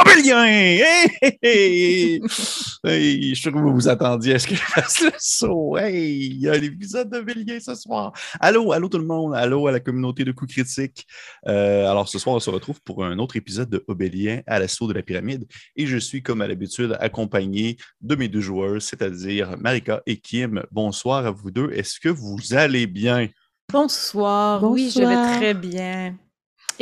[0.00, 0.44] Obélien!
[0.44, 0.82] Hey,
[1.20, 2.20] hey, hey.
[2.24, 5.76] Je suis sûr que vous vous attendiez à ce que je fasse le saut.
[5.76, 8.12] Hey, il y a l'épisode d'Obélien ce soir.
[8.40, 9.34] Allô, allô tout le monde.
[9.34, 11.06] Allô à la communauté de coups critiques.
[11.46, 14.86] Euh, alors, ce soir, on se retrouve pour un autre épisode de Obélien à l'assaut
[14.86, 15.46] de la pyramide.
[15.76, 20.62] Et je suis, comme à l'habitude, accompagné de mes deux joueurs, c'est-à-dire Marika et Kim.
[20.70, 21.70] Bonsoir à vous deux.
[21.72, 23.28] Est-ce que vous allez bien?
[23.70, 24.62] Bonsoir.
[24.64, 26.16] Oui, je vais très bien.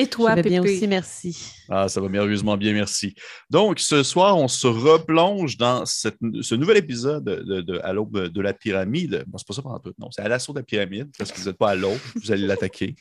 [0.01, 0.51] Et toi, Pépé?
[0.51, 1.55] bien aussi, merci.
[1.69, 3.17] Ah, ça va merveilleusement bien, merci.
[3.51, 8.55] Donc, ce soir, on se replonge dans ce nouvel épisode de, À l'aube de la
[8.55, 9.25] pyramide.
[9.27, 11.41] Bon, c'est pas ça pendant tout, non, c'est à l'assaut de la pyramide, parce que
[11.41, 12.95] vous n'êtes pas à l'aube, vous allez l'attaquer.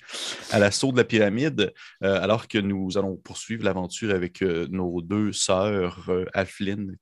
[0.49, 1.71] À l'assaut de la pyramide,
[2.03, 6.25] euh, alors que nous allons poursuivre l'aventure avec euh, nos deux sœurs, euh,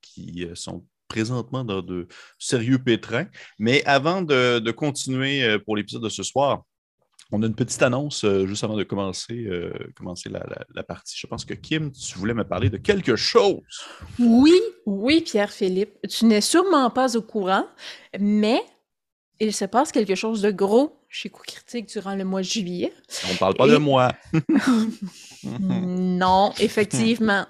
[0.02, 3.28] qui sont présentement dans de sérieux pétrins.
[3.60, 6.64] Mais avant de continuer pour l'épisode de ce soir,
[7.32, 11.16] on a une petite annonce euh, juste avant de commencer, euh, commencer la, partie.
[11.18, 13.62] Je pense que Kim, tu voulais me parler de quelque chose.
[14.20, 15.98] Oui, oui, Pierre-Philippe.
[16.08, 17.66] Tu n'es sûrement pas au courant,
[18.20, 18.62] mais
[19.40, 22.92] il se passe quelque chose de gros chez Coup Critique durant le mois de juillet.
[23.30, 24.12] On ne parle pas de moi.
[25.44, 27.46] non, effectivement.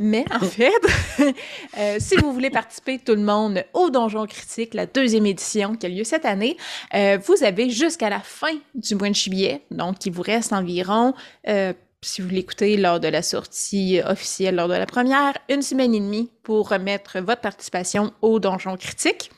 [0.00, 0.72] Mais en fait,
[1.78, 5.86] euh, si vous voulez participer tout le monde au Donjon Critique, la deuxième édition qui
[5.86, 6.56] a lieu cette année,
[6.94, 11.14] euh, vous avez jusqu'à la fin du mois de juillet, donc il vous reste environ,
[11.46, 15.94] euh, si vous l'écoutez lors de la sortie officielle, lors de la première, une semaine
[15.94, 19.30] et demie pour remettre votre participation au Donjon Critique.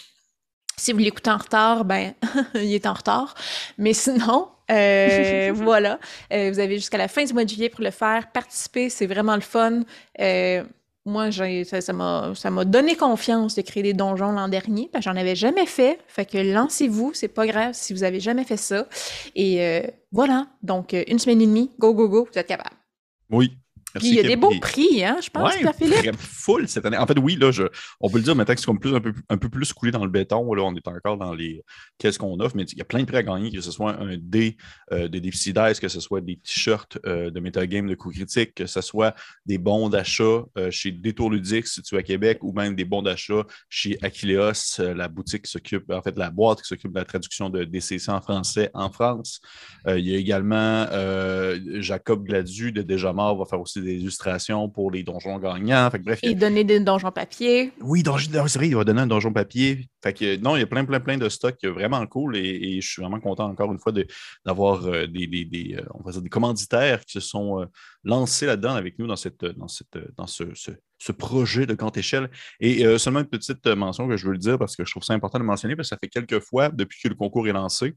[0.79, 2.15] Si vous l'écoutez en retard, ben,
[2.55, 3.35] il est en retard.
[3.77, 5.99] Mais sinon, euh, voilà,
[6.33, 8.31] euh, vous avez jusqu'à la fin du mois de juillet pour le faire.
[8.33, 9.81] Participer, c'est vraiment le fun.
[10.21, 10.63] Euh,
[11.05, 15.65] moi, ça m'a ça donné confiance de créer des donjons l'an dernier, j'en avais jamais
[15.65, 15.99] fait.
[16.07, 18.87] Fait que lancez-vous, c'est pas grave si vous avez jamais fait ça.
[19.35, 22.77] Et voilà, donc une semaine et demie, go, go, go, vous êtes capable.
[23.31, 23.57] Oui,
[24.01, 26.17] il y a des beaux prix, hein, je pense, ouais, Philippe.
[26.17, 26.97] full cette année.
[26.97, 27.65] En fait, oui, là, je,
[28.01, 29.91] on peut le dire maintenant que c'est comme plus, un, peu, un peu plus coulé
[29.91, 30.53] dans le béton.
[30.55, 31.63] Là, on est encore dans les
[31.99, 33.99] qu'est-ce qu'on offre, mais il y a plein de prix à gagner, que ce soit
[34.01, 34.57] un dé
[34.93, 38.67] euh, de Dice, que ce soit des t-shirts euh, de Metagame de coup critique, que
[38.67, 39.15] ce soit
[39.47, 42.85] des bons d'achat euh, chez Détour Ludique, si tu es à Québec, ou même des
[42.85, 46.93] bons d'achat chez Aquileos, euh, la boutique qui s'occupe, en fait, la boîte qui s'occupe
[46.93, 49.41] de la traduction de DCC en français en France.
[49.87, 50.87] il y a également
[51.81, 55.91] Jacob Gladu de Déjà Mort va faire aussi des illustrations pour les donjons gagnants.
[55.91, 57.73] Fait bref, Et donner des donjons papier.
[57.81, 59.89] Oui, c'est vrai, il va donner un donjon papier.
[60.03, 62.89] Fait que, non, il y a plein, plein, plein de stocks vraiment cool et, je
[62.89, 63.93] suis vraiment content encore une fois
[64.45, 67.67] d'avoir euh, des, des, euh, on va dire des commanditaires qui se sont euh,
[68.05, 72.31] lancés là-dedans avec nous dans, cette, dans, cette, dans ce, ce, projet de grande échelle.
[72.61, 75.15] Et seulement une petite mention que je veux le dire parce que je trouve ça
[75.15, 77.95] important de mentionner parce que ça fait quelques fois depuis que le concours est lancé.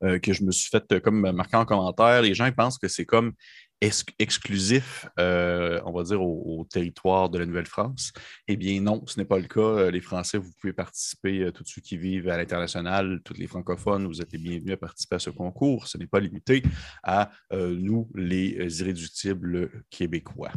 [0.00, 2.22] que je me suis fait comme marquer en commentaire.
[2.22, 3.32] Les gens pensent que c'est comme
[3.80, 8.12] exclusif, euh, on va dire, au, territoire de la Nouvelle-France?
[8.48, 9.60] Eh bien, non, ce n'est pas le cas.
[9.60, 13.46] Euh, les Français, vous pouvez participer, euh, tous ceux qui vivent à l'international, tous les
[13.46, 15.86] francophones, vous êtes les bienvenus à participer à ce concours.
[15.86, 16.62] Ce n'est pas limité
[17.02, 20.52] à nous, les irréductibles québécois.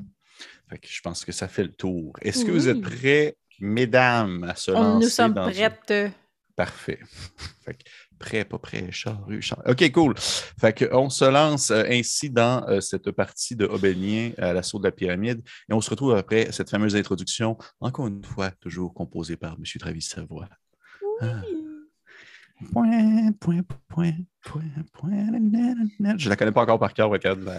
[0.83, 2.13] je pense que ça fait le tour.
[2.21, 5.05] Est-ce que vous êtes prêts, mesdames, à se lancer?
[5.05, 6.13] Nous sommes prêtes.
[6.55, 6.99] Parfait.
[8.21, 9.63] prêt, pas prêt, charrue, charrue.
[9.69, 10.13] OK, cool.
[10.17, 14.85] Fait on se lance euh, ainsi dans euh, cette partie de Obélien à l'assaut de
[14.85, 19.35] la pyramide et on se retrouve après cette fameuse introduction, encore une fois, toujours composée
[19.35, 19.63] par M.
[19.79, 20.47] Travis Savoie.
[21.01, 21.27] Oui.
[21.29, 21.41] Ah.
[22.71, 24.61] Point, point, point, point,
[24.93, 27.49] point, Je la connais pas encore par cœur, regarde.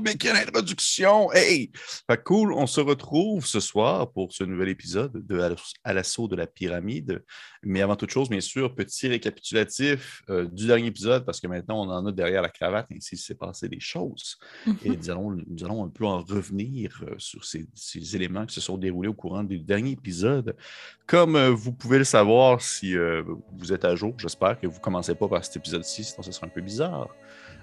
[0.00, 1.32] Mais quelle introduction!
[1.32, 1.70] Hey!
[2.06, 5.54] Fait cool, on se retrouve ce soir pour ce nouvel épisode de
[5.84, 7.22] À l'assaut de la pyramide.
[7.62, 11.84] Mais avant toute chose, bien sûr, petit récapitulatif euh, du dernier épisode, parce que maintenant
[11.84, 14.38] on en a derrière la cravate, ainsi s'est passé des choses.
[14.84, 17.66] Et nous allons, nous allons un peu en revenir euh, sur ces,
[18.14, 20.56] éléments qui se sont déroulés au courant du dernier épisode.
[21.06, 22.94] Comme euh, vous pouvez le savoir si
[23.56, 26.32] vous êtes à jour, j'espère que vous ne commencez pas par cet épisode-ci, sinon ce
[26.32, 27.08] sera un peu bizarre.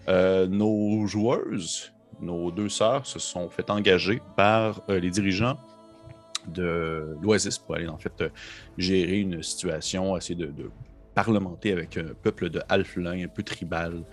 [0.07, 5.57] nos joueuses nos deux sœurs se sont fait engager par euh, les dirigeants
[6.47, 8.23] de l'Oasis pour aller en fait
[8.77, 10.71] gérer une situation, essayer de,
[11.15, 14.03] parlementer avec un peuple de halflins un peu tribal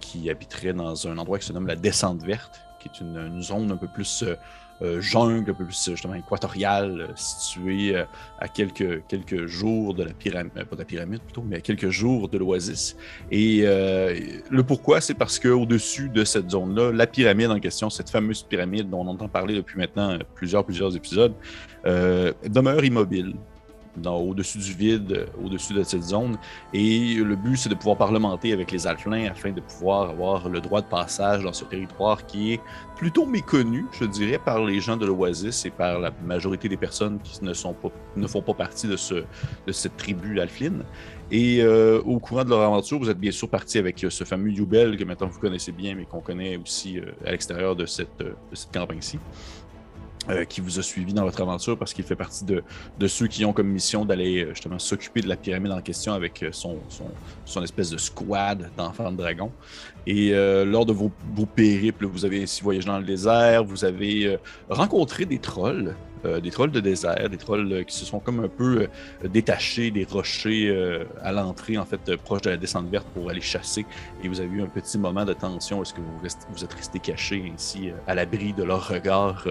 [0.00, 3.70] qui habiterait dans un endroit qui se nomme la Descente Verte, qui est une, zone
[3.70, 4.34] un peu plus euh,
[5.00, 8.04] jungle, un peu plus justement équatoriale, euh, située euh,
[8.38, 11.90] à quelques, quelques jours de la pyramide, pas de la pyramide plutôt, mais à quelques
[11.90, 12.96] jours de l'oasis.
[13.30, 18.42] Et le pourquoi, c'est parce qu'au-dessus de cette zone-là, la pyramide en question, cette fameuse
[18.42, 21.34] pyramide dont on entend parler depuis maintenant plusieurs, plusieurs épisodes,
[21.84, 23.34] demeure immobile
[24.06, 26.38] au-dessus du vide, euh, au-dessus de cette zone.
[26.72, 30.60] Et le but, c'est de pouvoir parlementer avec les Alflins afin de pouvoir avoir le
[30.60, 32.60] droit de passage dans ce territoire qui est
[32.96, 37.18] plutôt méconnu, je dirais, par les gens de l'Oasis et par la majorité des personnes
[37.22, 39.14] qui ne, sont pas, ne font pas partie de, ce,
[39.66, 40.84] de cette tribu alfline.
[41.32, 44.24] Et euh, au courant de leur aventure, vous êtes bien sûr parti avec euh, ce
[44.24, 48.18] fameux Yubel que maintenant vous connaissez bien, mais qu'on connaît aussi à l'extérieur de cette,
[48.18, 49.18] de cette campagne-ci.
[50.28, 52.62] Euh, qui vous a suivi dans votre aventure parce qu'il fait partie de,
[53.08, 56.42] ceux qui ont comme mission d'aller euh, justement s'occuper de la pyramide en question avec
[56.42, 59.50] euh, son, espèce de squad d'enfants de dragon.
[60.06, 61.10] Et lors de vos,
[61.46, 64.38] périples, vous avez ainsi voyagé dans le désert, vous avez
[64.68, 65.94] rencontré des trolls
[66.24, 68.88] euh, des trolls de désert, des trolls euh, qui se sont comme un peu
[69.24, 70.50] euh, détachés des rochers
[71.22, 73.86] à l'entrée, en fait, proche de la descente verte pour aller chasser.
[74.22, 75.82] Et vous avez eu un petit moment de tension.
[75.82, 79.46] Est-ce que vous, êtes resté caché ainsi à l'abri de leur regard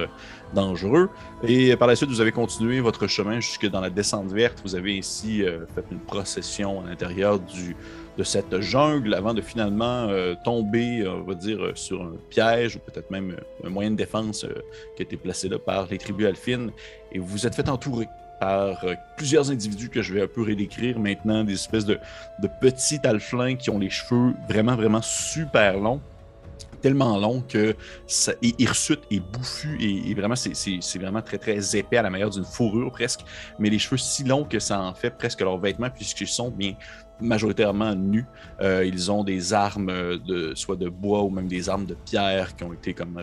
[0.53, 1.09] dangereux?
[1.43, 4.61] Et par la suite, vous avez continué votre chemin jusque dans la descente verte.
[4.63, 5.43] Vous avez ainsi
[5.75, 7.75] fait une procession à l'intérieur du
[8.17, 12.75] de cette jungle avant de finalement euh, tomber, on va dire, euh, sur un piège
[12.75, 14.45] ou peut-être même euh, un moyen de défense
[14.95, 16.71] qui a été placé là par les tribus alfines.
[17.11, 18.07] Et vous vous êtes fait entourer
[18.39, 18.85] par
[19.17, 21.99] plusieurs individus que je vais un peu rédécrire maintenant, des espèces de,
[22.61, 26.01] petits alflins qui ont les cheveux vraiment, vraiment super longs
[26.81, 27.75] tellement longs que
[28.07, 32.29] ça est hirsute et bouffu et, vraiment c'est vraiment très très épais à la manière
[32.29, 33.19] d'une fourrure presque
[33.59, 36.75] mais les cheveux si longs que ça en fait presque leurs vêtements puisqu'ils sont bien
[37.21, 38.25] majoritairement nus.
[38.61, 42.55] Euh, ils ont des armes de soit de bois ou même des armes de pierre
[42.55, 43.21] qui ont été comme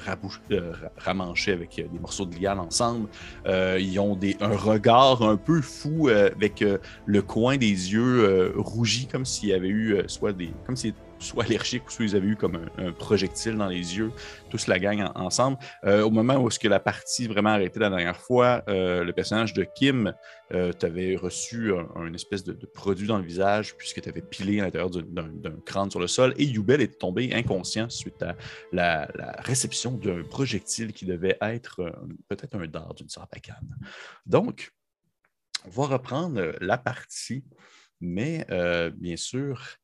[0.51, 3.09] euh, ramanchées avec euh, des morceaux de liane ensemble.
[3.47, 6.65] ils ont des, un regard un peu fou avec
[7.07, 11.45] le coin des yeux rougis comme s'il y avait eu soit des comme si soit
[11.47, 14.13] ou soit ils avaient eu comme un, projectile dans les yeux,
[14.51, 15.59] tous la gang ensemble.
[15.85, 19.13] Euh, au moment où est-ce que la partie vraiment arrêté la dernière fois, euh, le
[19.13, 20.13] personnage de Kim
[20.53, 24.65] euh, t'avait reçu un, espèce de, produit dans le visage puisque tu avais pilé à
[24.65, 28.37] l'intérieur d'un crâne sur le sol et Yubel est tombé inconscient suite à
[28.73, 29.09] la,
[29.39, 31.93] réception d'un projectile qui devait être
[32.29, 33.77] peut-être un dard d'une sarbacane.
[34.25, 34.71] Donc,
[35.65, 37.45] on va reprendre la partie,
[38.01, 38.47] mais
[38.97, 39.79] bien sûr,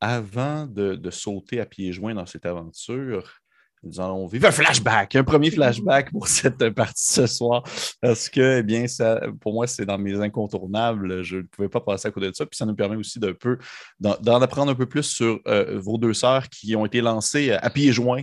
[0.00, 3.40] avant de, sauter à pieds joints dans cette aventure,
[3.82, 7.62] nous allons vivre un flashback, un premier flashback pour cette partie ce soir.
[8.00, 11.22] Parce que, eh bien, ça, pour moi, c'est dans mes incontournables.
[11.22, 12.46] Je ne pouvais pas passer à côté de ça.
[12.46, 13.58] Puis ça nous permet aussi peu
[14.00, 17.70] d'en apprendre un peu plus sur euh, vos deux sœurs qui ont été lancées à
[17.70, 18.22] pieds joints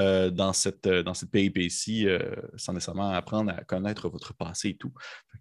[0.00, 2.06] euh, dans, cette, euh, dans cette péripétie
[2.56, 4.92] sans nécessairement apprendre à connaître votre passé et tout.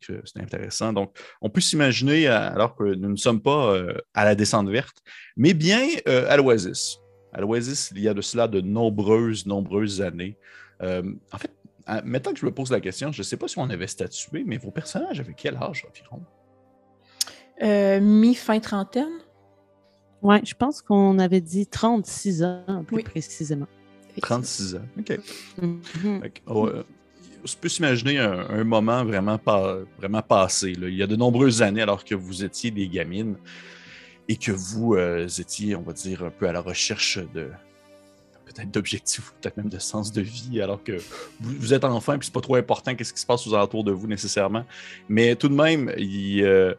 [0.02, 0.94] C'est intéressant.
[0.94, 3.78] Donc, on peut s'imaginer, alors que nous ne sommes pas
[4.14, 4.98] à la descente verte,
[5.38, 7.00] mais bien à l'Oasis.
[7.36, 10.38] À l'Oasis, il y a de cela de nombreuses, nombreuses années.
[10.82, 11.52] en fait,
[12.06, 14.46] maintenant que je me pose la question, je ne sais pas si on avait statué,
[14.46, 16.22] mais vos personnages avaient quel âge environ?
[18.02, 19.20] Mi-fin trentaine.
[20.22, 23.68] Oui, je pense qu'on avait dit 36 ans, plus précisément.
[24.22, 24.86] 36 ans.
[24.98, 25.20] OK.
[25.62, 26.22] Mhm.
[26.48, 26.72] on,
[27.60, 30.74] peut s'imaginer un, moment vraiment, pas, vraiment passé.
[30.76, 33.36] Il y a de nombreuses années, alors que vous étiez des gamines
[34.28, 37.50] et que vous euh, étiez, on va dire, un peu à la recherche de
[38.46, 40.94] peut-être d'objectifs, peut-être même de sens de vie, alors que
[41.42, 43.92] vous, êtes enfant et c'est pas trop important qu'est-ce qui se passe aux alentours de
[43.92, 44.66] vous nécessairement.
[45.10, 46.74] Mais tout de même, euh,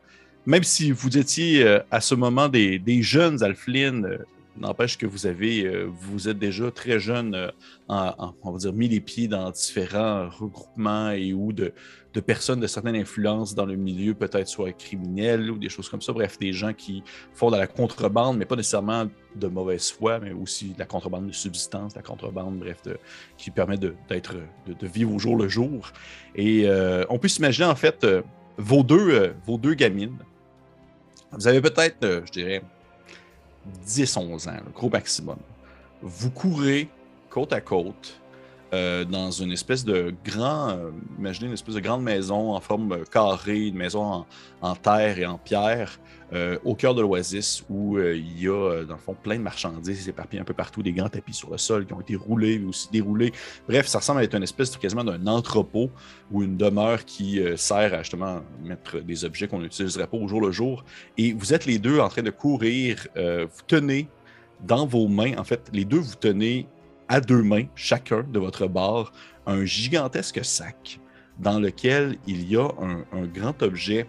[0.47, 4.19] même si vous étiez euh, à ce moment des, jeunes Alflines,
[4.59, 7.51] N'empêche que vous avez, vous êtes déjà très jeune, euh,
[7.89, 11.75] en, on va dire, mis les pieds dans différents regroupements et ou de,
[12.21, 16.13] personnes de certaines influences dans le milieu, peut-être soit criminels ou des choses comme ça.
[16.13, 17.03] Bref, des gens qui
[17.35, 21.27] font de la contrebande, mais pas nécessairement de mauvaise foi, mais aussi de la contrebande
[21.27, 22.83] de subsistance, la contrebande, bref,
[23.37, 25.93] qui permet d'être, de, vivre au jour le jour.
[26.35, 28.07] Et euh, on peut s'imaginer, en fait,
[28.57, 30.19] vos, deux, vos deux gamines.
[31.33, 32.63] Vous avez peut-être, je dirais,
[33.87, 35.39] 10-11 ans, le gros maximum.
[36.03, 36.89] Vous courez
[37.31, 38.21] côte à côte
[38.73, 42.93] euh, dans une espèce de grand, euh, imaginez une espèce de grande maison en forme
[42.93, 44.25] euh, carrée, une maison
[44.61, 46.01] en, terre et en pierre,
[46.65, 50.43] au cœur de l'oasis, où il y a, dans le fond, plein de marchandises éparpillées
[50.43, 52.89] un peu partout, des grands tapis sur le sol qui ont été roulés, mais aussi
[52.91, 53.33] déroulés.
[53.69, 55.89] Bref, ça ressemble à être une espèce quasiment d'un entrepôt
[56.33, 60.51] ou une demeure qui sert à mettre des objets qu'on n'utiliserait pas au jour le
[60.51, 60.85] jour.
[61.17, 63.07] Et vous êtes les deux en train de courir.
[63.15, 64.09] vous tenez
[64.61, 66.67] dans vos mains, en fait, les deux vous tenez
[67.09, 69.13] à deux mains, chacun de votre barre,
[69.47, 71.01] un gigantesque sac
[71.39, 72.69] dans lequel il y a
[73.13, 74.07] un, grand objet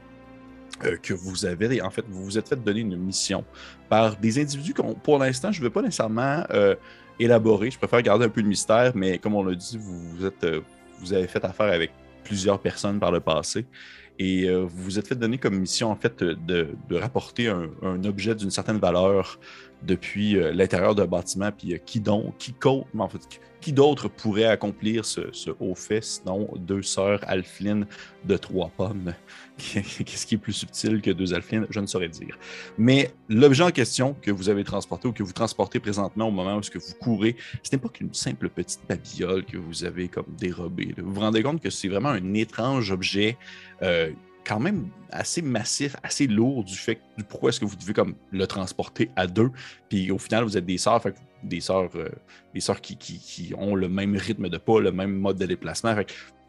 [0.84, 3.44] euh, que vous avez, en fait, vous vous êtes fait donner une mission
[3.90, 6.76] par des individus qu'on, pour l'instant, je ne veux pas nécessairement euh,
[7.20, 7.72] élaborer.
[7.72, 10.62] Je préfère garder un peu de mystère, mais comme on l'a dit, vous êtes, euh,
[11.00, 11.92] vous avez fait affaire avec
[12.24, 13.66] plusieurs personnes par le passé.
[14.20, 17.70] Et euh, vous vous êtes fait donner comme mission, en fait, de, de rapporter un,
[17.84, 19.40] un objet d'une certaine valeur
[19.84, 21.52] depuis euh, l'intérieur d'un bâtiment.
[21.52, 25.22] Puis euh, qui donc, qui, co- en fait, qui- d'autre pourrait accomplir ce,
[25.60, 27.86] haut fait, sinon deux sœurs alphelines
[28.26, 29.14] de trois pommes?
[29.58, 31.66] Qu'est-ce qui est plus subtil que deux alphelines?
[31.70, 32.38] Je ne saurais dire.
[32.78, 36.56] Mais l'objet en question que vous avez transporté ou que vous transportez présentement au moment
[36.58, 40.08] où ce que vous courez, ce n'est pas qu'une simple petite babiole que vous avez
[40.08, 40.94] comme dérobée.
[40.98, 43.38] Vous vous rendez compte que c'est vraiment un étrange objet
[43.82, 44.12] euh,
[44.48, 48.16] quand même assez massif, assez lourd du fait du pourquoi est-ce que vous devez comme
[48.32, 49.50] le transporter à deux.
[49.90, 51.02] Puis au final, vous êtes des sœurs,
[51.44, 52.10] des sœurs, euh,
[52.54, 55.46] des sœurs qui, qui- qui ont le même rythme de pas, le même mode de
[55.46, 55.94] déplacement.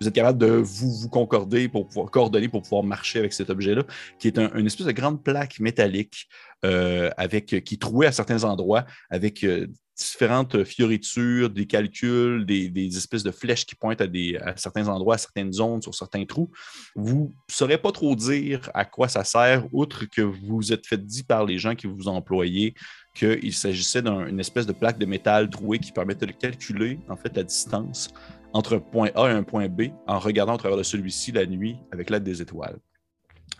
[0.00, 3.50] Vous êtes capable de vous, vous concorder pour pouvoir coordonner pour pouvoir marcher avec cet
[3.50, 3.82] objet-là,
[4.20, 6.28] qui est un- une espèce de grande plaque métallique
[6.64, 9.66] euh, avec, qui est trouée à certains endroits avec euh,
[9.98, 15.18] différentes fioritures, des calculs, des, espèces de flèches qui pointent à, des, certains endroits, à
[15.18, 16.50] certaines zones, sur certains trous.
[16.94, 21.04] Vous ne saurez pas trop dire à quoi ça sert, outre que vous êtes fait
[21.04, 22.74] dit par les gens qui vous ont employé
[23.14, 27.36] qu'il s'agissait d'une espèce de plaque de métal trouée qui permettait de calculer en fait
[27.36, 28.10] la distance
[28.52, 31.44] entre un point A et un point B en regardant au travers de celui-ci la
[31.44, 32.78] nuit avec l'aide des étoiles.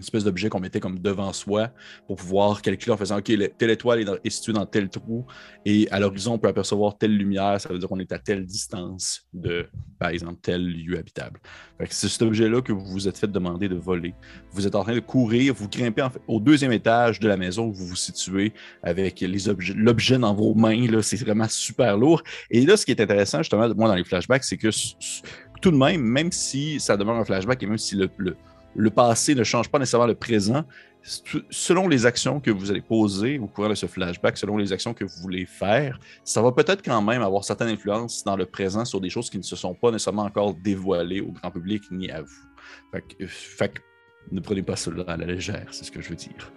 [0.01, 1.71] Espèce d'objet qu'on mettait comme devant soi
[2.07, 5.27] pour pouvoir calculer en faisant OK, le- telle étoile est, située dans tel trou
[5.65, 8.45] et à l'horizon, on peut apercevoir telle lumière, ça veut dire qu'on est à telle
[8.47, 9.67] distance de,
[9.99, 11.41] par exemple, tel lieu habitable.
[11.91, 14.15] C'est cet objet-là que vous vous êtes fait demander de voler.
[14.53, 17.73] Vous êtes en train de courir, vous grimpez au deuxième étage de la maison où
[17.73, 18.53] vous vous situez
[18.83, 19.25] avec
[19.75, 20.87] l'objet dans vos mains.
[21.03, 22.23] C'est vraiment super lourd.
[22.51, 24.69] Et là, ce qui est intéressant, justement, moi, dans les flashbacks, c'est que
[25.61, 28.37] tout de même, même si ça demeure un flashback et même si le-
[28.75, 30.65] le passé ne change pas nécessairement le présent,
[31.51, 34.95] selon les actions que vous allez poser au cours de ce flashback, selon les actions
[34.95, 38.85] que vous voulez faire, ça va peut-être quand même avoir certaines influences dans le présent
[38.85, 42.11] sur des choses qui ne se sont pas nécessairement encore dévoilées au grand public ni
[42.11, 43.29] à vous.
[43.29, 43.81] Fait que
[44.31, 46.53] ne prenez pas cela à la légère, c'est ce que je veux dire.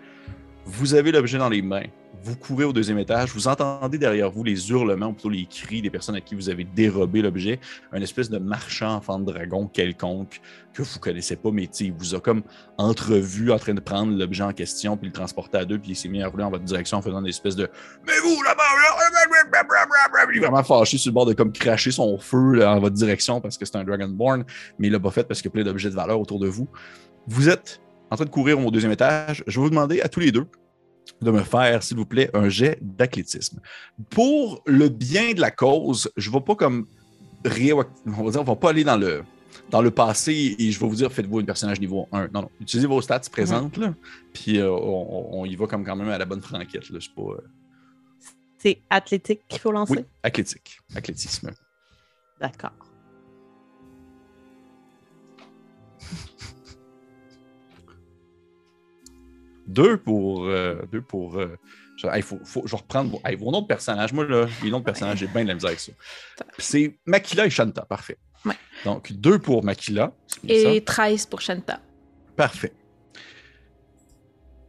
[0.66, 1.86] Vous avez l'objet dans les mains.
[2.24, 3.34] Vous courez au deuxième étage.
[3.34, 6.50] Vous entendez derrière vous les hurlements, ou plutôt les cris des personnes à qui vous
[6.50, 7.60] avez dérobé l'objet.
[7.92, 10.40] Un espèce de marchand enfant de dragon quelconque
[10.72, 12.44] que vous connaissez pas, mais il vous a comme
[12.78, 15.96] entrevu en train de prendre l'objet en question puis le transporter à deux, puis il
[15.96, 17.68] s'est mis à rouler en votre direction en faisant une espèce de
[18.06, 22.20] Mais vous là-bas, là, il est vraiment fâché sur le bord de comme cracher son
[22.20, 24.46] feu en votre direction parce que c'est un Dragonborn,
[24.78, 26.48] mais il l'a pas fait parce qu'il y a plein d'objets de valeur autour de
[26.48, 26.68] vous.
[27.28, 29.44] Vous êtes en train de courir au deuxième étage.
[29.48, 30.46] Je vais vous demander à tous les deux
[31.22, 33.60] de me faire, s'il vous plaît, un jet d'athlétisme.
[34.10, 36.86] Pour le bien de la cause, je ne vais pas comme
[37.46, 39.24] on va dire, on va pas aller dans le
[39.72, 42.28] dans le passé et je vais vous dire faites-vous un personnage niveau 1.
[42.28, 43.94] Non, non, utilisez vos stats présentes là,
[44.34, 47.14] puis euh, on, on y va comme quand même à la bonne franquette là, c'est
[47.16, 47.42] pas euh,
[48.58, 49.94] C'est athlétique qu'il faut lancer?
[49.94, 51.52] oui, athlétique, athlétisme.
[52.40, 52.74] D'accord.
[59.68, 61.58] Deux pour euh, deux pour euh,
[61.98, 64.12] je, hey, faut, faut- je vais reprendre vos, hey, vos noms de personnages.
[64.14, 65.92] Moi, là, les noms de personnages, j'ai bien de la misère avec ça.
[66.58, 68.18] C'est Makila et Shanta, parfait.
[68.46, 68.56] Ouais.
[68.86, 70.14] Donc, deux pour Makila.
[70.44, 70.72] bien ça.
[70.74, 71.80] Et 13 pour Shanta.
[72.36, 72.74] Parfait.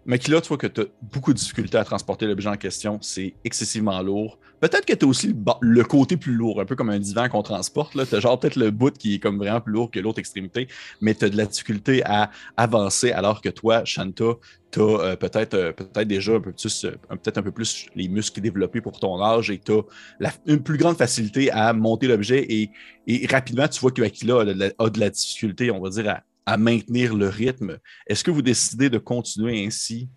[0.04, 2.98] Makila, tu vois que tu as beaucoup de difficultés à transporter l'objet en question.
[3.00, 4.38] C'est excessivement lourd.
[4.60, 7.42] Peut-être que tu as aussi le, côté plus lourd, un peu comme un divan qu'on
[7.42, 7.92] transporte.
[8.08, 10.66] Tu as genre peut-être le bout qui est comme vraiment plus lourd que l'autre extrémité,
[11.00, 14.34] mais tu as de la difficulté à avancer alors que toi, Shanta,
[14.72, 18.40] tu as peut-être euh, peut-être déjà un peu plus, euh, un- peu plus les muscles
[18.40, 23.26] développés pour ton âge et tu as une plus grande facilité à monter l'objet et,
[23.28, 26.56] rapidement, tu vois que Makila a a de la difficulté, on va dire, à, à
[26.56, 27.78] maintenir le rythme.
[28.06, 30.08] Est-ce que vous décidez de continuer ainsi,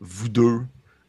[0.00, 0.60] vous deux,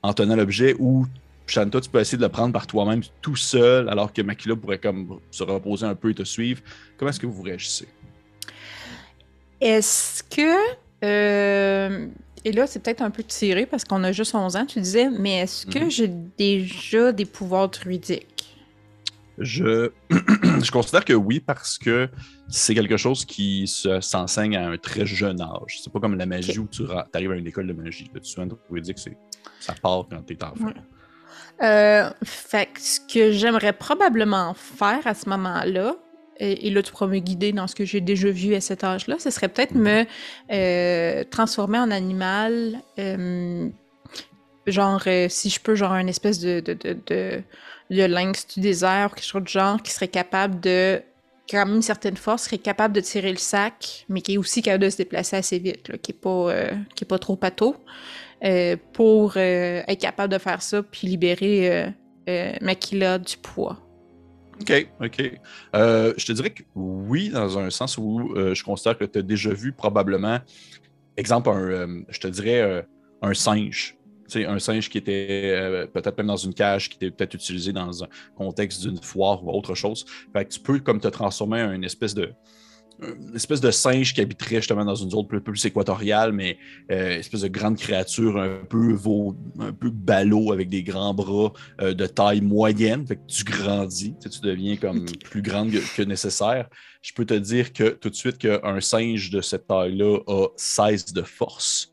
[0.01, 1.05] en tenant l'objet, ou
[1.47, 4.77] Shanta, tu peux essayer de le prendre par toi-même tout seul, alors que Makila pourrait
[4.77, 6.61] comme se reposer un peu et te suivre?
[6.97, 7.88] Comment est-ce que vous réagissez?
[9.61, 10.55] Est-ce que.
[11.03, 12.07] euh,
[12.45, 15.09] et là, c'est peut-être un peu tiré parce qu'on a juste 11 ans, tu disais,
[15.09, 15.91] mais est-ce que Mhm.
[15.91, 16.07] j'ai
[16.38, 18.38] déjà des pouvoirs druidiques?
[19.39, 22.10] Je, je considère que oui, parce que
[22.50, 25.79] c'est quelque chose qui se- s'enseigne à un très jeune âge.
[25.84, 28.10] C'est pas comme la magie où tu arrives à une école de magie.
[28.13, 29.17] Dire que c'est-
[29.60, 30.65] ça part quand tu es enfant.
[30.65, 30.74] Ouais.
[31.62, 35.96] Euh, fait que ce que j'aimerais probablement faire à ce moment-là,
[36.38, 38.84] et, et là tu pourras me guider dans ce que j'ai déjà vu à cet
[38.86, 40.05] âge-là, ce serait peut-être me
[40.51, 43.67] euh, transformer en animal, euh,
[44.71, 47.43] genre euh, si je peux, genre une espèce de, de, de, de,
[47.89, 51.01] lynx du désert quelque chose de genre qui serait capable de
[51.49, 54.61] quand même une certaine force, serait capable de tirer le sac, mais qui est aussi
[54.61, 57.35] capable de se déplacer assez vite, là, qui est pas euh, qui est pas trop
[57.35, 57.75] pato
[58.43, 61.91] euh, pour être capable de faire ça puis libérer
[62.61, 63.79] Makila du poids.
[64.61, 65.31] OK, OK.
[65.73, 69.51] Je te dirais que oui, dans un sens où je considère que tu as déjà
[69.51, 70.39] vu probablement,
[71.17, 72.85] exemple, un, je te dirais
[73.21, 73.99] un singe.
[74.29, 77.74] Sais, un singe qui était euh, peut-être même dans une cage, qui était peut-être utilisé
[77.74, 80.05] dans un contexte d'une foire ou autre chose.
[80.33, 82.31] Fait que tu peux comme te transformer en une espèce de
[83.01, 86.57] une espèce de singe qui habiterait justement dans une zone peu plus équatoriale, mais
[86.91, 91.13] euh, une espèce de grande créature un peu veau- un peu ballot avec des grands
[91.13, 93.07] bras euh, de taille moyenne.
[93.07, 96.67] Fait que tu grandis, tu, sais, tu deviens comme plus grande que, que nécessaire.
[97.01, 101.13] Je peux te dire que tout de suite qu'un singe de cette taille-là a 16
[101.13, 101.88] de force.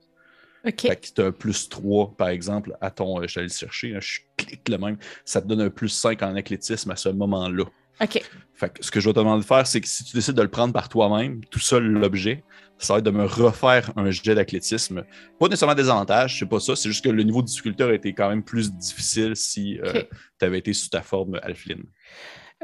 [0.66, 0.80] Ok.
[0.82, 3.20] Fait que tu as un plus 3, par exemple, à ton.
[3.23, 4.96] euh, je le chercher, là, je clique le même.
[5.25, 7.64] Ça te donne un plus 5 en athlétisme à ce moment-là.
[8.00, 8.23] Ok.
[8.52, 10.35] Fait que ce que je vais te demander de faire, c'est que si tu décides
[10.35, 12.42] de le prendre par toi-même, tout seul l'objet,
[12.78, 15.04] ça va être de me refaire un jet d'athlétisme.
[15.38, 17.96] Pas nécessairement des avantages, c'est pas ça, c'est juste que le niveau de difficulté aurait
[17.96, 20.08] été quand même plus difficile si Ok.
[20.38, 21.85] tu avais été sous ta forme alpheline.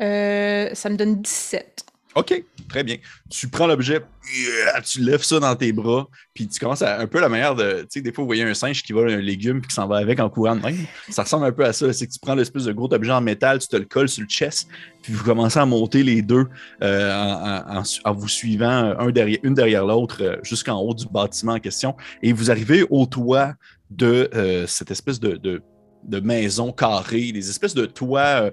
[0.01, 1.85] Euh, ça me donne 17.
[2.15, 2.97] OK, très bien.
[3.31, 4.03] Tu prends l'objet,
[4.37, 7.55] yeah, tu lèves ça dans tes bras, puis tu commences à un peu la manière
[7.55, 7.83] de.
[7.83, 9.87] Tu sais, des fois, vous voyez un singe qui vole un légume puis qui s'en
[9.87, 10.77] va avec en courant de même.
[11.09, 11.93] Ça ressemble un peu à ça.
[11.93, 14.23] C'est que tu prends l'espèce de gros objet en métal, tu te le colles sur
[14.23, 14.69] le chest,
[15.03, 16.47] puis vous commencez à monter les deux
[16.83, 21.97] euh, en, vous suivant euh, une derrière l'autre euh, jusqu'en haut du bâtiment en question.
[22.23, 23.55] Et vous arrivez au toit
[23.91, 28.21] de euh, cette espèce de, de, maison carrée, des espèces de toits.
[28.21, 28.51] euh,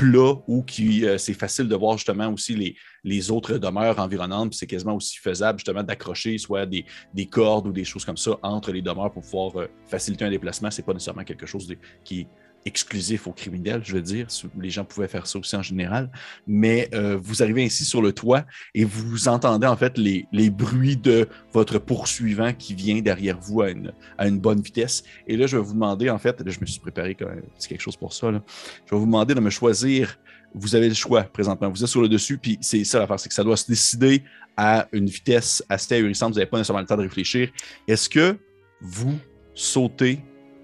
[0.00, 4.54] plats où qui, euh, c'est facile de voir justement aussi les, les autres demeures environnantes,
[4.54, 8.32] c'est quasiment aussi faisable justement d'accrocher soit des, des cordes ou des choses comme ça
[8.42, 10.70] entre les demeures pour pouvoir euh, faciliter un déplacement.
[10.70, 11.72] C'est pas nécessairement quelque chose
[12.04, 12.26] qui est
[12.64, 14.26] exclusif aux criminels, je veux dire.
[14.58, 16.10] Les gens pouvaient faire ça aussi en général.
[16.46, 18.44] Mais euh, vous arrivez ainsi sur le toit
[18.74, 23.70] et vous entendez en fait les, bruits de votre poursuivant qui vient derrière vous à
[23.70, 25.04] une, bonne vitesse.
[25.26, 27.80] Et là, je vais vous demander, en fait, je me suis préparé quand même quelque
[27.80, 28.30] chose pour ça.
[28.30, 30.18] Je vais vous demander de me choisir
[30.54, 31.68] vous avez le choix présentement.
[31.70, 34.22] Vous êtes sur le dessus, puis c'est ça l'affaire, c'est que ça doit se décider
[34.56, 36.32] à une vitesse assez ahurissante.
[36.32, 37.48] Vous n'avez pas nécessairement le temps de réfléchir.
[37.88, 38.36] Est-ce que
[38.80, 39.18] vous
[39.54, 40.20] sautez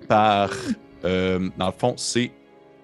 [0.09, 0.51] par.
[1.05, 2.33] euh, dans le fond, c'est.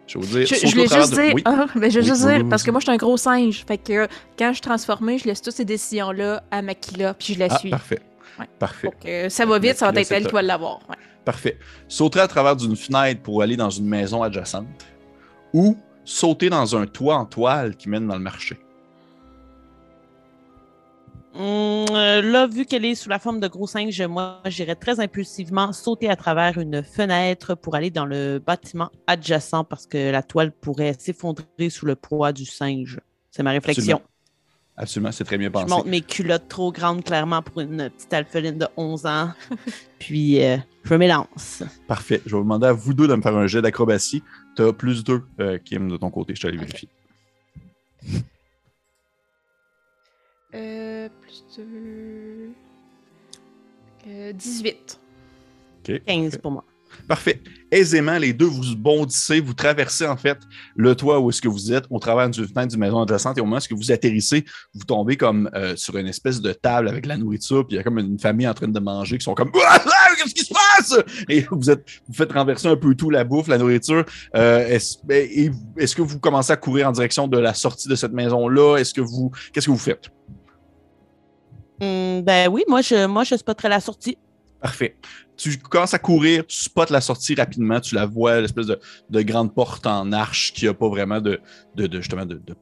[0.06, 0.46] Je vais vous dire.
[0.46, 1.42] Je, sauter je voulais juste de- dire, Oui.
[1.44, 2.66] ah, ben, je Oui, juste oui, dire, oui, parce oui.
[2.66, 3.64] que moi, je suis un gros singe.
[3.66, 4.06] Fait que
[4.38, 7.58] quand je suis transformée, je laisse toutes ces décisions-là à Makila, puis je la Ah,
[7.58, 7.70] suis.
[7.70, 8.00] parfait.
[8.38, 8.46] Ouais.
[8.58, 8.86] Parfait.
[8.88, 10.80] Donc, euh, ça va vite, ça va être elle qui va l'avoir.
[10.88, 10.96] ouais.
[11.24, 11.58] Parfait.
[11.88, 14.66] Sauter à travers d'une fenêtre pour aller dans une maison adjacente
[15.52, 18.58] ou sauter dans un toit en toile qui mène dans le marché.
[21.34, 25.00] Hum, euh, là, vu qu'elle est sous la forme de gros singe, moi, j'irais très
[25.00, 30.22] impulsivement sauter à travers une fenêtre pour aller dans le bâtiment adjacent parce que la
[30.22, 33.00] toile pourrait s'effondrer sous le poids du singe.
[33.30, 34.02] C'est ma réflexion.
[34.76, 35.12] Absolument.
[35.12, 35.68] C'est très bien Je pensé.
[35.68, 39.30] monte mes culottes trop grandes, clairement, pour une petite alpheline de 11 ans.
[39.98, 41.62] Puis, euh, je m'élance.
[41.86, 42.20] Parfait.
[42.26, 44.22] Je vais vous demander à vous deux de me faire un jet d'acrobatie.
[44.56, 46.34] Tu as plus deux, euh, Kim, de ton côté.
[46.34, 46.64] Je te allé Ok.
[46.64, 46.88] vérifier.
[50.54, 52.50] Euh, plus de...
[54.06, 55.00] Euh, 18.
[55.88, 56.04] OK.
[56.04, 56.64] 15 pour moi.
[57.08, 57.40] Parfait.
[57.70, 60.38] Aisément, les deux, vous bondissez, vous traversez en fait
[60.76, 63.40] le toit où est-ce que vous êtes au travers du fenêtre du maison adjacente et
[63.40, 67.06] au moment où vous atterrissez, vous tombez comme euh, sur une espèce de table avec
[67.06, 69.34] la nourriture, puis il y a comme une famille en train de manger qui sont
[69.34, 70.98] comme Ah, ah, Qu'est-ce qui se passe?
[71.28, 74.04] Et vous êtes vous faites renverser un peu tout, la bouffe, la nourriture.
[74.36, 75.28] Euh, est-ce, ben,
[75.76, 78.76] est-ce que vous commencez à courir en direction de la sortie de cette maison-là?
[78.76, 79.30] Est-ce que vous.
[79.52, 80.10] Qu'est-ce que vous faites?
[81.80, 84.16] Hum, ben oui, moi, je, moi, je spotterais la sortie.
[84.60, 84.96] Parfait.
[85.42, 88.78] Tu commences à courir, tu spots la sortie rapidement, tu la vois, l'espèce de,
[89.10, 91.40] de grande porte en arche qui n'a pas vraiment de,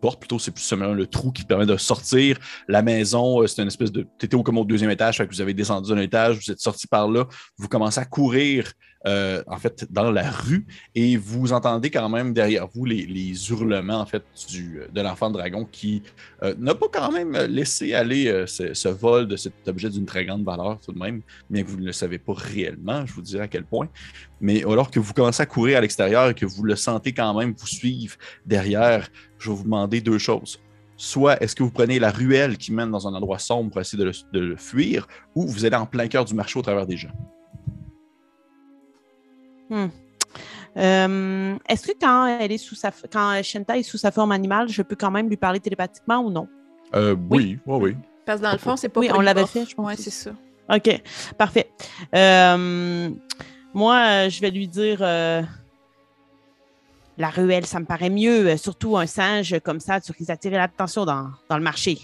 [0.01, 2.39] porte, plutôt c'est plus seulement le trou qui permet de sortir.
[2.69, 4.07] La maison, euh, c'est une espèce de.
[4.19, 6.87] Tu étais au, comme au deuxième étage, vous avez descendu d'un étage, vous êtes sorti
[6.87, 7.27] par là,
[7.59, 8.73] vous commencez à courir.
[9.07, 14.01] Euh, en fait, dans la rue, et vous entendez quand même derrière vous les, hurlements
[14.01, 16.03] en fait du, de l'enfant dragon qui
[16.43, 20.27] euh, n'a pas quand même laissé aller euh, ce, vol de cet objet d'une très
[20.27, 23.07] grande valeur tout de même bien que vous ne le savez pas réellement.
[23.07, 23.89] je vous dirai à quel point.
[24.43, 27.39] Mais alors que vous commencez à courir à l'extérieur et que vous le sentez quand
[27.39, 29.09] même vous suivre derrière,
[29.39, 30.61] je vais vous demander deux choses.
[30.99, 34.03] Soit est-ce que vous prenez la ruelle qui mène dans un endroit sombre pour essayer
[34.03, 37.13] de le fuir, ou vous allez en plein cœur du marché au travers des gens?
[39.71, 39.87] Hmm.
[40.77, 44.69] Euh, Est-ce que quand elle est sous sa quand Shenta est sous sa forme animale,
[44.69, 46.49] je peux quand même lui parler télépathiquement ou non?
[46.95, 47.97] Euh, oui, oui, oui.
[48.27, 49.87] Parce que dans le fond, c'est pas Oui, on l'avait fait, je pense.
[49.87, 50.31] Ouais, c'est ça.
[50.73, 51.03] OK,
[51.37, 51.71] parfait.
[52.15, 53.11] Euh,
[53.75, 55.43] moi, je vais lui dire euh,
[57.19, 58.57] la ruelle, ça me paraît mieux.
[58.57, 61.99] Surtout un singe comme ça, tu risques d'attirer l'attention dans, dans le marché.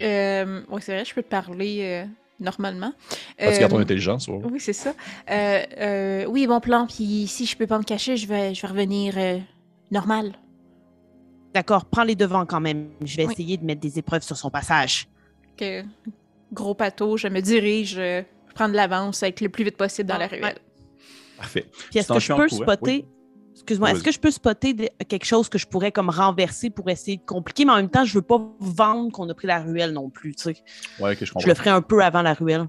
[0.00, 2.06] Euh, oui, c'est vrai, je peux te parler euh,
[2.40, 2.92] normalement.
[3.38, 4.28] Parce qu'il y a ton Euh, intelligence.
[4.28, 4.40] ouais.
[4.50, 4.94] Oui, c'est ça.
[5.30, 6.86] Euh, euh, oui, bon plan.
[6.86, 9.38] Puis si je peux pas me cacher, je vais, je vais revenir euh,
[9.90, 10.32] normal.
[11.54, 12.88] D'accord, prends les devants quand même.
[13.04, 13.32] Je vais Oui.
[13.32, 15.06] essayer de mettre des épreuves sur son passage.
[15.56, 15.82] Que,
[16.52, 20.08] gros pato, je me dirige, euh, je prends de l'avance avec le plus vite possible
[20.08, 20.38] dans la Ouais.
[20.38, 20.58] ruelle.
[21.36, 21.66] Parfait.
[21.90, 23.04] Puis est-ce que je peux spotter.
[23.54, 26.88] Excuse-moi, est-ce que je peux spotter de- quelque chose que je pourrais comme renverser pour
[26.88, 29.62] essayer de compliquer, mais en même temps, je veux pas vendre qu'on a pris la
[29.62, 30.56] ruelle non plus, tu sais.
[30.98, 31.44] Ouais, que je comprends.
[31.44, 32.66] Je le ferai un peu avant la ruelle.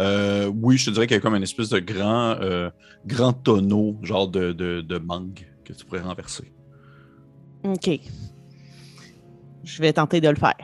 [0.00, 2.70] Euh, oui, je te dirais qu'il y a comme une espèce de grand, euh,
[3.06, 6.52] grand tonneau, genre de, de, de mangue que tu pourrais renverser.
[7.64, 7.90] OK.
[9.64, 10.54] Je vais tenter de le faire.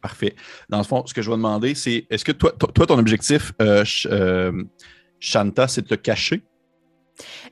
[0.00, 0.34] Parfait.
[0.68, 3.52] Dans le fond, ce que je vais demander, c'est est-ce que toi, toi, ton objectif,
[3.60, 4.64] euh, euh,
[5.20, 6.42] Shanta, c'est de te cacher?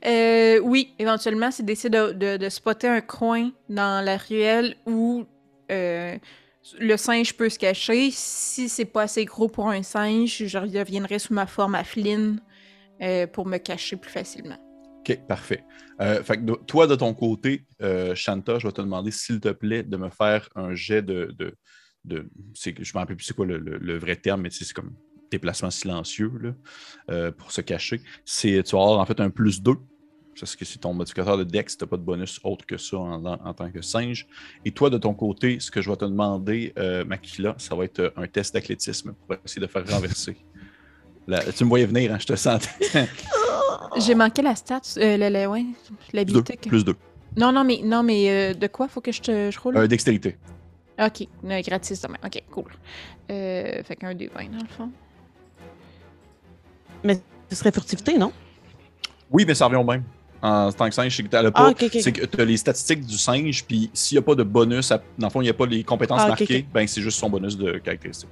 [0.04, 5.26] Euh, oui, éventuellement, c'est d'essayer de, spotter un coin dans la ruelle où
[5.70, 6.16] euh,
[6.78, 8.10] le singe peut se cacher.
[8.10, 12.40] Si c'est pas assez gros pour un singe, je reviendrai sous ma forme Flynn
[13.02, 14.58] euh, pour me cacher plus facilement.
[15.00, 15.64] OK, parfait.
[16.24, 17.64] Fait toi, de ton côté,
[18.14, 21.34] Shanta, je vais te demander, s'il te plaît, de me faire un jet de.
[22.04, 24.94] je ne me rappelle plus c'est quoi le, vrai terme, mais c'est comme
[25.30, 26.50] déplacement silencieux là,
[27.10, 28.00] euh, pour se cacher.
[28.24, 29.72] C'est, tu vas avoir en fait un plus 2.
[30.38, 32.98] Parce que c'est ton modificateur de Dex, tu n'as pas de bonus autre que ça
[32.98, 34.26] en, tant que singe.
[34.66, 37.84] Et toi, de ton côté, ce que je vais te demander, euh, Makila, ça va
[37.84, 40.36] être euh, un test d'athlétisme pour essayer de faire renverser.
[41.56, 42.68] Tu me voyais venir, hein, je te sentais.
[43.98, 46.16] J'ai manqué la stat, euh, le, le- ouais, plus 2.
[46.18, 46.56] l'habilité.
[46.58, 46.94] que- Plus 2.
[47.38, 49.76] Non, non, mais, non, mais euh, de quoi faut que je, te, je roule?
[49.78, 50.36] Euh, dextérité.
[50.98, 52.18] Ok, gratis demain.
[52.22, 52.72] Ok, cool.
[53.28, 54.90] Fait qu'un des 20 dans le fond.
[57.48, 58.32] Ce serait furtivité, non?
[59.30, 60.02] Oui, mais ça revient au même.
[60.42, 61.68] En tant que singe, c'est que t'as le Ah, pas.
[61.70, 62.20] ok, ok, C'est ok.
[62.20, 65.02] que tu as les statistiques du singe, puis s'il n'y a pas de bonus, à-
[65.18, 66.72] dans le fond, il n'y a pas les compétences Ah, ok, marquées, ok.
[66.72, 68.28] ben c'est juste son bonus de caractéristique.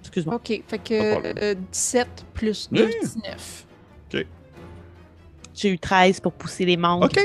[0.00, 0.34] Excuse-moi.
[0.36, 1.34] Ok, fait que problème.
[1.42, 2.92] euh, 17 plus 2, Oui.
[3.02, 3.66] 19.
[5.54, 7.04] J'ai eu 13 pour pousser les membres.
[7.04, 7.20] OK.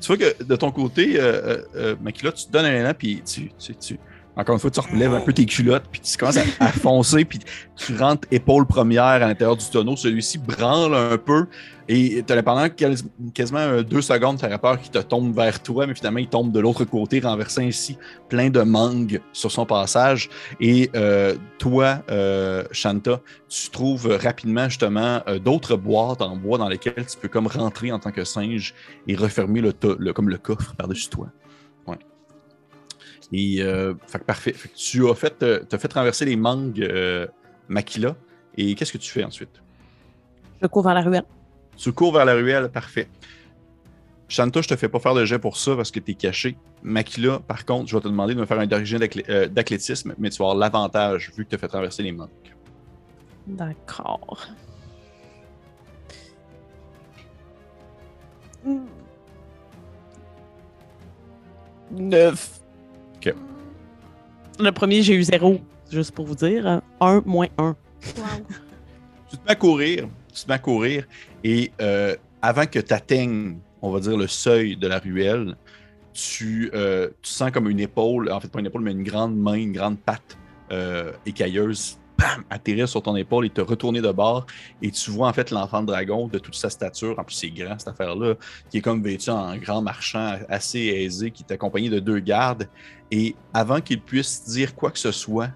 [0.00, 2.94] Tu vois que de ton côté, euh, euh, euh, Makila, tu te donnes un élan,
[2.96, 3.98] puis tu, tu, tu-
[4.38, 7.40] encore une fois, tu relèves un peu tes culottes, puis tu commences à, foncer, puis
[7.74, 9.96] tu rentres épaule première à l'intérieur du tonneau.
[9.96, 11.46] Celui-ci branle un peu,
[11.88, 13.02] et tu pendant quas-
[13.34, 16.28] quasiment euh, deux secondes, tu as peur qu'il te tombe vers toi, mais finalement, il
[16.28, 17.98] tombe de l'autre côté, renversant ainsi
[18.28, 20.30] plein de mangues sur son passage.
[20.60, 27.06] Et euh, toi, euh, Shanta, tu trouves rapidement justement d'autres boîtes en bois dans lesquelles
[27.06, 28.72] tu peux comme rentrer en tant que singe
[29.08, 31.26] et refermer le- comme le coffre par-dessus toi.
[31.88, 31.98] Ouais.
[33.32, 34.52] Et euh, fait que parfait.
[34.52, 37.26] Fait que tu as fait, euh, t'as fait renverser les mangues euh,
[37.68, 38.16] Makila.
[38.56, 39.62] Et qu'est-ce que tu fais ensuite?
[40.60, 41.24] Je cours vers la ruelle.
[41.76, 43.08] Tu cours vers la ruelle, parfait.
[44.28, 46.56] Shanta, je te fais pas faire de jet pour ça parce que tu es caché.
[46.82, 50.38] Makila, par contre, je vais te demander de me faire un euh, d'athlétisme, mais tu
[50.38, 52.28] vas avoir l'avantage vu que tu as fait renverser les mangues.
[53.46, 54.48] D'accord.
[61.90, 62.57] Neuf.
[63.18, 63.34] Ok.
[64.60, 66.80] Le premier, j'ai eu zéro, juste pour vous dire.
[67.00, 67.76] Un moins un.
[68.16, 68.24] Wow.
[69.30, 71.04] Tu te mets à courir, tu te mets à courir,
[71.44, 75.54] et euh, avant que tu atteignes, on va dire, le seuil de la ruelle,
[76.12, 79.36] tu, euh, tu sens comme une épaule, en fait pas une épaule, mais une grande
[79.36, 80.38] main, une grande patte
[80.72, 84.46] euh, écailleuse, bam, atterrir sur ton épaule et te retourner de bord.
[84.82, 87.78] Et tu vois en fait l'enfant dragon de toute sa stature, en plus c'est grand
[87.78, 88.34] cette affaire-là,
[88.70, 92.68] qui est comme vêtu en grand marchand assez aisé, qui est accompagné de deux gardes.
[93.10, 95.50] Et avant qu'il puisse dire quoi que ce soit,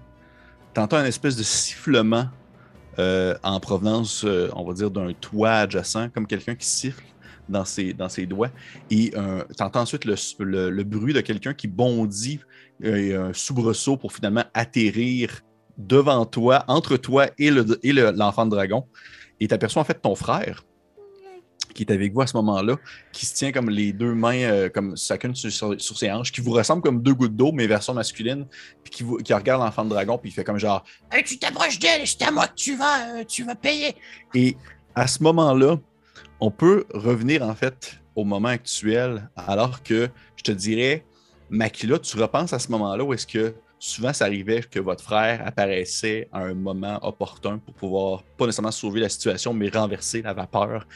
[0.73, 2.27] t'entends une espèce de sifflement
[2.99, 7.03] euh, en provenance, euh, on va dire, d'un toit adjacent, comme quelqu'un qui siffle
[7.49, 7.93] dans ses,
[8.25, 8.49] doigts.
[8.89, 12.39] Et tu entends ensuite le, bruit de quelqu'un qui bondit
[12.83, 15.41] euh, un soubresaut pour finalement atterrir
[15.77, 18.85] devant toi, entre toi et le- et le- l'enfant de dragon.
[19.39, 20.63] Et tu aperçois en fait ton frère
[21.73, 22.75] qui est avec vous à ce moment-là,
[23.11, 26.31] qui se tient comme les deux mains, euh, comme chacune sur, sur- sur ses hanches,
[26.31, 28.45] qui vous ressemble comme deux gouttes d'eau, mais version masculine,
[28.83, 31.39] puis qui, vous- qui regarde l'enfant de dragon, puis il fait comme genre Hey, tu
[31.39, 33.95] t'approches d'elle, c'est à moi que tu vas, euh, tu vas payer.
[34.35, 34.55] Et
[34.93, 35.77] à ce moment-là,
[36.39, 41.03] on peut revenir en fait au moment actuel, alors que je te dirais,
[41.49, 45.45] Makila, tu repenses à ce moment-là où est-ce que souvent ça arrivait que votre frère
[45.45, 50.33] apparaissait à un moment opportun pour pouvoir pas nécessairement sauver la situation, mais renverser la
[50.33, 50.87] vapeur.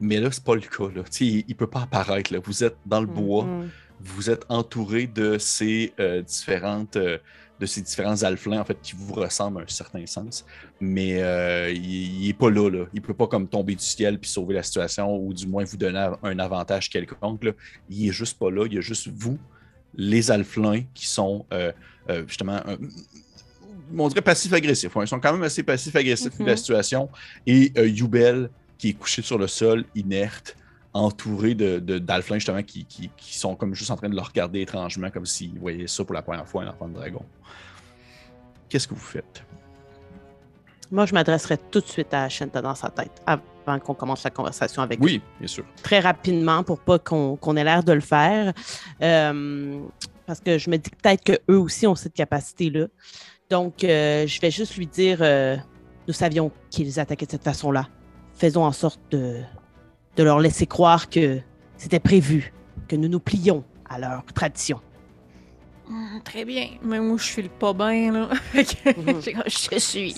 [0.00, 0.88] Mais là, c'est pas le cas.
[0.92, 1.04] Là.
[1.20, 2.32] Il, ne peut pas apparaître.
[2.32, 2.40] Là.
[2.42, 3.46] Vous êtes dans le bois,
[4.00, 6.96] vous êtes entouré de ces euh, différentes.
[6.96, 7.18] euh,
[7.58, 10.44] de ces différents alflins, en fait, qui vous ressemblent à un certain sens.
[10.78, 12.84] Mais euh, il n'est pas là, là.
[12.92, 15.78] Il peut pas comme tomber du ciel puis sauver la situation ou du moins vous
[15.78, 17.44] donner un avantage quelconque.
[17.44, 17.52] Là.
[17.88, 18.66] Il est juste pas là.
[18.66, 19.38] Il y a juste vous,
[19.96, 21.72] les alflins, qui sont euh,
[22.10, 22.76] euh, justement, euh,
[23.96, 24.92] on dirait passif-agressif.
[25.00, 27.08] Ils sont quand même assez passifs-agressifs de la situation.
[27.46, 30.56] Et euh, Youbel, qui est couché sur le sol, inerte,
[30.92, 34.20] entouré de, de- d'alflins, justement, qui, qui- qui sont comme juste en train de le
[34.20, 37.22] regarder étrangement, comme s'ils voyaient ça pour la première fois, un enfant de dragon.
[38.68, 39.42] Qu'est-ce que vous faites?
[40.90, 43.22] Moi, je m'adresserai tout de suite à Shenta dans sa tête
[43.66, 45.64] avant qu'on commence la conversation avec Oui, bien sûr.
[45.82, 48.52] très rapidement pour pas qu'on ait l'air de le faire.
[49.02, 49.80] Euh,
[50.26, 52.86] parce que je me dis que peut-être qu'eux aussi ont cette capacité-là.
[53.50, 55.56] Donc, euh, je vais juste lui dire euh,
[56.08, 57.88] nous savions qu'ils attaquaient de cette façon-là.
[58.34, 59.40] Faisons en sorte de,
[60.16, 61.38] de leur laisser croire que
[61.76, 62.52] c'était prévu,
[62.88, 64.80] que nous nous plions à leur tradition.
[65.88, 66.66] Hum, très bien.
[66.82, 68.28] Mais moi, je file pas bien, là.
[68.96, 69.20] Mhm.
[69.46, 70.14] je suis.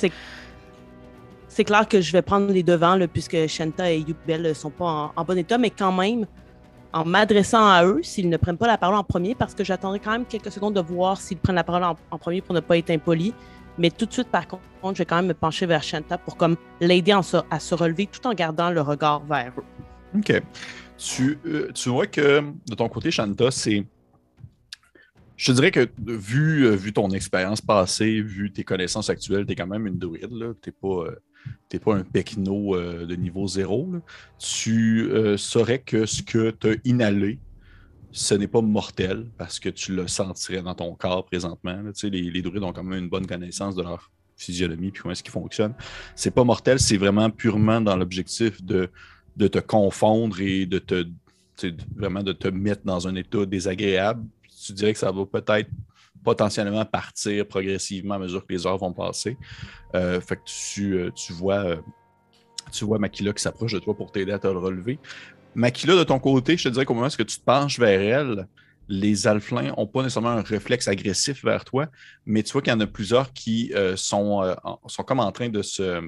[1.59, 5.13] C'est clair que je vais prendre les devants, puisque Shanta et Yubel ne sont pas
[5.17, 6.25] en, bon état, mais quand même,
[6.93, 9.99] en m'adressant à eux, s'ils ne prennent pas la parole en premier, parce que j'attendrai
[9.99, 12.79] quand même quelques secondes de voir s'ils prennent la parole en, premier pour ne pas
[12.79, 13.35] être impolis.
[13.77, 16.37] Mais tout de suite, par contre, je vais quand même me pencher vers Shanta pour
[16.37, 19.65] comme l'aider à se relever tout en gardant le regard vers eux.
[20.17, 20.41] OK.
[20.97, 23.85] Tu, euh, tu vois que de ton côté, Shanta, c'est.
[25.37, 29.55] Je te dirais que vu, euh, vu ton expérience passée, vu tes connaissances actuelles, tu
[29.55, 30.55] es quand même une druide.
[30.63, 31.17] Tu pas, euh,
[31.69, 33.89] t'es pas un pecno euh, de niveau zéro.
[34.39, 37.39] Tu euh, saurais que ce que tu as inhalé,
[38.11, 41.83] ce n'est pas mortel parce que tu le sentirais dans ton corps présentement.
[41.87, 45.03] Tu sais, les, les druides ont quand même une bonne connaissance de leur physionomie puis
[45.03, 45.75] comment est-ce qu'ils fonctionnent.
[46.15, 48.91] C'est pas mortel, c'est vraiment purement dans l'objectif de
[49.39, 51.07] de te confondre et de te
[51.97, 54.27] vraiment de te mettre dans un état désagréable.
[54.65, 55.71] Tu dirais que ça va peut-être
[56.25, 59.37] potentiellement partir progressivement à mesure que les heures vont passer.
[59.95, 61.77] Euh, fait que tu, euh, tu vois, euh,
[62.73, 64.99] tu vois Makila qui s'approche de toi pour t'aider à te le relever.
[65.55, 68.47] Makila, de ton côté, je te dirais qu'au moment où tu te penches vers elle,
[68.89, 71.87] les alflins n'ont pas nécessairement un réflexe agressif vers toi,
[72.25, 75.61] mais tu vois qu'il y en a plusieurs qui sont, sont comme en train de
[75.61, 76.01] se,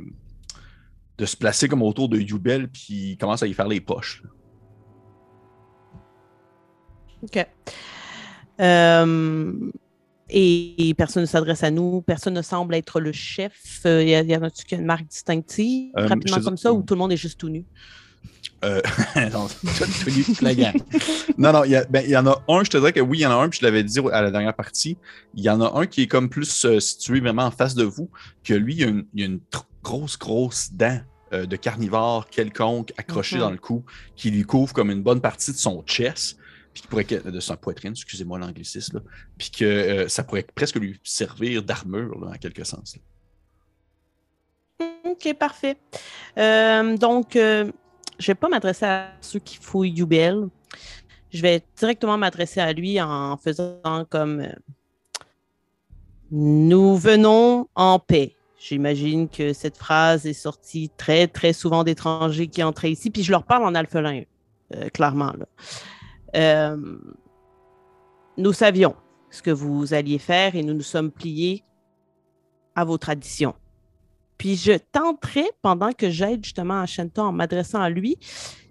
[1.19, 4.23] de se placer comme autour de Yubel, puis commencent à y faire les poches.
[7.23, 7.47] OK.
[10.31, 13.81] Et, et personne ne s'adresse à nous, personne ne semble être le chef.
[13.85, 16.63] Il y, a- y en a-tu qui a une marque distinctive, Euh, rapidement comme dis-
[16.63, 17.65] ça, ou tout le monde est juste tout nu?
[18.65, 18.81] Euh,
[19.33, 19.47] non,
[20.05, 20.25] tout- nu,
[21.39, 23.01] non, non, il y, a- ben, il y en a un, je te dirais que
[23.01, 24.99] oui, il y en a un, puis je l'avais dit à la dernière partie.
[25.35, 27.85] Il y en a un qui est comme plus euh, situé vraiment en face de
[27.85, 28.11] vous,
[28.45, 31.01] que lui, il y a une, il y a une tr- grosse, grosse dent
[31.33, 33.43] euh, de carnivore quelconque accrochée Mhm.
[33.43, 33.85] dans le cou,
[34.17, 36.37] qui lui couvre comme une bonne partie de son chest,
[36.73, 39.03] puis qui pourrait, de sa poitrine, excusez-moi l'anglicisme,
[39.37, 42.97] puis que euh, ça pourrait presque lui servir d'armure, en quelque sens.
[45.05, 45.77] OK, parfait.
[46.39, 47.71] Euh, donc, euh,
[48.19, 50.49] je vais pas m'adresser à ceux qui fouillent Yubel.
[51.33, 54.53] Je vais directement m'adresser à lui en faisant comme euh,
[56.31, 58.37] Nous venons en paix.
[58.59, 63.31] J'imagine que cette phrase est sortie très, très souvent d'étrangers qui entraient ici, puis je
[63.31, 64.23] leur parle en alphelin,
[64.93, 65.33] clairement.
[65.39, 65.47] là.
[66.37, 66.77] Euh,
[68.37, 68.95] nous savions
[69.31, 71.65] ce que vous alliez faire et nous nous sommes pliés
[72.75, 73.55] à vos traditions.
[74.39, 78.17] Puis je tenterai, pendant que j'aide justement à Shanta en m'adressant à lui,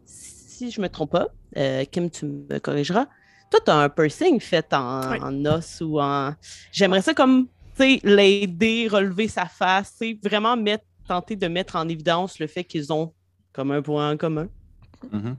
[0.06, 3.06] si je me trompe pas, euh, Kim, tu me corrigeras,
[3.52, 5.17] toi, tu as un piercing fait en, Oui.
[5.22, 6.34] en os ou en.
[6.72, 11.48] J'aimerais ça comme, tu sais, l'aider, relever sa face, tu sais, vraiment mettre, tenter de
[11.48, 13.13] mettre en évidence le fait qu'ils ont
[13.54, 14.48] comme un point en commun.
[15.12, 15.36] Mhm.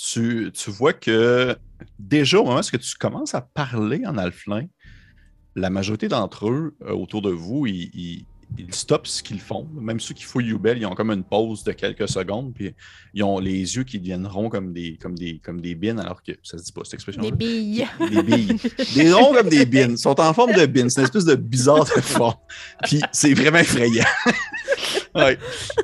[0.00, 1.56] Tu, vois que
[1.98, 4.66] déjà au moment où tu commences à parler en alflin,
[5.56, 8.24] la majorité d'entre eux euh, autour de vous, ils,
[8.58, 9.68] ils stoppent ce qu'ils font.
[9.74, 12.74] Même ceux qui fouillent Yubel, ils ont comme une pause de quelques secondes, puis
[13.14, 16.22] ils ont les yeux qui deviennent ronds comme des, comme des, comme des bines, alors
[16.22, 17.22] que ça se dit pas cette expression.
[17.22, 17.86] Des billes.
[18.10, 18.56] Des billes.
[18.94, 19.92] Des ronds comme des bines.
[19.92, 20.90] Ils sont en forme de bines.
[20.90, 22.34] C'est une espèce de bizarre de forme.
[22.84, 24.04] Puis c'est vraiment effrayant.
[25.14, 25.38] ouais.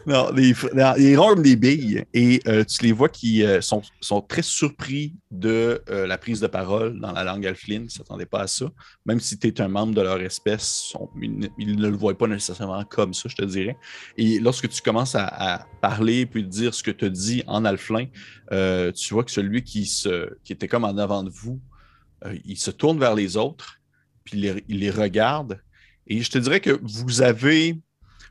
[0.07, 0.55] Non, les,
[0.99, 2.05] les ronds des billes.
[2.15, 6.41] Et euh, tu les vois qui euh, sont, sont, très surpris de euh, la prise
[6.41, 7.83] de parole dans la langue alfline.
[7.83, 8.67] Ils ne s'attendaient pas à ça.
[9.05, 12.56] Même si tu es un membre de leur espèce, ils, ne le voient pas nécessairement
[12.89, 13.77] comme ça, je te dirais.
[14.17, 18.07] Et lorsque tu commences à, parler puis dire ce que tu dis en alflin,
[18.51, 21.61] tu vois que celui qui, se, qui était comme en avant de vous,
[22.45, 23.81] il se tourne vers les autres,
[24.25, 25.61] puis il les regarde.
[26.07, 27.79] Et je te dirais que vous avez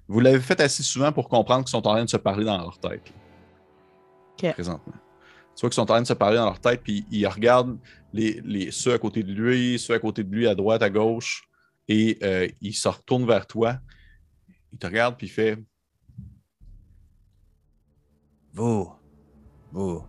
[0.08, 2.58] vous l'avez fait assez souvent pour comprendre qu'ils sont en train de se parler dans
[2.58, 3.12] leur tête.
[4.54, 4.94] Présentement.
[5.56, 7.78] Tu vois qu'ils sont en train de se parler dans leur tête, puis ils regardent
[8.14, 10.90] les, les, ceux à côté de lui, ceux à côté de lui, à droite, à
[10.90, 11.48] gauche,
[11.88, 13.80] et euh, ils se retournent vers toi.
[14.76, 15.58] Il te regarde, puis il fait
[18.52, 18.92] Vous,
[19.72, 20.04] vous,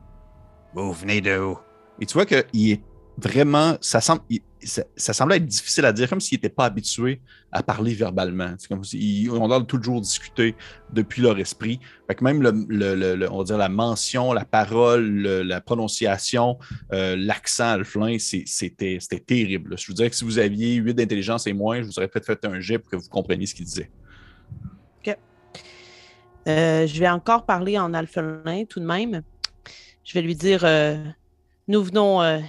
[0.75, 1.57] vous venez de où?
[2.01, 2.83] Et tu vois qu'il est
[3.17, 3.79] vraiment.
[3.81, 4.23] Ça semble
[4.67, 7.21] ça, semblait être difficile à dire, comme s'ils n'étaient pas habitués
[7.53, 8.57] à parler verbalement.
[8.59, 10.57] C'est comme ont l'air de toujours discuter
[10.93, 11.79] depuis leur esprit.
[12.09, 16.59] Fait que même le, on va dire la mention, la parole, la prononciation,
[16.93, 19.79] euh, l'accent alflin, c'était terrible.
[19.79, 22.27] Je vous dirais que si vous aviez 8 d'intelligence et moins, je vous aurais peut-être
[22.27, 23.93] fait un jet pour que vous compreniez ce qu'il disait.
[26.49, 29.23] Euh, je vais encore parler en alphelin tout de même.
[30.05, 30.97] Je vais lui dire euh,
[31.69, 32.41] Nous venons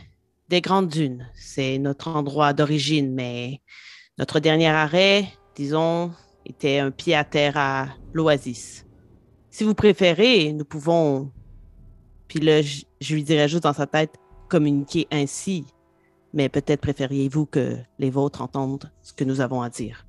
[0.50, 1.28] des Grandes Dunes.
[1.36, 3.62] C'est notre endroit d'origine, mais
[4.18, 6.12] notre dernier arrêt, disons,
[6.46, 8.86] était un pied à terre à l'Oasis.
[9.50, 11.32] Si vous préférez, nous pouvons,
[12.28, 14.16] puis là, je, lui dirais juste dans sa tête,
[14.50, 15.66] communiquer ainsi,
[16.34, 20.06] mais peut-être préfériez-vous que les vôtres entendent ce que nous avons à dire.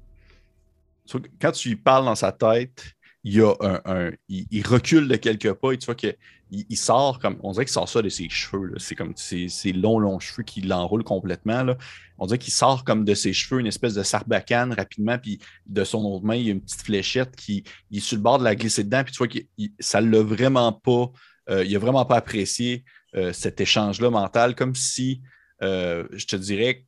[1.40, 3.54] Quand tu lui parles dans sa tête, il, a
[3.85, 6.16] un, il, recule de quelques pas et tu vois qu'il
[6.50, 7.38] il, sort comme.
[7.42, 8.72] On dirait qu'il sort ça de ses cheveux.
[8.78, 11.62] C'est comme ces, longs, longs cheveux qui l'enroulent complètement.
[11.62, 11.76] Là.
[12.18, 15.85] On dirait qu'il sort comme de ses cheveux une espèce de sarbacane rapidement, puis de
[15.85, 18.38] son autre main, il y a une petite fléchette qui il est sur le bord
[18.38, 19.38] de la glisser dedans, puis tu vois que
[19.81, 21.11] ça l'a vraiment pas.
[21.50, 22.85] Euh, il a vraiment pas apprécié
[23.16, 25.22] euh, cet échange-là mental, comme si,
[25.62, 26.85] euh, je te dirais,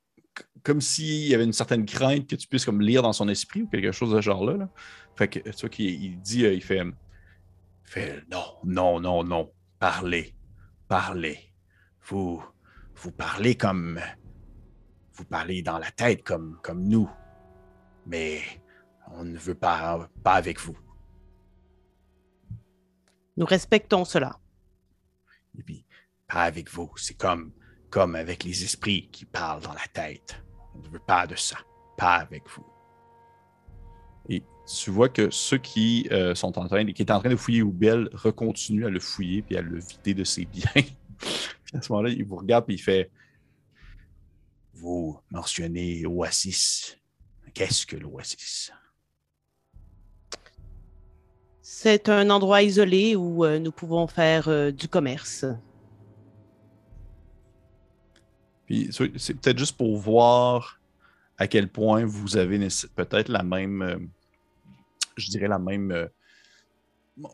[0.63, 3.63] comme s'il y avait une certaine crainte que tu puisses comme lire dans son esprit
[3.63, 4.57] ou quelque chose de ce genre-là.
[4.57, 4.69] Là.
[5.17, 6.83] Fait que, tu vois qu'il dit, il fait,
[7.85, 10.35] fait non, non, non, non, parlez,
[10.89, 11.53] parlez.
[12.03, 12.43] Vous,
[12.95, 14.01] vous parlez comme,
[15.13, 17.11] vous parlez dans la tête comme, comme nous,
[18.07, 18.41] mais
[19.13, 20.77] on ne veut pas, pas avec vous.
[23.37, 24.39] Nous respectons cela.
[25.59, 25.87] Et puis,
[26.29, 26.91] pas avec vous.
[26.97, 27.53] C'est comme,
[27.91, 30.43] comme avec les esprits qui parlent dans la tête.
[30.75, 31.57] On ne veut pas de ça.
[31.97, 32.70] Pas avec vous.
[34.73, 37.63] Tu vois que ceux qui euh, sont en train, qui étaient en train de fouiller
[37.63, 40.71] Oubel recontinuent à le fouiller puis à le vider de ses biens.
[41.75, 43.11] à ce moment-là, il vous regarde et il fait
[44.75, 46.97] Vous mentionnez Oasis.
[47.53, 48.71] Qu'est-ce que l'Oasis?
[51.63, 55.47] C'est un endroit isolé où euh, nous pouvons faire euh, du commerce.
[58.67, 60.81] Puis c'est peut-être juste pour voir
[61.39, 62.59] à quel point vous avez
[62.95, 64.11] peut-être la même
[65.17, 66.07] je dirais, la même, euh,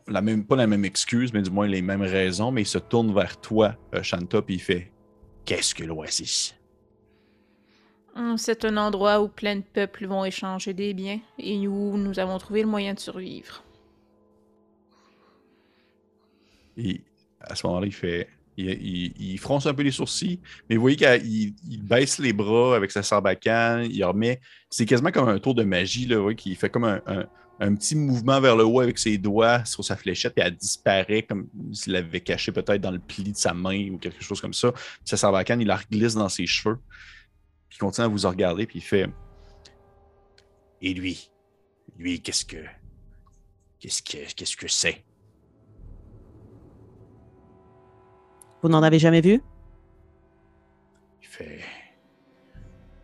[0.07, 2.77] la même, pas la même excuse, mais du moins les mêmes raisons, mais il se
[2.77, 4.91] tourne vers toi, euh, Shanta, puis il fait
[5.47, 6.55] Qu'est-ce que l'Oasis?
[8.17, 12.19] Hum, C'est un endroit où plein de peuples vont échanger des biens et où nous
[12.19, 13.63] avons trouvé le moyen de survivre.
[16.75, 17.01] Et
[17.39, 18.27] à ce moment-là, il fait.
[18.57, 23.03] Il, fronce un peu les sourcils, mais vous voyez qu'il baisse les bras avec sa
[23.03, 24.41] sarbacane, il remet.
[24.71, 27.27] C'est quasiment comme un tour de magie, là, qui fait comme un, un
[27.75, 31.47] petit mouvement vers le haut avec ses doigts sur sa fléchette, et elle disparaît comme
[31.73, 34.71] s'il l'avait caché peut-être dans le pli de sa main ou quelque chose comme ça.
[34.71, 36.77] Puis sa sarbacane, il la glisse dans ses cheveux.
[37.69, 39.09] Puis il continue à vous regarder, puis il fait
[40.81, 41.31] Et lui?
[41.97, 42.63] Lui, qu'est-ce que.
[43.79, 45.03] Qu'est-ce que qu'est-ce que c'est
[48.61, 49.41] Vous n'en avez jamais vu?
[51.21, 51.61] Il fait.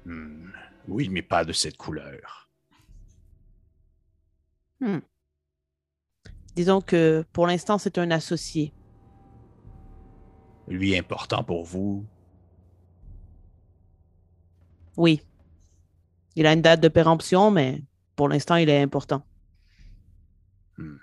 [0.06, 0.52] Hmm,
[0.88, 2.43] oui, mais pas de cette couleur.
[4.84, 5.00] Hmm.
[6.56, 8.74] Disons que pour l'instant, c'est un associé.
[10.68, 12.06] Lui important pour vous?
[14.98, 15.22] Oui.
[16.36, 17.82] Il a une date de péremption, mais
[18.18, 19.26] pour l'instant, il est important.
[20.78, 20.98] Hmm.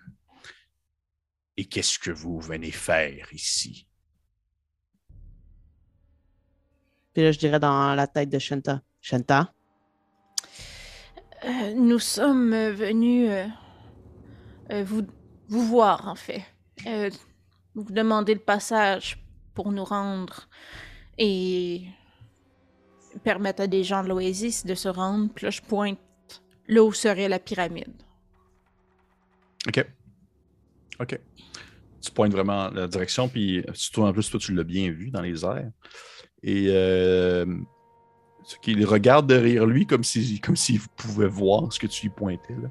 [1.57, 3.89] Et qu'est-ce que vous venez faire ici?
[7.15, 8.83] Puis là, je dirais dans la tête de Shanta.
[9.01, 9.55] Shanta?
[11.43, 13.47] Euh, nous sommes venus euh,
[14.71, 15.03] euh, vous,
[15.49, 16.45] vous voir, en fait.
[16.87, 17.11] Euh,
[17.75, 19.23] vous demander le passage
[19.55, 20.49] pour nous rendre
[21.19, 21.83] et
[23.25, 25.31] permettre à des gens de l'Oasis de se rendre.
[25.35, 25.99] Puis là, je pointe
[26.69, 27.93] là où serait la pyramide.
[29.69, 29.85] OK.
[31.01, 31.19] OK.
[32.01, 35.21] Tu pointes vraiment la direction, puis surtout en plus, toi, tu l'as bien vu dans
[35.21, 35.71] les airs.
[36.43, 37.45] Et euh,
[38.45, 42.15] ce qu'il regarde derrière lui comme s'il comme s'il pouvait voir ce que tu lui
[42.15, 42.55] pointais.
[42.55, 42.71] Là.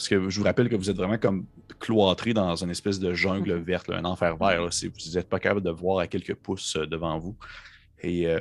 [0.00, 1.44] Parce que je vous rappelle que vous êtes vraiment comme
[1.78, 4.64] cloîtré dans une espèce de jungle verte, là, un enfer vert.
[4.64, 7.36] Là, si vous n'êtes pas capable de voir à quelques pouces euh, devant vous.
[8.00, 8.40] Et euh,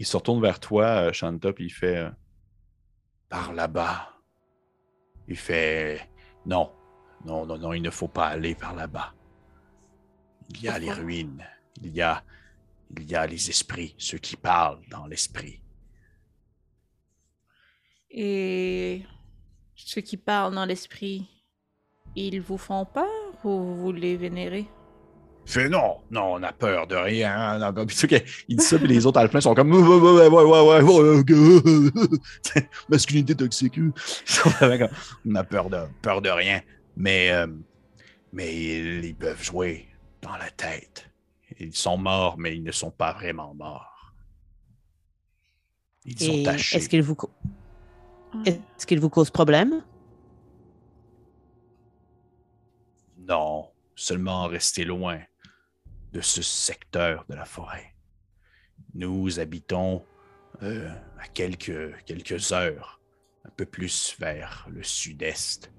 [0.00, 2.10] il se retourne vers toi, euh, Shanta, puis il fait euh,
[3.28, 4.18] Par là-bas.
[5.28, 6.10] Il fait
[6.44, 6.72] Non,
[7.24, 9.14] non, non, non, il ne faut pas aller par là-bas.
[10.50, 11.46] Il y a les ruines.
[11.84, 12.24] Il y a,
[12.98, 15.62] il y a les esprits, ceux qui parlent dans l'esprit.
[18.10, 19.04] Et
[19.76, 21.26] ceux qui parlent dans l'esprit,
[22.16, 23.04] ils vous font peur
[23.44, 24.66] ou vous les vénérez?
[25.46, 27.58] Fait non, non, on a peur de rien.
[28.48, 30.82] il dit ça, puis les autres alpins sont comme ouais, ouais, ouais, ouais, ouais, ouais,
[30.82, 31.22] ouais,
[32.54, 32.68] ouais.
[32.88, 33.78] masculinité toxique.
[34.24, 34.50] Sont
[35.26, 36.62] on a peur de, peur de rien.
[36.96, 37.46] Mais, euh,
[38.32, 39.86] mais ils, ils peuvent jouer
[40.22, 41.10] dans la tête.
[41.60, 44.14] Ils sont morts, mais ils ne sont pas vraiment morts.
[46.06, 46.78] Ils sont Et tachés.
[46.78, 47.16] est-ce qu'il vous.
[48.44, 49.82] Est-ce qu'il vous cause problème?
[53.18, 55.20] Non, seulement rester loin
[56.12, 57.94] de ce secteur de la forêt.
[58.94, 60.04] Nous habitons
[60.62, 63.00] euh, à quelques, quelques heures,
[63.44, 65.72] un peu plus vers le sud-est.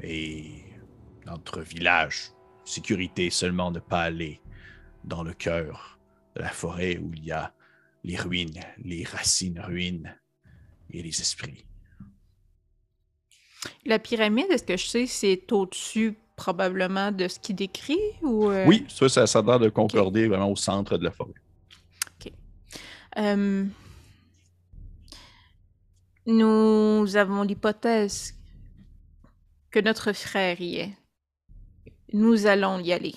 [0.00, 0.64] Et
[1.26, 2.32] notre village,
[2.64, 4.40] sécurité seulement ne pas aller
[5.04, 5.98] dans le cœur
[6.36, 7.52] de la forêt où il y a
[8.04, 10.16] les ruines, les racines ruines
[11.00, 11.64] les esprits.
[13.86, 18.50] La pyramide, est-ce que je sais, c'est au-dessus probablement de ce qu'il décrit ou...
[18.50, 21.32] euh, Oui, ça, ça, ça a l'air de concorder vraiment au centre de la forêt.
[23.18, 23.66] Euh,
[26.26, 28.34] Nous avons l'hypothèse
[29.70, 30.96] que notre frère y est.
[32.14, 33.14] Nous allons y aller.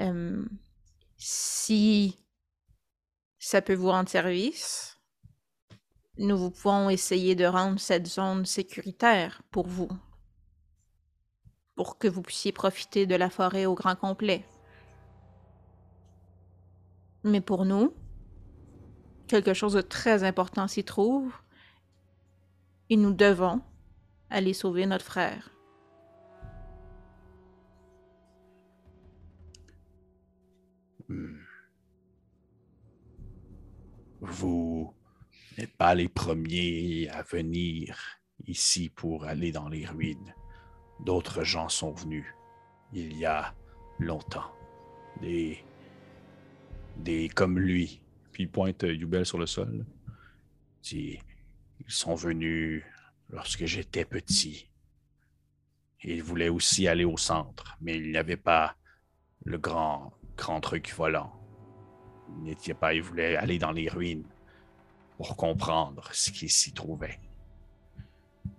[0.00, 0.44] Euh,
[1.16, 2.18] si
[3.38, 4.97] ça peut vous rendre service,
[6.18, 9.88] nous pouvons essayer de rendre cette zone sécuritaire pour vous.
[11.76, 14.44] Pour que vous puissiez profiter de la forêt au grand complet.
[17.22, 17.94] Mais pour nous,
[19.28, 21.32] quelque chose de très important s'y trouve
[22.90, 23.60] et nous devons
[24.30, 25.50] aller sauver notre frère.
[31.08, 31.38] Hmm.
[34.20, 34.97] Vous
[35.58, 37.98] n'êtes pas les premiers à venir
[38.46, 40.34] ici pour aller dans les ruines.
[41.00, 42.26] D'autres gens sont venus
[42.92, 43.54] il y a
[43.98, 44.52] longtemps.
[45.20, 45.58] Des,
[46.96, 48.00] des comme lui.
[48.32, 49.84] Puis il pointe euh, Yubel sur le sol.
[50.06, 51.18] Il dit,
[51.80, 52.84] ils sont venus
[53.28, 54.70] lorsque j'étais petit.
[56.02, 58.76] Et ils voulaient aussi aller au centre, mais il n'y avait pas
[59.44, 61.32] le grand, grand truc volant.
[62.28, 64.28] Il n'était pas, il voulait aller dans les ruines
[65.18, 67.18] pour comprendre ce qui s'y trouvait.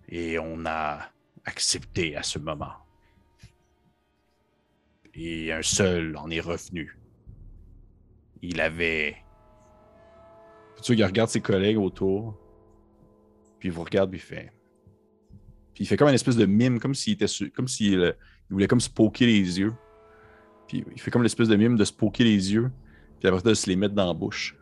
[0.09, 0.99] Et on a
[1.45, 2.73] accepté à ce moment.
[5.15, 6.99] Et un seul en est revenu.
[8.41, 9.15] Il avait.
[10.83, 12.37] Tu il regarde ses collègues autour,
[13.59, 14.51] puis il vous regarde, puis il fait.
[15.73, 18.13] Puis il fait comme une espèce de mime, comme s'il était comme s'il euh,
[18.49, 19.73] voulait comme se poker les yeux.
[20.67, 22.69] Puis il fait comme l'espèce de mime de se poker les yeux,
[23.19, 24.58] puis après ça, de se les mettre dans la bouche.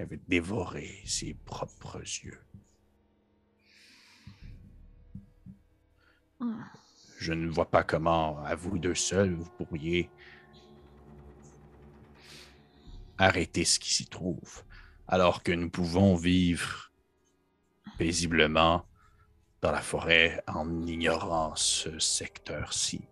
[0.00, 2.40] Avait dévoré ses propres yeux.
[6.38, 6.62] Hmm.
[7.18, 10.08] Je ne vois pas comment, à vous deux seuls, vous pourriez
[13.18, 14.62] arrêter ce qui s'y trouve,
[15.06, 16.90] alors que nous pouvons vivre
[17.98, 18.86] paisiblement
[19.60, 23.02] dans la forêt en ignorant ce secteur-ci.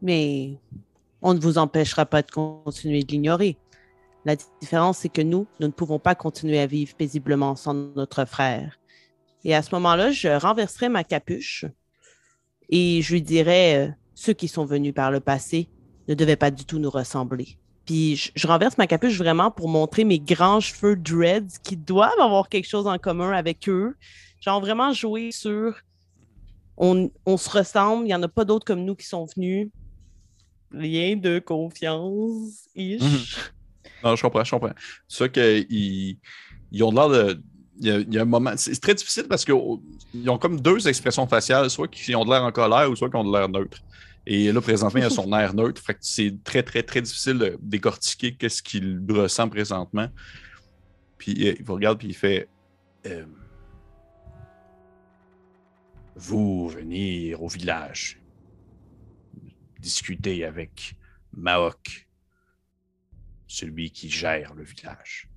[0.00, 0.60] Mais
[1.20, 3.58] on ne vous empêchera pas de continuer de l'ignorer.
[4.24, 8.24] La différence, c'est que nous, nous ne pouvons pas continuer à vivre paisiblement sans notre
[8.24, 8.78] frère.
[9.44, 11.64] Et à ce moment-là, je renverserai ma capuche
[12.68, 15.68] et je lui dirais, euh, ceux qui sont venus par le passé
[16.08, 17.58] ne devaient pas du tout nous ressembler.
[17.84, 22.48] Puis je, renverse ma capuche vraiment pour montrer mes grands cheveux dreads qui doivent avoir
[22.48, 23.94] quelque chose en commun avec eux.
[24.40, 25.80] Genre vraiment jouer sur
[26.78, 29.68] on, se ressemble, il n'y en a pas d'autres comme nous qui sont venus.
[30.70, 32.68] Rien de confiance.
[32.74, 33.52] ish.
[34.04, 34.74] Non, je comprends, je comprends.
[35.08, 36.18] C'est ça qu'ils
[36.70, 37.42] ils ont l'air de.
[37.80, 38.52] Il y, a, un moment.
[38.56, 42.42] C'est très difficile parce qu'ils ont comme deux expressions faciales, soit qui ont de l'air
[42.42, 43.78] en colère ou soit qui ont de l'air neutre.
[44.24, 45.82] Et là, présentement, il a son air neutre.
[45.82, 50.08] Fait que c'est très, très, très difficile de décortiquer qu'est-ce qu'il ressent présentement.
[51.18, 52.48] Puis euh, il vous regarde puis il fait.
[53.06, 53.24] euh,
[56.14, 58.20] vous venir au village,
[59.78, 60.94] discuter avec
[61.34, 62.08] Maok,
[63.52, 65.28] celui qui gère le village.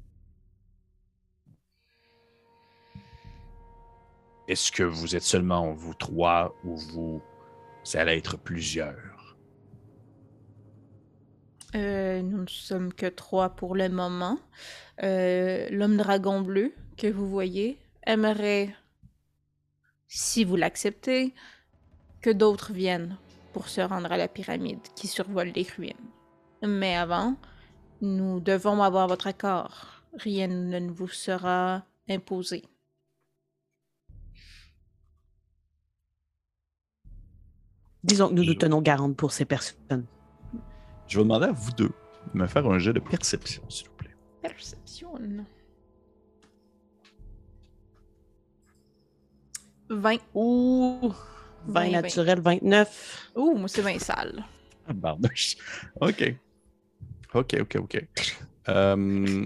[4.47, 7.21] Est-ce que vous êtes seulement vous trois ou vous
[7.93, 9.37] allez être plusieurs?
[11.75, 14.39] Euh, nous ne sommes que trois pour le moment.
[15.03, 18.73] Euh, L'homme dragon bleu que vous voyez aimerait,
[20.07, 21.33] si vous l'acceptez,
[22.21, 23.17] que d'autres viennent
[23.51, 25.93] pour se rendre à la pyramide qui survole les ruines.
[26.61, 27.35] Mais avant,
[28.01, 30.01] nous devons avoir votre accord.
[30.17, 32.63] Rien ne vous sera imposé.
[38.03, 40.05] Disons que nous nous tenons garante pour ces personnes.
[41.07, 41.91] Je vais demander à vous deux
[42.33, 44.15] de me faire un jet de perception, s'il vous plaît.
[44.41, 45.17] Perception.
[49.89, 50.17] 20.
[50.33, 51.13] Ouh,
[51.67, 53.31] 20 20, naturel, 29.
[53.35, 54.43] Ouh, moi c'est 20 sale.
[54.87, 55.57] Ah, barnouche.
[55.99, 56.35] OK.
[57.35, 58.07] OK, OK, OK.
[58.69, 59.45] Euh,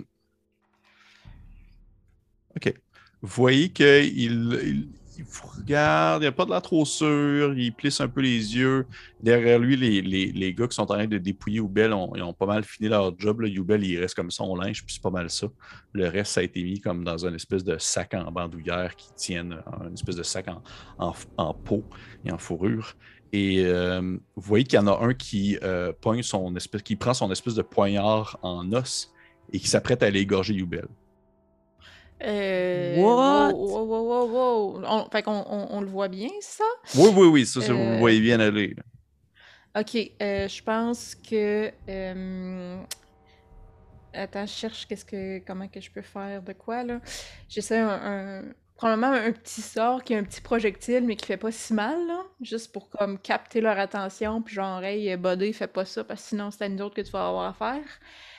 [2.55, 2.73] OK.
[3.21, 3.85] Vous voyez qu'il
[4.17, 4.87] il,
[5.17, 5.25] il
[5.57, 8.85] regarde, il pas de la trop sûr, il plisse un peu les yeux.
[9.21, 12.23] Derrière lui, les, les, les gars qui sont en train de dépouiller Youbel ont, ils
[12.23, 13.41] ont pas mal fini leur job.
[13.41, 13.49] Là.
[13.49, 15.47] Youbel, il reste comme son linge, puis c'est pas mal ça.
[15.91, 19.13] Le reste, ça a été mis comme dans un espèce de sac en bandoulière qui
[19.15, 20.63] tiennent un espèce de sac en,
[20.99, 21.83] en, en peau
[22.23, 22.95] et en fourrure.
[23.31, 26.95] Et euh, vous voyez qu'il y en a un qui, euh, pogne son espèce, qui
[26.95, 29.11] prend son espèce de poignard en os
[29.53, 30.87] et qui s'apprête à aller égorger Youbel.
[32.21, 33.53] Euh, What?
[33.53, 34.31] Wow, wow, wow, wow,
[34.77, 34.83] wow.
[34.85, 36.65] On- fait qu'on on, on le voit bien, ça?
[36.95, 38.73] Oui, oui, oui, ça, ça, vous Euh, le voyez bien aller.
[38.75, 38.83] là.
[39.81, 41.71] Ok, euh, je pense que.
[41.87, 42.81] euh,
[44.11, 46.99] Attends, je cherche qu'est-ce que, comment que je peux faire de quoi là.
[47.47, 48.43] J'essaie un, un-
[48.79, 52.07] probablement un petit sort qui est un petit projectile mais qui fait pas si mal
[52.07, 56.21] là, juste pour comme capter leur attention puis genre hey buddy fais pas ça parce
[56.21, 57.83] que sinon c'est à nous autres que tu vas avoir à faire.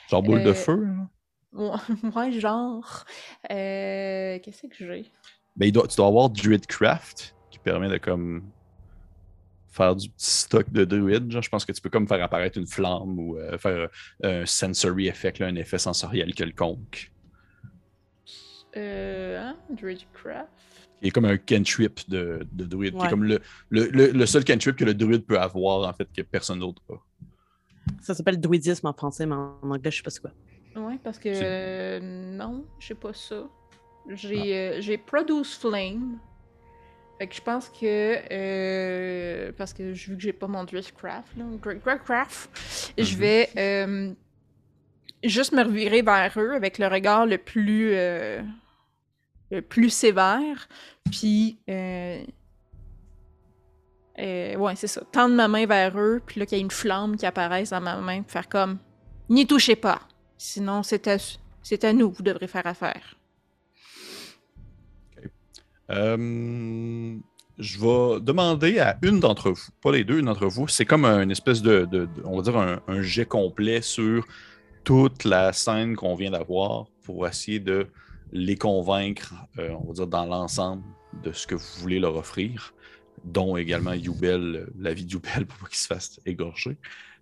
[0.09, 0.83] Genre boule de euh, feu.
[0.83, 1.79] là.
[2.15, 3.05] Ouais, genre.
[3.51, 5.11] Euh, Qu'est-ce que j'ai?
[5.55, 8.43] Ben, il doit, tu dois avoir Druidcraft qui permet de comme
[9.69, 11.31] faire du petit stock de druide.
[11.31, 13.89] Genre, je pense que tu peux comme faire apparaître une flamme ou euh, faire
[14.23, 17.11] un sensory effect, là, un effet sensoriel quelconque.
[18.77, 19.55] Euh, hein?
[19.69, 20.47] Druidcraft?
[21.01, 23.09] Il est comme un cantrip de, de druide, qui est Ouais.
[23.09, 26.21] comme le, le, le, le seul cantrip que le druide peut avoir, en fait, que
[26.21, 26.95] personne d'autre a.
[28.01, 30.31] Ça s'appelle druidisme en français, mais en anglais, je sais pas c'est quoi.
[30.75, 33.43] Ouais, parce que euh, non, j'ai pas ça.
[34.09, 34.75] J'ai Ah.
[34.77, 36.17] euh, j'ai Produce Flame.
[37.19, 41.45] Fait que je pense que euh, parce que vu que j'ai pas mon Driftcraft, là,
[42.97, 43.19] je Mhm.
[43.19, 44.13] vais euh,
[45.23, 48.41] juste me revirer vers eux avec le regard le plus euh,
[49.59, 50.69] plus sévère,
[51.11, 52.23] puis euh,
[54.19, 55.01] euh, ouais, c'est ça.
[55.11, 57.81] Tendre ma main vers eux, puis là, qu'il y a une flamme qui apparaisse dans
[57.81, 58.77] ma main, puis faire comme
[59.29, 60.01] N'y touchez pas.
[60.37, 61.17] Sinon, c'est à,
[61.63, 63.15] c'est à nous vous devrez faire affaire.
[65.89, 67.17] Euh,
[67.57, 71.05] je vais demander à une d'entre vous, pas les deux, une d'entre vous, c'est comme
[71.05, 74.25] une espèce de, on va dire, un jet complet sur
[74.83, 77.87] toute la scène qu'on vient d'avoir pour essayer de
[78.31, 80.83] les convaincre, euh, on va dire, dans l'ensemble
[81.23, 82.73] de ce que vous voulez leur offrir,
[83.25, 86.77] dont également Youbel, euh, la vie de Youbel pour pas qu'il se fasse égorger.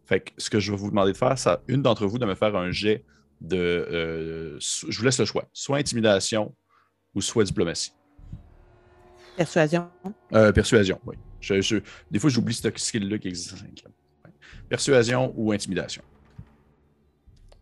[0.06, 2.18] Fait que ce que je vais vous demander de faire, c'est à une d'entre vous
[2.20, 3.04] de me faire un jet
[3.42, 3.58] de.
[3.58, 6.56] euh, je vous laisse le choix, soit intimidation
[7.16, 7.94] ou soit diplomatie.
[9.38, 9.90] Persuasion.
[10.34, 11.16] Euh, persuasion, oui.
[11.40, 11.78] Je- je-
[12.12, 13.54] des fois, j'oublie ce skill-là qui existe.
[13.54, 14.32] Ouais.
[14.68, 16.04] Persuasion ou intimidation.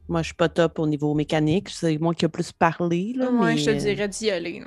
[0.09, 1.69] Moi, je suis pas top au niveau mécanique.
[1.69, 3.13] C'est moi qui ai plus parlé.
[3.15, 4.59] Là, Ouais, mais, je te euh, dirais d'y aller.
[4.61, 4.65] là.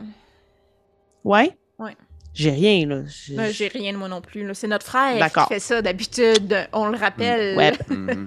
[1.24, 1.56] Ouais?
[1.78, 1.96] Ouais.
[2.34, 3.02] J'ai rien, là.
[3.06, 4.46] J'ai- Ben, j'ai rien de moi non plus.
[4.46, 4.54] là.
[4.54, 5.48] C'est notre frère D'accord.
[5.48, 6.68] qui fait ça d'habitude.
[6.72, 7.56] On le rappelle.
[7.56, 7.72] Ouais.
[7.88, 8.26] Mhm.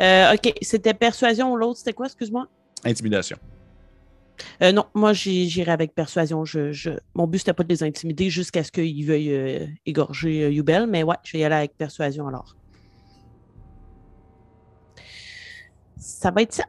[0.00, 1.54] Euh, OK, c'était persuasion.
[1.56, 2.46] L'autre, c'était quoi, excuse-moi?
[2.84, 3.36] Intimidation.
[4.62, 6.44] Euh, non, moi, j'ai- j'irai avec persuasion.
[6.46, 10.44] Je, je- Mon but, c'était pas de les intimider jusqu'à ce qu'ils veuillent euh, égorger
[10.44, 12.56] euh, Yubel, mais ouais, je vais y aller avec persuasion alors.
[16.00, 16.64] Ça va être ça.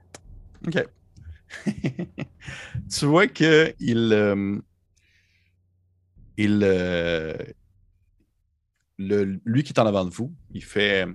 [0.67, 0.85] OK.
[2.89, 4.57] tu vois que il, euh,
[6.37, 7.35] il euh,
[8.97, 11.05] lui qui est en avant de vous, il fait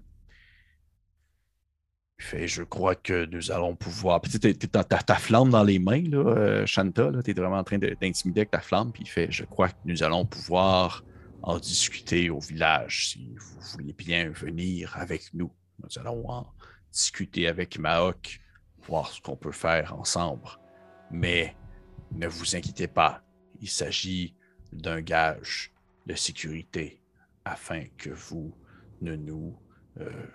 [2.19, 6.03] il fait je crois que nous allons pouvoir tu t'as ta flamme dans les mains
[6.09, 9.09] là euh, Shanta là, t'es vraiment en train de- d'intimider avec ta flamme puis il
[9.09, 11.05] fait je crois que nous allons pouvoir
[11.43, 15.53] en discuter au village si vous voulez bien venir avec nous
[15.83, 16.47] nous allons en
[16.97, 18.41] discuter avec Maok
[18.87, 20.49] voir ce qu'on peut faire ensemble.
[21.11, 21.55] Mais
[22.13, 23.23] ne vous inquiétez pas,
[23.61, 24.35] il s'agit
[24.73, 25.75] d'un gage
[26.07, 27.03] de sécurité
[27.45, 28.57] afin que vous
[29.03, 29.59] ne nous
[30.01, 30.27] euh,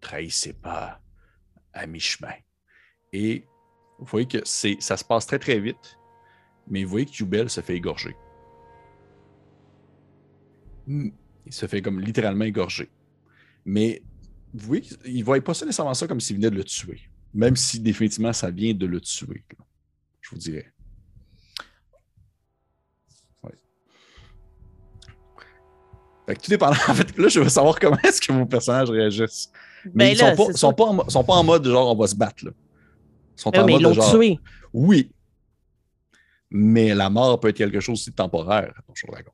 [0.00, 1.00] trahissez pas
[1.72, 2.34] à mi-chemin.
[3.14, 3.46] Et
[3.98, 5.98] vous voyez que ça se passe très très vite,
[6.68, 8.14] mais vous voyez que Jubel se fait égorger.
[10.86, 11.10] Hmm.
[11.46, 12.90] Il se fait comme littéralement égorger.
[13.64, 14.02] Mais
[14.54, 17.00] voyez qu'il ne voyait pas ça nécessairement ça comme s'il venait de le tuer.
[17.34, 19.44] Même si définitivement ça vient de le tuer.
[20.20, 20.72] Je vous dirais.
[23.42, 23.52] Ouais.
[26.26, 26.70] Fait que tout dépend.
[26.88, 29.50] En fait, là, je veux savoir comment est-ce que vos personnages réagissent.
[29.86, 32.06] Mais Ben ils là, sont, pas, sont, en, sont pas en mode genre on va
[32.06, 32.44] se battre.
[32.44, 32.50] Là.
[33.36, 34.12] Ils sont Ben en oui, mais mode ils genre.
[34.12, 34.38] tué.
[34.72, 35.10] Oui.
[36.50, 39.32] Mais la mort peut être quelque chose de temporaire, Donjon Dragon.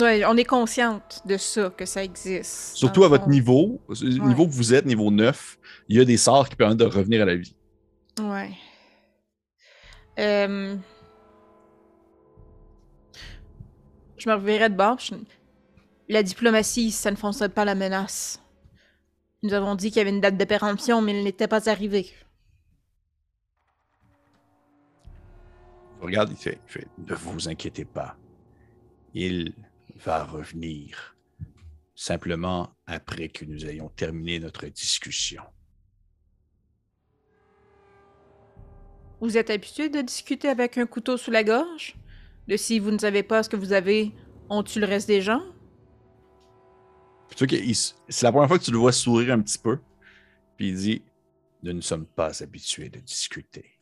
[0.00, 2.74] Ouais, on est consciente de ça, que ça existe.
[2.76, 6.48] Surtout à votre niveau, niveau que vous êtes, niveau 9, il y a des sorts
[6.48, 7.54] qui permettent de revenir à la vie.
[8.20, 8.50] Ouais.
[10.18, 10.76] Euh,
[14.16, 14.98] Je me reverrai de bord.
[14.98, 15.14] je-
[16.08, 18.40] La diplomatie, ça ne fonctionne pas la menace.
[19.42, 22.10] Nous avons dit qu'il y avait une date de péremption, mais elle n'était pas arrivée.
[26.00, 28.16] Regarde, il fait, Il fait, ne vous inquiétez pas.
[29.14, 29.52] Il
[29.96, 31.16] va revenir
[31.94, 35.42] simplement après que nous ayons terminé notre discussion.
[39.20, 41.94] Vous êtes habitué de discuter avec un couteau sous la gorge?
[42.48, 44.12] De si vous ne savez pas ce que vous avez,
[44.50, 45.42] on tue le reste des gens?
[47.36, 49.78] c'est la première fois que tu le vois sourire un petit peu.
[50.56, 51.02] Puis il dit
[51.62, 53.73] Nous ne sommes pas habitués de discuter.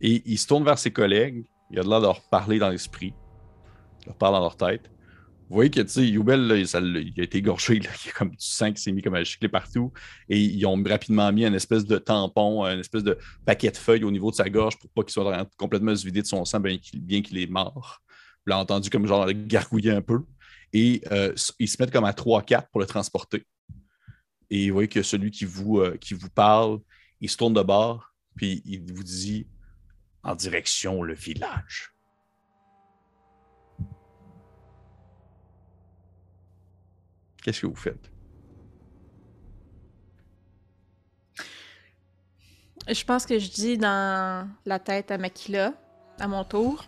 [0.00, 1.44] Et il se tourne vers ses collègues.
[1.70, 3.14] Il a l'air de leur parler dans l'esprit.
[4.02, 4.90] Il leur parle dans leur tête.
[5.48, 7.76] Vous voyez que, tu sais, Youbel, il a été égorgé.
[7.76, 9.92] Il y a comme du sang qui s'est mis comme à gicler partout.
[10.28, 14.04] Et ils ont rapidement mis une espèce de tampon, un espèce de paquet de feuilles
[14.04, 16.58] au niveau de sa gorge pour pas qu'il soit complètement se vider de son sang,
[16.58, 18.00] bien qu'il bien qu'il est mort.
[18.44, 20.20] Vous l'avez entendu comme genre gargouiller un peu.
[20.72, 23.44] Et euh, ils se mettent comme à 3-4 pour le transporter.
[24.50, 26.80] Et vous voyez que celui qui vous, euh, qui vous parle,
[27.20, 29.46] il se tourne de bord, puis il vous dit
[30.26, 31.92] En direction le village.
[37.44, 38.10] Qu'est-ce que vous faites?
[42.88, 45.74] Je pense que je dis dans la tête à Makila,
[46.18, 46.84] à mon tour.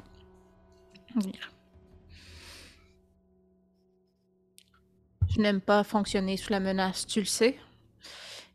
[5.28, 7.56] Je n'aime pas fonctionner sous la menace, tu le sais.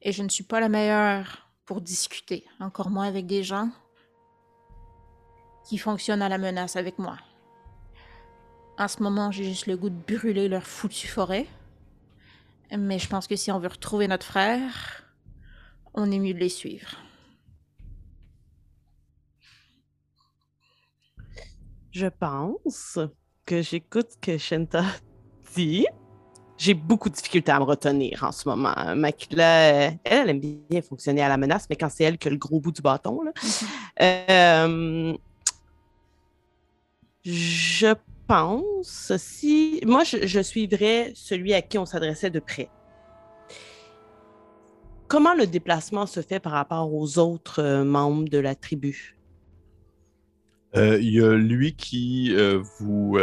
[0.01, 3.71] Et je ne suis pas la meilleure pour discuter, encore moins avec des gens
[5.65, 7.17] qui fonctionnent à la menace avec moi.
[8.77, 11.45] En ce moment, j'ai juste le goût de brûler leur foutue forêt.
[12.75, 15.03] Mais je pense que si on veut retrouver notre frère,
[15.93, 16.89] on est mieux de les suivre.
[21.91, 22.97] Je pense
[23.45, 24.83] que j'écoute ce que Shenta
[25.53, 25.85] dit.
[26.57, 28.73] J'ai beaucoup de difficultés à me retenir en ce moment.
[28.95, 32.31] Makila, elle, elle aime bien fonctionner à la menace, mais quand c'est elle qui a
[32.31, 33.31] le gros bout du bâton, là.
[34.01, 35.15] Euh,
[37.23, 37.93] je
[38.27, 39.81] pense, si.
[39.85, 42.69] Moi, je, suivrais celui à qui on s'adressait de près.
[45.07, 49.17] Comment le déplacement se fait par rapport aux autres euh, membres de la tribu?
[50.75, 53.17] Euh, Il y a lui qui euh, vous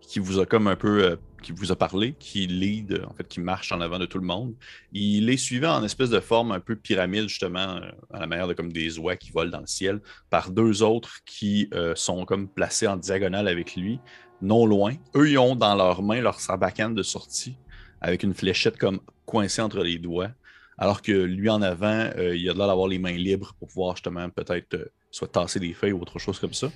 [0.00, 3.28] qui vous a comme un peu qui vous a parlé, qui lead, euh, en fait,
[3.28, 4.54] qui marche en avant de tout le monde.
[4.92, 8.48] Il est suivi en espèce de forme un peu pyramide, justement, euh, à la manière
[8.48, 12.24] de comme des oies qui volent dans le ciel, par deux autres qui euh, sont
[12.24, 14.00] comme placés en diagonale avec lui,
[14.40, 14.94] non loin.
[15.14, 17.56] Eux, ils ont dans leurs mains leur sarbacane de sortie,
[18.00, 20.30] avec une fléchette comme coincée entre les doigts.
[20.78, 24.28] Alors que lui en avant, il a l'air d'avoir les mains libres pour pouvoir justement
[24.30, 26.68] peut-être soit tasser des feuilles ou autre chose comme ça.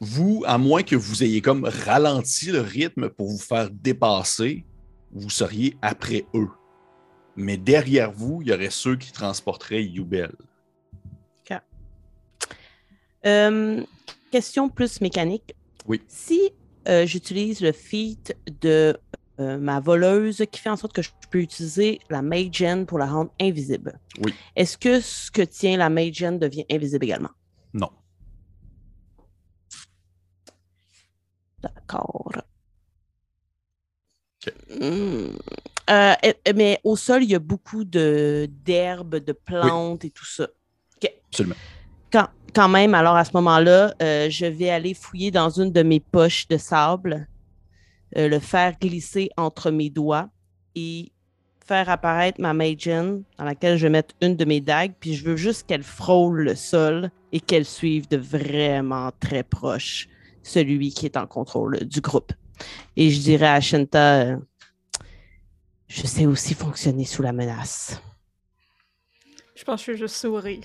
[0.00, 4.64] Vous, à moins que vous ayez comme ralenti le rythme pour vous faire dépasser,
[5.12, 6.48] vous seriez après eux.
[7.36, 10.32] Mais derrière vous, il y aurait ceux qui transporteraient Yubel.
[13.26, 13.82] Euh,
[14.30, 15.54] question plus mécanique.
[15.86, 16.00] Oui.
[16.06, 16.52] Si
[16.86, 18.96] euh, j'utilise le feat de
[19.40, 23.06] euh, ma voleuse qui fait en sorte que je peux utiliser la Magen pour la
[23.06, 24.32] rendre invisible, Oui.
[24.56, 27.30] est-ce que ce que tient la Magen devient invisible également?
[27.74, 27.90] Non.
[31.74, 32.32] D'accord.
[34.80, 35.36] Hmm.
[35.90, 36.14] Euh,
[36.54, 40.48] mais au sol, il y a beaucoup d'herbes, de plantes et tout ça.
[41.30, 41.56] Absolument.
[42.10, 45.82] Quand, quand même, alors à ce moment-là, euh, je vais aller fouiller dans une de
[45.82, 47.28] mes poches de sable,
[48.16, 50.28] euh, le faire glisser entre mes doigts
[50.74, 51.12] et
[51.66, 55.24] faire apparaître ma Magen, dans laquelle je vais mettre une de mes dagues, puis je
[55.24, 60.08] veux juste qu'elle frôle le sol et qu'elle suive de vraiment très proche
[60.48, 62.32] celui qui est en contrôle du groupe.
[62.96, 64.36] Et je dirais à Shenta, euh,
[65.86, 68.00] je sais aussi fonctionner sous la menace.
[69.54, 70.64] Je pense que je vais juste sourire.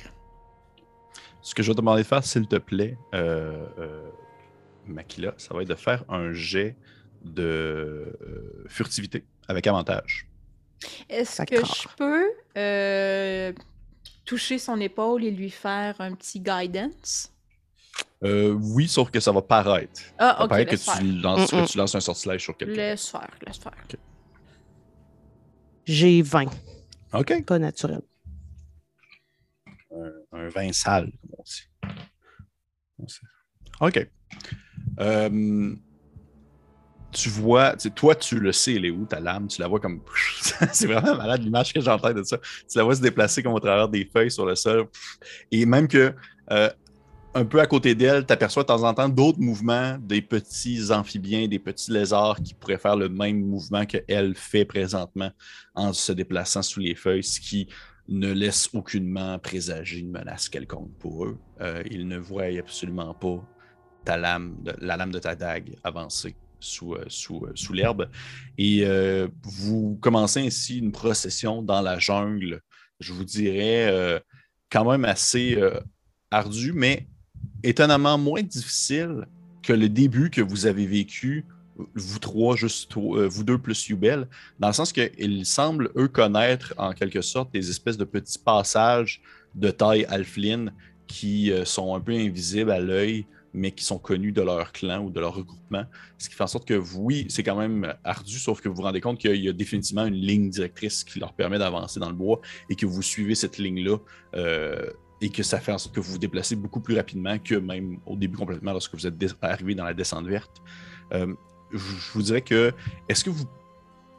[1.41, 4.09] Ce que je vais te demander de faire, s'il te plaît, euh, euh,
[4.87, 6.77] Makila, ça va être de faire un jet
[7.23, 10.27] de euh, furtivité avec avantage.
[11.09, 13.53] Est-ce que je peux euh,
[14.25, 17.32] toucher son épaule et lui faire un petit guidance?
[18.23, 20.01] Euh, oui, sauf que ça va paraître.
[20.17, 20.97] Ah, Ça ok, paraît que faire.
[20.99, 21.71] tu, lances, que Mm-mm.
[21.71, 22.73] tu lances un sortilège sur quelqu'un.
[22.75, 23.73] Laisse faire, laisse faire.
[25.85, 26.45] J'ai 20,
[27.13, 27.45] OK.
[27.45, 28.01] pas naturel.
[29.93, 31.93] Un, un vin sale, comme on dit.
[32.99, 33.19] On sait.
[33.81, 34.09] OK.
[34.99, 35.75] Euh,
[37.11, 40.01] tu vois, toi, tu le sais, elle est où ta lame, tu la vois comme.
[40.71, 42.37] C'est vraiment malade l'image que j'ai en tête de ça.
[42.37, 44.87] Tu la vois se déplacer comme au travers des feuilles sur le sol.
[45.51, 46.15] Et même que,
[46.51, 46.69] euh,
[47.35, 50.91] un peu à côté d'elle, tu aperçois de temps en temps d'autres mouvements, des petits
[50.91, 55.31] amphibiens, des petits lézards qui pourraient faire le même mouvement qu'elle fait présentement
[55.73, 57.67] en se déplaçant sous les feuilles, ce qui
[58.07, 61.37] ne laisse aucunement présager une menace quelconque pour eux.
[61.61, 63.43] Euh, ils ne voient absolument pas
[64.05, 68.09] ta lame, la lame de ta dague avancer sous, euh, euh, l'herbe.
[68.57, 68.85] Et
[69.43, 72.61] vous commencez ainsi une procession dans la jungle,
[72.99, 74.21] je vous dirais,
[74.69, 75.57] quand même assez
[76.29, 77.07] ardue, mais
[77.63, 79.27] étonnamment moins difficile
[79.61, 81.45] que le début que vous avez vécu,
[81.95, 84.27] vous trois, juste euh, vous deux plus Yubel,
[84.59, 89.21] dans le sens qu'ils semblent, eux, connaître en quelque sorte des espèces de petits passages
[89.55, 90.71] de taille alpheline
[91.07, 95.03] qui euh, sont un peu invisibles à l'œil, mais qui sont connus de leur clan
[95.03, 95.85] ou de leur regroupement.
[96.17, 98.81] Ce qui fait en sorte que, oui, c'est quand même ardu, sauf que vous vous
[98.81, 102.15] rendez compte qu'il y a définitivement une ligne directrice qui leur permet d'avancer dans le
[102.15, 103.97] bois et que vous suivez cette ligne-là
[104.35, 104.89] euh,
[105.23, 107.97] et que ça fait en sorte que vous vous déplacez beaucoup plus rapidement que même
[108.05, 110.61] au début complètement lorsque vous êtes arrivé dans la descente verte.
[111.13, 111.33] Euh,
[111.71, 112.73] je je vous dirais que,
[113.07, 113.45] est-ce que vous,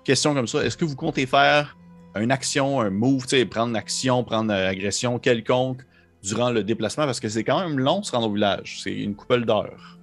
[0.02, 1.76] question comme ça, est-ce que vous comptez faire
[2.16, 5.82] une action, un move, tu sais, prendre une action, prendre une agression quelconque
[6.22, 7.05] durant le déplacement?
[7.05, 8.80] Parce que c'est quand même long de se rendre au village.
[8.82, 9.98] C'est une couple d'heures.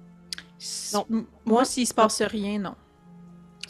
[0.94, 1.06] Non.
[1.44, 2.74] Moi, s'il se passe rien, non.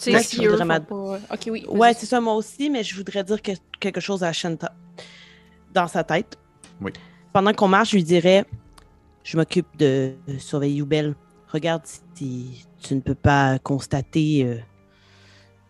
[0.05, 1.19] Je si eux ma- pas...
[1.33, 1.65] Ok, oui.
[1.69, 4.75] Ouais, c'est ça, moi aussi, mais je voudrais dire que- quelque chose à Shanta
[5.73, 6.37] dans sa tête.
[6.81, 6.93] Oui.
[7.33, 8.45] Pendant qu'on marche, je lui dirais
[9.25, 11.15] Je m'occupe de surveiller Youbel.
[11.53, 11.83] Regarde
[12.15, 14.57] si tu ne peux pas constater euh,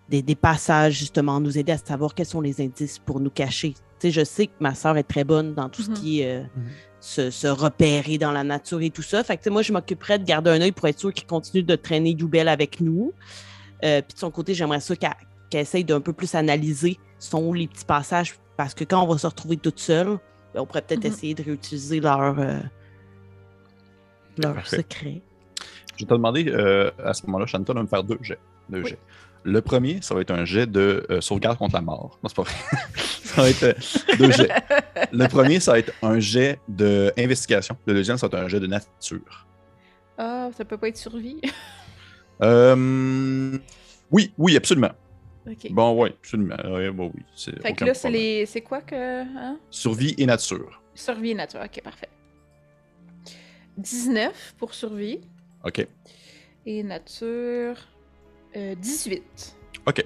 [0.09, 3.73] des, des passages, justement, nous aider à savoir quels sont les indices pour nous cacher.
[3.99, 5.95] Tu sais, je sais que ma soeur est très bonne dans tout Mhm.
[5.97, 6.63] ce qui est euh, Mhm.
[7.01, 9.23] se, se repérer dans la nature et tout ça.
[9.25, 11.27] Fait que, tu sais, moi, je m'occuperais de garder un œil pour être sûr qu'il
[11.27, 13.13] continue de traîner Youbel avec nous.
[13.85, 15.13] Euh, Puis de son côté, j'aimerais ça qu'elle
[15.61, 19.19] essaye d'un peu plus analyser sont où les petits passages parce que quand on va
[19.19, 20.19] se retrouver toute seule,
[20.55, 21.13] on pourrait peut-être Mhm.
[21.13, 22.59] essayer de réutiliser leur, euh,
[24.39, 24.77] leur Parfait.
[24.79, 25.23] secret.
[25.97, 28.39] Je vais te demander euh, à ce moment-là, Chantal, de me faire deux jets.
[28.69, 28.91] Deux Oui.
[28.91, 28.99] jets.
[29.45, 32.19] Le premier, ça va être un jet de euh, sauvegarde contre la mort.
[32.23, 32.55] Non, c'est pas vrai.
[33.25, 34.49] ça va être euh, deux jets.
[35.13, 37.77] Le premier, ça va être un jet d'investigation.
[37.87, 39.47] Le deuxième, ça va être un jet de nature.
[40.17, 41.41] Ah, ça peut pas être survie.
[42.43, 43.59] Euh,
[44.11, 44.93] oui, oui, absolument.
[45.47, 45.71] Ok.
[45.73, 46.57] Bon, oui, absolument.
[46.65, 48.47] Ouais, bon, oui, c'est Fait que là, c'est les...
[48.47, 49.23] C'est quoi que...
[49.23, 49.59] Hein?
[49.71, 50.83] Survie et nature.
[50.95, 51.61] Survie et nature.
[51.65, 52.09] Ok, parfait.
[53.79, 55.21] 19 pour survie.
[55.65, 55.87] OK.
[56.67, 57.77] Et nature...
[58.57, 59.57] euh, 18.
[59.87, 60.05] OK.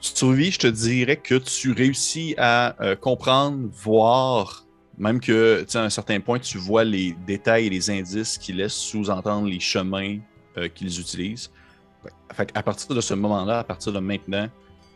[0.00, 5.78] Survie, je te dirais que tu réussis à euh, comprendre, voir, même que, tu sais,
[5.78, 9.60] à un certain point, tu vois les détails et les indices qui laissent sous-entendre les
[9.60, 10.18] chemins
[10.56, 11.50] euh, qu'ils utilisent.
[12.32, 14.48] Fait à partir de ce moment-là, à partir de maintenant,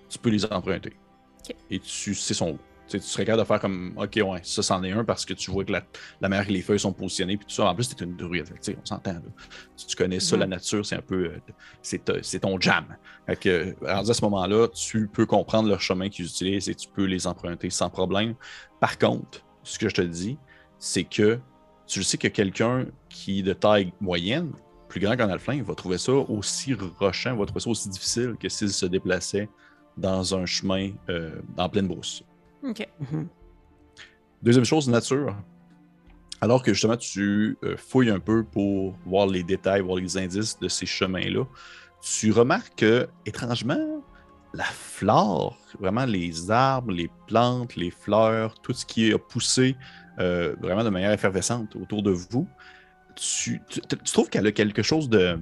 [0.09, 0.93] tu peux les emprunter.
[1.71, 2.59] Et tu sais son.
[2.87, 5.25] Tu sais, tu serais capable de faire comme, OK, ouais, ça, c'en est un parce
[5.25, 5.83] que tu vois que la,
[6.21, 7.65] la manière que les feuilles sont positionnées, puis tout ça.
[7.65, 9.21] En plus, t'es une druide, tu sais, on s'entend, là.
[9.75, 11.25] Tu, tu connais ça, la nature, c'est un peu.
[11.27, 11.41] euh,
[11.81, 12.85] c'est euh, c'est ton jam.
[13.27, 17.05] Fait que, à ce moment-là, tu peux comprendre leur chemin qu'ils utilisent et tu peux
[17.05, 18.35] les emprunter sans problème.
[18.81, 20.37] Par contre, ce que je te dis,
[20.79, 21.41] c'est que
[21.87, 24.53] tu sais que quelqu'un qui est de taille moyenne,
[24.89, 28.49] plus grand qu'un alflin, va trouver ça aussi rochant, va trouver ça aussi difficile que
[28.49, 29.49] s'il se déplaçait
[29.97, 32.23] dans un chemin euh, en pleine brousse.
[32.63, 32.87] Ok.
[33.01, 33.29] Mhm.
[34.43, 35.37] Deuxième chose, nature.
[36.41, 40.59] Alors que justement, tu euh, fouilles un peu pour voir les détails, voir les indices
[40.59, 41.45] de ces chemins-là,
[42.03, 44.03] tu remarques que, étrangement,
[44.53, 49.77] la flore, vraiment les arbres, les plantes, les fleurs, tout ce qui a poussé
[50.21, 52.47] euh, vraiment de manière effervescente autour de vous,
[53.17, 53.61] tu,
[54.13, 55.39] trouves qu'elle a quelque chose de,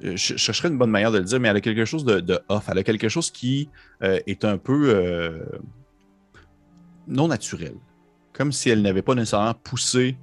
[0.00, 2.64] je chercherais une bonne manière de le dire, mais elle a quelque chose de, off.
[2.70, 3.68] Elle a quelque chose qui
[4.00, 5.40] est un peu
[7.06, 7.74] non naturel.
[8.32, 10.16] Comme si elle n'avait pas nécessairement poussé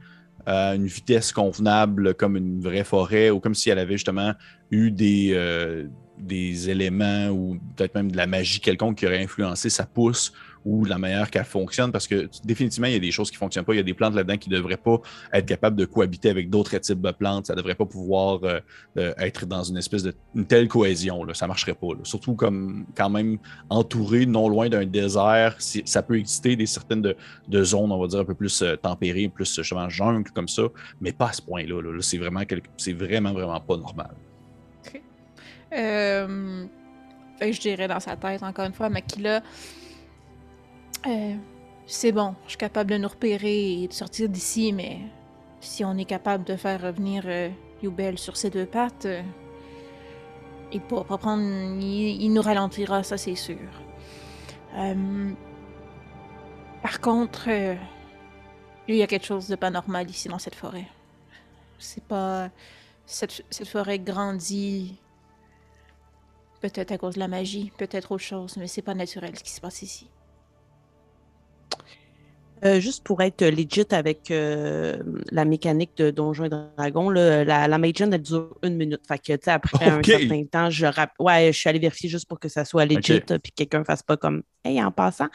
[0.45, 4.33] à une vitesse convenable comme une vraie forêt ou comme si elle avait justement
[4.71, 5.87] eu des,
[6.19, 10.33] des éléments ou peut-être même de la magie quelconque qui aurait influencé sa pousse
[10.65, 13.39] ou la manière qu'elle fonctionne, parce que définitivement, il y a des choses qui ne
[13.39, 13.73] fonctionnent pas.
[13.73, 15.01] Il y a des plantes là-dedans qui ne devraient pas
[15.33, 17.47] être capables de cohabiter avec d'autres types de plantes.
[17.47, 18.59] Ça ne devrait pas pouvoir euh,
[18.97, 21.23] euh, être dans une espèce de une telle cohésion.
[21.23, 21.33] Là.
[21.33, 21.87] Ça ne marcherait pas.
[22.03, 23.37] Surtout comme quand même
[23.69, 28.19] entouré non loin d'un désert, ça peut exister des certaines de, zones, on va dire,
[28.19, 30.63] un peu plus euh, tempérées, plus justement jungle comme ça,
[31.01, 31.81] mais pas à ce point-là.
[31.81, 31.97] Là.
[32.01, 32.41] c'est vraiment
[32.77, 34.11] c'est vraiment, vraiment pas normal.
[34.85, 35.01] OK.
[37.41, 39.41] je dirais dans sa tête, encore une fois, Makila,
[41.05, 41.35] euh,
[41.85, 44.99] c'est bon, je suis capable de nous repérer et de sortir d'ici, mais
[45.59, 47.49] si on est capable de faire revenir euh,
[47.81, 49.21] Yubel sur ses deux pattes, euh,
[50.71, 51.43] il pourra prendre.
[51.43, 53.57] Il, nous ralentira, ça c'est sûr.
[56.81, 57.49] par contre,
[58.87, 60.87] il y a quelque chose de pas normal ici dans cette forêt.
[61.77, 62.49] C'est pas.
[63.05, 64.97] Cette, cette forêt grandit.
[66.61, 69.51] Peut-être à cause de la magie, peut-être autre chose, mais c'est pas naturel ce qui
[69.51, 70.07] se passe ici.
[72.65, 74.97] Euh, juste pour être legit avec euh,
[75.31, 79.01] la mécanique de Donjons et Dragons, la, la elle dure une minute.
[79.05, 80.85] Fait que, après un certain temps, je,
[81.19, 83.83] ouais, je suis allée vérifier juste pour que ça soit legit, puis que quelqu'un ne
[83.83, 85.27] fasse pas comme Hey, en passant.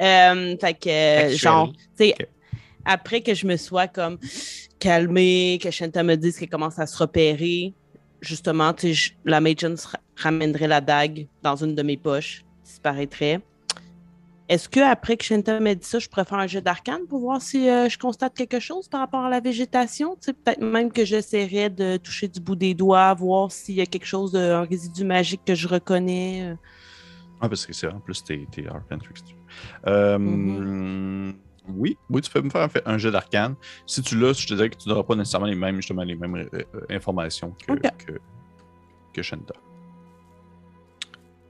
[0.00, 2.14] Euh, fait que, genre, tu sais,
[2.84, 4.18] après que je me sois comme
[4.80, 7.74] calmée, que Shanta me dise qu'elle commence à se repérer,
[8.20, 8.74] justement,
[9.24, 9.76] la Magen
[10.16, 13.40] ramènerait la dague dans une de mes poches, disparaîtrait.
[14.52, 17.70] Est-ce qu'après que Shenta m'a dit ça, je préfère un jeu d'arcane pour voir si
[17.70, 20.14] euh, je constate quelque chose par rapport à la végétation?
[20.14, 24.04] Peut-être même que j'essaierais de toucher du bout des doigts, voir s'il y a quelque
[24.04, 26.50] chose, un résidu magique que je reconnais.
[26.50, 26.54] Euh.
[27.40, 28.66] Ah, parce que c'est en plus tes, tes
[29.86, 31.34] euh, mm-hmm.
[31.74, 33.54] Oui, oui, tu peux me faire un, jeu d'arcane.
[33.86, 36.14] Si tu l'as, je te dirais que tu n'auras pas nécessairement les mêmes, justement, les
[36.14, 36.46] mêmes
[36.90, 38.18] informations que, que,
[39.14, 39.54] que Shenta.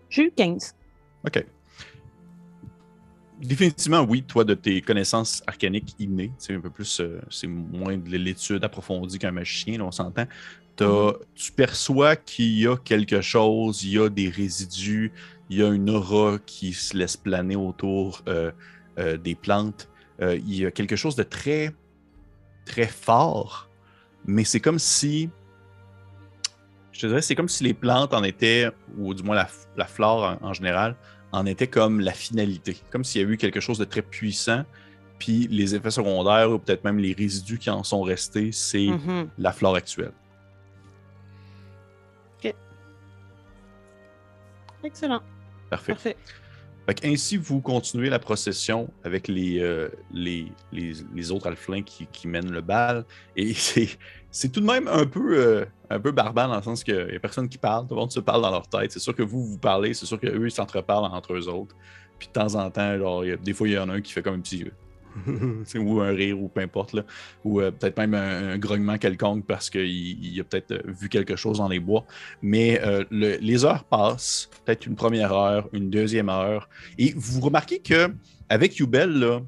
[0.09, 0.77] J'ai eu 15.
[1.27, 1.45] OK
[3.43, 7.97] définitivement, oui, toi, de tes connaissances arcaniques innées, c'est un peu plus, euh, c'est moins
[7.97, 10.27] de l'étude approfondie qu'un magicien, on s'entend.
[10.79, 11.19] Mm-hmm.
[11.35, 15.13] Tu perçois qu'il y a quelque chose, il y a des résidus,
[15.51, 18.51] il y a une aura qui se laisse planer autour euh,
[18.99, 19.89] euh, des plantes.
[20.21, 21.75] il y a quelque chose de très,
[22.65, 23.69] très fort,
[24.25, 25.31] mais c'est comme si,
[26.93, 29.45] je te dirais, c'est comme si les plantes en étaient, ou du moins
[29.77, 30.97] la, flore en général,
[31.33, 34.65] en était comme la finalité, comme s'il y a eu quelque chose de très puissant,
[35.19, 39.29] puis les effets secondaires ou peut-être même les résidus qui en sont restés, c'est mhm.
[39.39, 40.13] la flore actuelle.
[42.39, 42.55] Ok.
[44.85, 45.23] Excellent.
[45.71, 45.93] Parfait.
[45.93, 46.17] Parfait.
[47.05, 52.51] ainsi, vous continuez la procession avec les, euh, les, les, autres alflins qui, qui, mènent
[52.51, 53.05] le bal.
[53.37, 53.55] Et
[54.33, 57.17] c'est tout de même un peu, euh, un peu barbare dans le sens qu'il n'y
[57.17, 58.91] a personne qui parle, tout le monde se parle dans leur tête.
[58.91, 61.77] C'est sûr que vous, vous parlez, c'est sûr qu'eux, ils s'entreparlent entre eux autres.
[62.19, 64.23] Puis de temps en temps, genre, des fois, il y en a un qui fait
[64.23, 64.65] comme un petit.
[65.77, 67.05] ou un rire, ou peu importe, là.
[67.45, 71.69] ou euh, peut-être même un, grognement quelconque parce qu'il a peut-être vu quelque chose dans
[71.69, 72.07] les bois.
[72.41, 77.81] Mais euh, les heures passent, peut-être une première heure, une deuxième heure, et vous remarquez
[77.81, 78.11] que
[78.49, 79.41] avec Yubel, là,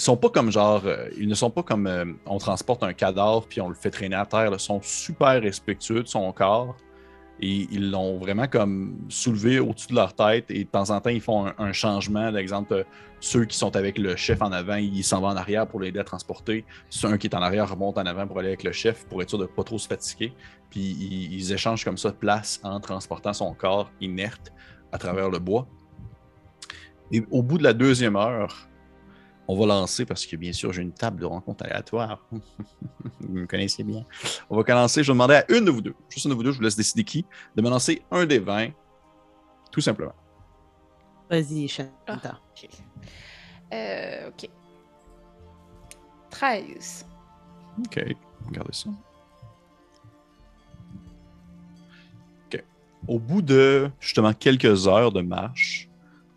[0.00, 2.94] ils sont pas comme genre, euh, ils ne sont pas comme euh, on transporte un
[2.94, 4.48] cadavre puis on le fait traîner à terre.
[4.50, 6.74] Ils sont super respectueux de son corps
[7.38, 11.10] et ils l'ont vraiment comme soulevé au-dessus de leur tête et de temps en temps
[11.10, 12.32] ils font un, changement.
[12.32, 12.84] D'exemple, euh,
[13.20, 15.98] ceux qui sont avec le chef en avant, ils s'en vont en arrière pour l'aider
[15.98, 16.64] à transporter.
[16.88, 19.28] Ceux qui est en arrière remonte en avant pour aller avec le chef pour être
[19.28, 20.32] sûr de ne pas trop se fatiguer.
[20.70, 24.50] Puis ils, ils échangent comme ça de place en transportant son corps inerte
[24.92, 25.68] à travers le bois.
[27.12, 28.69] Et au bout de la deuxième heure,
[29.50, 32.24] on va lancer, parce que bien sûr, j'ai une table de rencontre aléatoire.
[32.30, 34.04] vous me connaissez bien.
[34.48, 35.02] On va commencer.
[35.02, 36.62] Je vais demander à une de vous deux, juste une de vous deux, je vous
[36.62, 37.26] laisse décider qui,
[37.56, 38.68] de me lancer un des 20,
[39.72, 40.14] tout simplement.
[41.28, 41.90] Vas-y, Chanta.
[42.06, 42.68] Ah, ok.
[43.72, 44.48] Euh, ok.
[46.30, 47.06] 13.
[47.80, 48.04] Ok,
[48.46, 48.90] regardez ça.
[52.46, 52.64] Ok.
[53.08, 55.89] Au bout de justement quelques heures de marche,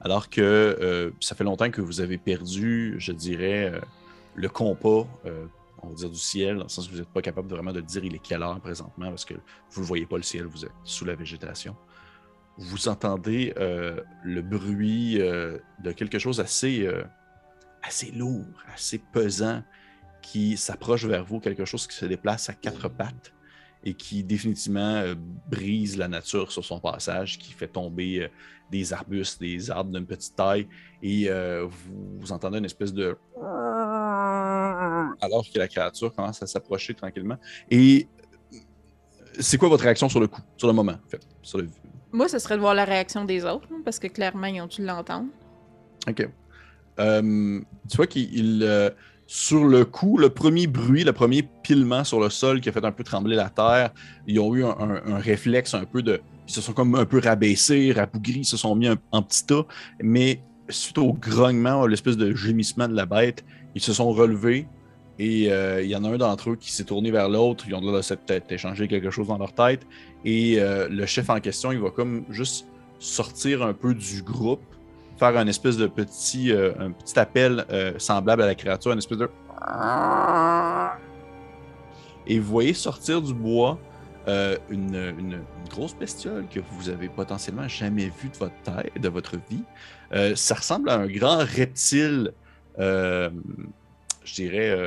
[0.04, 3.80] alors que euh, ça fait longtemps que vous avez perdu, je dirais, euh,
[4.36, 5.46] le compas, euh,
[5.82, 7.80] on va dire du ciel, dans le sens que vous n'êtes pas capable vraiment de
[7.80, 9.36] dire il est quelle heure présentement, parce que
[9.72, 11.76] vous ne voyez pas le ciel, vous êtes sous la végétation.
[12.58, 16.88] Vous entendez le bruit de quelque chose assez,
[17.82, 19.64] assez lourd, assez pesant,
[20.22, 23.33] qui s'approche vers vous, quelque chose qui se déplace à quatre pattes
[23.84, 25.16] et qui définitivement euh,
[25.50, 28.28] brise la nature sur son passage, qui fait tomber euh,
[28.72, 30.68] des arbustes, des arbres d'une petite taille,
[31.02, 31.68] et euh,
[32.20, 33.18] vous, entendez une espèce de...
[35.22, 37.38] alors que la créature commence à s'approcher tranquillement.
[37.70, 38.08] Et
[39.40, 41.22] c'est quoi votre réaction sur le coup, sur le moment, en fait?
[42.12, 44.84] Moi, ce serait de voir la réaction des autres, parce que clairement, ils ont dû
[44.84, 45.28] l'entendre.
[46.08, 46.28] OK.
[46.98, 48.64] tu vois qu'il
[49.28, 52.84] sur le coup, le premier bruit, le premier pilement sur le sol qui a fait
[52.84, 53.92] un peu trembler la terre,
[54.28, 56.22] ils ont eu un, réflexe un peu de.
[56.48, 59.66] Ils se sont comme un peu rabaissés, rabougris, ils se sont mis en petit tas,
[60.02, 63.46] mais suite au grognement, l'espèce de gémissement de la bête,
[63.76, 64.68] ils se sont relevés
[65.20, 67.76] et euh, il y en a un d'entre eux qui s'est tourné vers l'autre, ils
[67.76, 69.86] ont peut-être échangé quelque chose dans leur tête
[70.26, 72.66] et euh, le chef en question, il va comme juste
[73.00, 74.73] sortir un peu du groupe
[75.32, 78.98] faire un espèce de petit, euh, un petit appel euh, semblable à la créature, un
[78.98, 79.30] espèce de.
[82.28, 83.80] Et vous voyez sortir du bois
[84.28, 89.38] euh, une, grosse bestiole que vous avez potentiellement jamais vue de votre taille, de votre
[89.50, 89.64] vie.
[90.36, 92.32] ça ressemble à un grand reptile,
[92.78, 93.32] je
[94.36, 94.78] dirais.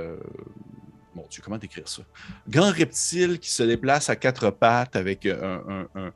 [1.14, 2.03] Mon Dieu, comment décrire ça?
[2.49, 6.12] Grand reptile qui se déplace à quatre pattes avec un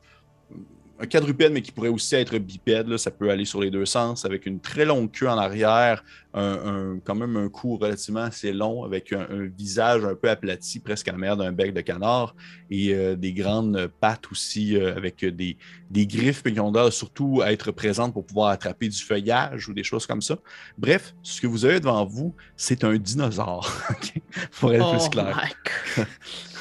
[1.07, 2.97] quadrupède, mais qui pourrait aussi être bipède.
[2.97, 6.03] ça peut aller sur les deux sens, avec une très longue queue en arrière,
[6.35, 9.27] un, quand même un cou relativement assez long, avec un,
[9.57, 12.35] visage un peu aplati, presque à la manière d'un bec de canard,
[12.71, 15.57] et euh, des grandes pattes aussi, euh, avec des,
[15.91, 19.75] des griffes qui ont l'air surtout à être présentes pour pouvoir attraper du feuillage ou
[19.75, 20.37] des choses comme ça.
[20.79, 23.73] Bref, ce que vous avez devant vous, c'est un dinosaure,
[24.61, 25.55] pour être plus oh clair.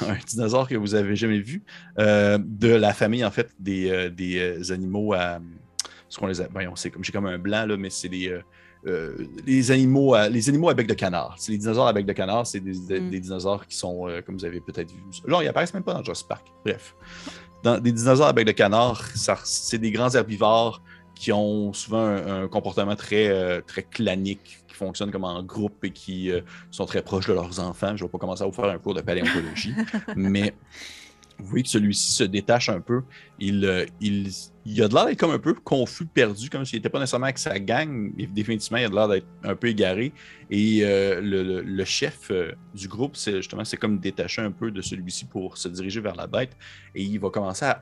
[0.06, 1.62] un dinosaure que vous avez jamais vu,
[1.98, 5.40] euh, de la famille, en fait, des, des animaux à...
[6.08, 8.36] Ce qu'on les a, voyons, c'est comme j'ai comme un blanc là, mais c'est des,
[8.86, 9.14] euh,
[9.46, 11.36] les, animaux à, les animaux à bec de canard.
[11.48, 13.10] Les dinosaures à bec de canard, c'est des, mm.
[13.10, 15.02] dinosaures qui sont, euh, comme vous avez peut-être vu.
[15.26, 16.46] Là, ils apparaissent même pas dans Jurassic Park.
[16.64, 16.94] Bref.
[17.62, 19.04] Dans, des dinosaures à bec de canard,
[19.44, 20.82] c'est des grands herbivores
[21.14, 25.90] qui ont souvent un, comportement très, euh, très clanique, qui fonctionnent comme en groupe et
[25.90, 26.32] qui
[26.70, 27.94] sont très proches de leurs enfants.
[27.96, 29.74] Je ne vais pas commencer à vous faire un cours de paléontologie,
[30.16, 30.54] mais
[31.40, 33.02] vous voyez que celui-ci se détache un peu.
[33.38, 36.88] Il, euh, il, a de l'air d'être comme un peu confus, perdu, comme s'il n'était
[36.88, 40.12] pas nécessairement avec sa gang, mais définitivement, il a de l'air d'être un peu égaré.
[40.50, 44.82] Et euh, le, chef euh, du groupe, c'est justement, c'est comme détaché un peu de
[44.82, 46.56] celui-ci pour se diriger vers la bête.
[46.94, 47.80] Et il va commencer à,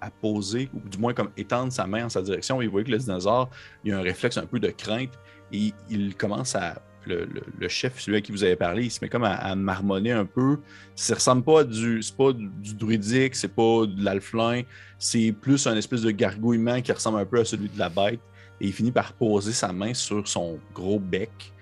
[0.00, 2.62] à, poser, ou du moins comme étendre sa main en sa direction.
[2.62, 3.50] Et vous voyez que le dinosaure,
[3.84, 5.18] il a un réflexe un peu de crainte.
[5.52, 9.08] Et il commence à le, chef, celui à qui vous avez parlé, il se met
[9.08, 10.58] comme à, marmonner un peu.
[10.94, 12.02] Ça ressemble pas du.
[12.02, 14.62] C'est pas du druidique, c'est pas de l'alflin,
[14.98, 18.20] c'est plus un espèce de gargouillement qui ressemble un peu à celui de la bête.
[18.60, 21.52] Et il finit par poser sa main sur son gros bec.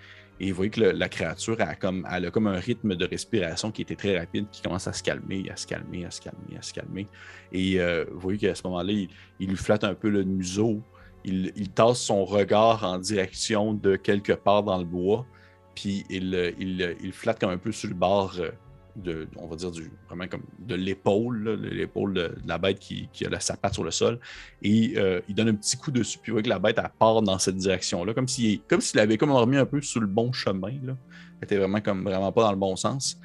[0.42, 3.70] Et vous voyez que la créature a comme, elle a comme un rythme de respiration
[3.70, 6.56] qui était très rapide, qui commence à se calmer, à se calmer, à se calmer,
[6.58, 7.06] à se calmer.
[7.52, 10.82] Et euh, vous voyez qu'à ce moment-là, il, il, lui flatte un peu le museau
[11.24, 15.26] il, tasse son regard en direction de quelque part dans le bois,
[15.74, 18.50] puis il, il, flatte comme un peu sur le bord euh,
[18.96, 23.40] de, on va dire, du, vraiment comme de l'épaule, l'épaule de, la bête qui, a
[23.40, 24.18] sa patte sur le sol,
[24.62, 27.22] et euh, il donne un petit coup dessus, puis vous voyez que la bête, part
[27.22, 30.32] dans cette direction-là, comme s'il comme s'il avait comme remis un peu sur le bon
[30.32, 30.96] chemin, là.
[31.40, 33.18] Elle était vraiment comme vraiment pas dans le bon sens.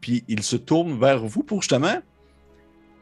[0.00, 2.00] Puis il se tourne vers vous pour justement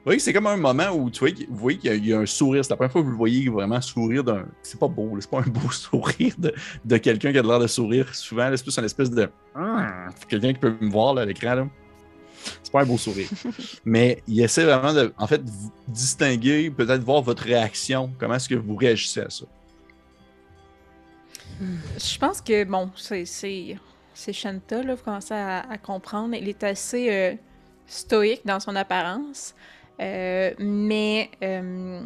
[0.07, 2.65] oui, c'est comme un moment où tu vois, vous voyez qu'il y, a un sourire.
[2.65, 4.47] C'est la première fois que vous le voyez vraiment sourire d'un.
[4.63, 6.33] C'est pas beau, c'est pas un beau sourire
[6.85, 8.15] de, quelqu'un qui a l'air de sourire.
[8.15, 9.29] Souvent, c'est plus une espèce de.
[9.57, 11.69] Ah, quelqu'un qui peut me voir à l'écran.
[12.63, 13.29] C'est pas un beau sourire.
[13.85, 18.13] Mais il essaie vraiment de, en fait, vous distinguer, peut-être voir votre réaction.
[18.17, 19.47] Comment est-ce que vous réagissez à ça?
[21.61, 23.25] Je pense que, bon, c'est.
[24.19, 26.35] C'est Shanta, là, vous commencez à, comprendre.
[26.37, 27.35] Il est assez euh,
[27.87, 29.55] stoïque dans son apparence.
[30.01, 32.03] Euh, mais euh,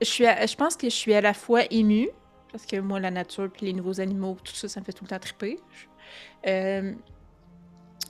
[0.00, 2.10] je, suis je pense que je suis à la fois émue,
[2.50, 5.04] parce que moi, la nature, puis les nouveaux animaux, tout ça, ça me fait tout
[5.04, 5.58] le temps triper.
[6.46, 6.92] Euh,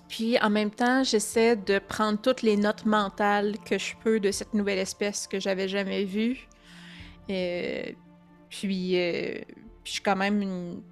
[0.09, 4.31] puis en même temps, j'essaie de prendre toutes les notes mentales que je peux de
[4.31, 6.49] cette nouvelle espèce que j'avais jamais vue.
[7.27, 7.37] puis,
[8.51, 8.95] puis
[9.85, 10.83] je suis quand même une.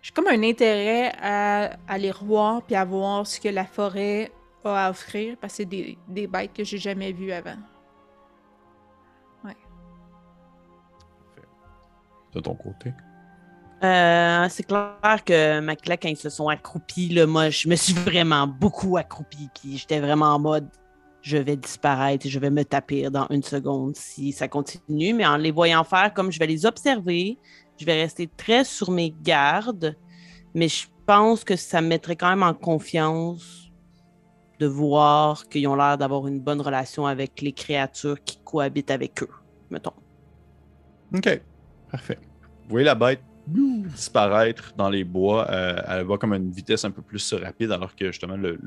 [0.00, 4.30] J'ai comme un intérêt à aller voir puis à voir ce que la forêt
[4.64, 7.56] à offrir parce que c'est des, des bêtes que j'ai jamais vues avant.
[9.44, 9.56] Ouais.
[12.32, 12.92] De ton côté?
[13.84, 17.94] Euh, c'est clair que ma quand ils se sont accroupis, là, moi, je me suis
[17.94, 19.48] vraiment beaucoup accroupi.
[19.54, 20.68] Puis j'étais vraiment en mode
[21.20, 25.12] je vais disparaître et je vais me taper dans une seconde si ça continue.
[25.14, 27.38] Mais en les voyant faire, comme je vais les observer,
[27.76, 29.96] je vais rester très sur mes gardes.
[30.54, 33.67] Mais je pense que ça me mettrait quand même en confiance
[34.58, 39.22] de voir qu'ils ont l'air d'avoir une bonne relation avec les créatures qui cohabitent avec
[39.22, 39.30] eux,
[39.70, 39.92] mettons.
[41.14, 41.40] OK.
[41.90, 42.18] Parfait.
[42.64, 45.50] Vous voyez la bête disparaître dans les bois.
[45.50, 48.58] Euh, elle va comme à une vitesse un peu plus rapide, alors que justement, le,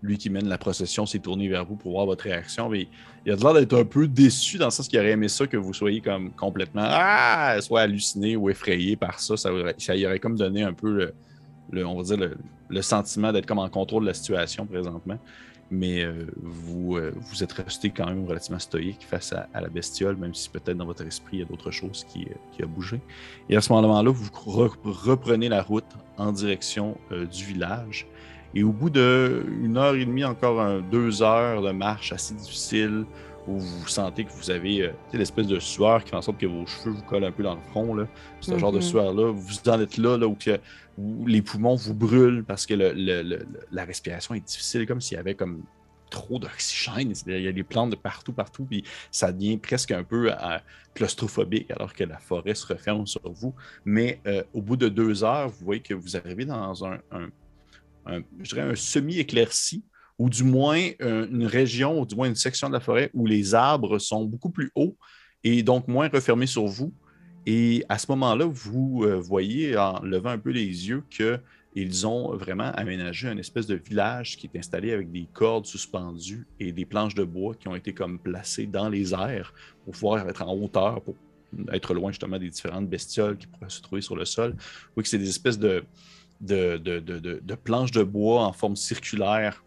[0.00, 2.68] lui qui mène la procession s'est tourné vers vous pour voir votre réaction.
[2.68, 2.88] Mais
[3.26, 5.56] il a l'air d'être un peu déçu dans le sens qu'il aurait aimé ça que
[5.56, 9.36] vous soyez comme complètement ah, soit halluciné ou effrayé par ça.
[9.36, 11.14] Ça, ça y aurait comme donné un peu le,
[11.72, 12.30] on va dire
[12.68, 15.18] le sentiment d'être comme en contrôle de la situation présentement
[15.72, 20.16] mais euh, vous, euh, vous êtes resté quand même relativement stoïque face à, la bestiole,
[20.16, 22.66] même si peut-être dans votre esprit, il y a d'autres choses qui, euh, qui, a
[22.66, 23.00] bougé.
[23.48, 24.28] Et à ce moment-là, vous
[24.84, 25.86] reprenez la route
[26.18, 28.06] en direction du village.
[28.54, 33.06] Et au bout d'une heure et demie, encore deux heures de marche assez difficile,
[33.48, 36.66] où vous sentez que vous avez l'espèce de sueur qui fait en sorte que vos
[36.66, 38.06] cheveux vous collent un peu dans le front,
[38.40, 38.82] ce genre de mm-hmm.
[38.82, 40.60] sueur-là, vous en êtes là, là où que
[40.98, 45.34] où les poumons vous brûlent parce que la respiration est difficile, comme s'il y avait
[45.34, 45.62] comme
[46.10, 47.12] trop d'oxygène.
[47.26, 50.58] Il y a des plantes de partout, partout, puis ça devient presque un peu euh,
[50.94, 53.54] claustrophobique alors que la forêt se referme sur vous.
[53.84, 56.98] Mais euh, au bout de deux heures, vous voyez que vous arrivez dans un,
[58.06, 59.82] je dirais un semi-éclairci,
[60.18, 63.26] ou du moins euh, une région, ou du moins une section de la forêt où
[63.26, 64.96] les arbres sont beaucoup plus hauts
[65.42, 66.92] et donc moins refermés sur vous.
[67.46, 72.36] Et à ce moment-là, vous euh, voyez en levant un peu les yeux qu'ils ont
[72.36, 76.84] vraiment aménagé un espèce de village qui est installé avec des cordes suspendues et des
[76.84, 79.52] planches de bois qui ont été comme placées dans les airs
[79.84, 81.16] pour pouvoir être en hauteur, pour
[81.72, 84.54] être loin justement des différentes bestioles qui pourraient se trouver sur le sol.
[84.96, 85.84] Oui, que c'est des espèces de,
[87.64, 89.64] planches de bois en forme circulaire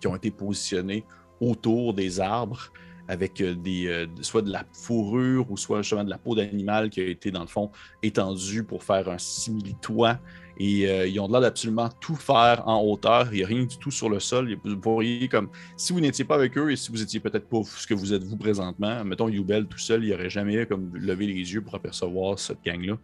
[0.00, 1.04] qui ont été positionnées
[1.40, 2.70] autour des arbres
[3.10, 7.00] avec euh, euh, soit de la fourrure ou soit justement de la peau d'animal qui
[7.00, 7.72] a été, dans le fond,
[8.04, 10.20] étendue pour faire un simili-toit.
[10.58, 13.26] Et euh, ils ont l'air d'absolument tout faire en hauteur.
[13.32, 14.56] Il n'y a rien du tout sur le sol.
[14.62, 17.62] Vous pourriez, comme, si vous n'étiez pas avec eux et si vous étiez peut-être pas
[17.64, 21.26] ce que vous êtes vous présentement, mettons Youbel tout seul, il n'aurait jamais comme levé
[21.26, 22.96] les yeux pour apercevoir cette gang-là.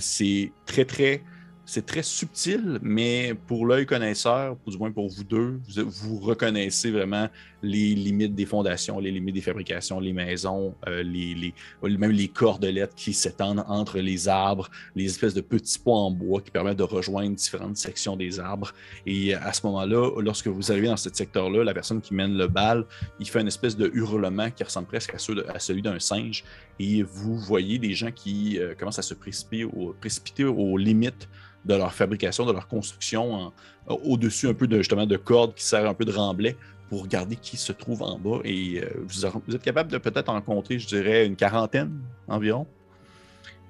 [0.00, 1.22] c'est très, très
[1.68, 7.28] c'est très subtil, mais pour l'œil connaisseur, du moins pour vous deux, vous, reconnaissez vraiment
[7.60, 11.52] les limites des fondations, les limites des fabrications, les maisons, euh, les,
[11.82, 16.40] même les cordelettes qui s'étendent entre les arbres, les espèces de petits poids en bois
[16.40, 18.72] qui permettent de rejoindre différentes sections des arbres.
[19.04, 22.46] Et à ce moment-là, lorsque vous arrivez dans ce secteur-là, la personne qui mène le
[22.46, 22.84] bal,
[23.18, 26.44] il fait une espèce de hurlement qui ressemble presque à, celui d'un singe.
[26.78, 31.28] Et vous voyez des gens qui euh, commencent à se précipiter aux limites
[31.66, 33.52] de leur fabrication, de leur construction,
[33.88, 36.56] au-dessus un peu de, justement de cordes qui servent un peu de remblai
[36.88, 38.38] pour regarder qui se trouve en bas.
[38.44, 42.66] Et euh, vous, êtes capable de peut-être en compter, je dirais, une quarantaine environ.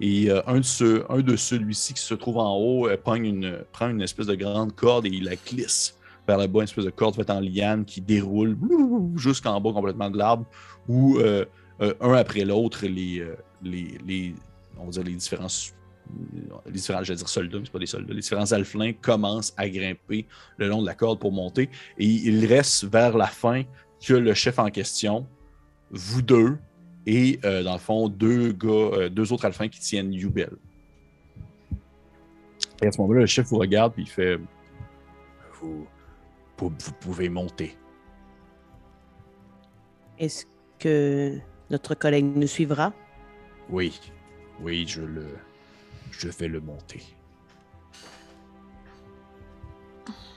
[0.01, 4.35] Et euh, un de, celui-ci qui se trouve en haut euh, prend une espèce de
[4.35, 7.41] grande corde et il la glisse vers le bas, une espèce de corde faite en
[7.41, 8.59] liane qui déroule
[9.17, 10.45] jusqu'en bas complètement de l'arbre,
[10.89, 13.25] où un après l'autre, les,
[13.63, 14.35] les, les,
[14.77, 15.49] on va dire les différents
[16.67, 19.55] les différents, je vais dire soldats, mais c'est pas des soldats, les différents alflins commencent
[19.57, 20.27] à grimper
[20.59, 21.69] le long de la corde pour monter.
[21.99, 23.63] Et il reste vers la fin
[24.05, 25.27] que le chef en question,
[25.91, 26.59] vous deux,
[27.07, 30.57] et euh, dans le fond, deux gars, euh, deux autres alflins qui tiennent Yubel.
[32.83, 34.39] Et à ce moment-là, le chef vous regarde et il fait
[35.61, 35.87] vous,
[36.59, 37.77] vous pouvez monter.
[40.19, 40.47] Est-ce
[40.79, 41.39] que
[41.71, 42.93] notre collègue nous suivra?
[43.71, 43.99] Oui,
[44.61, 45.27] oui, je le,
[46.11, 47.03] je vais le monter.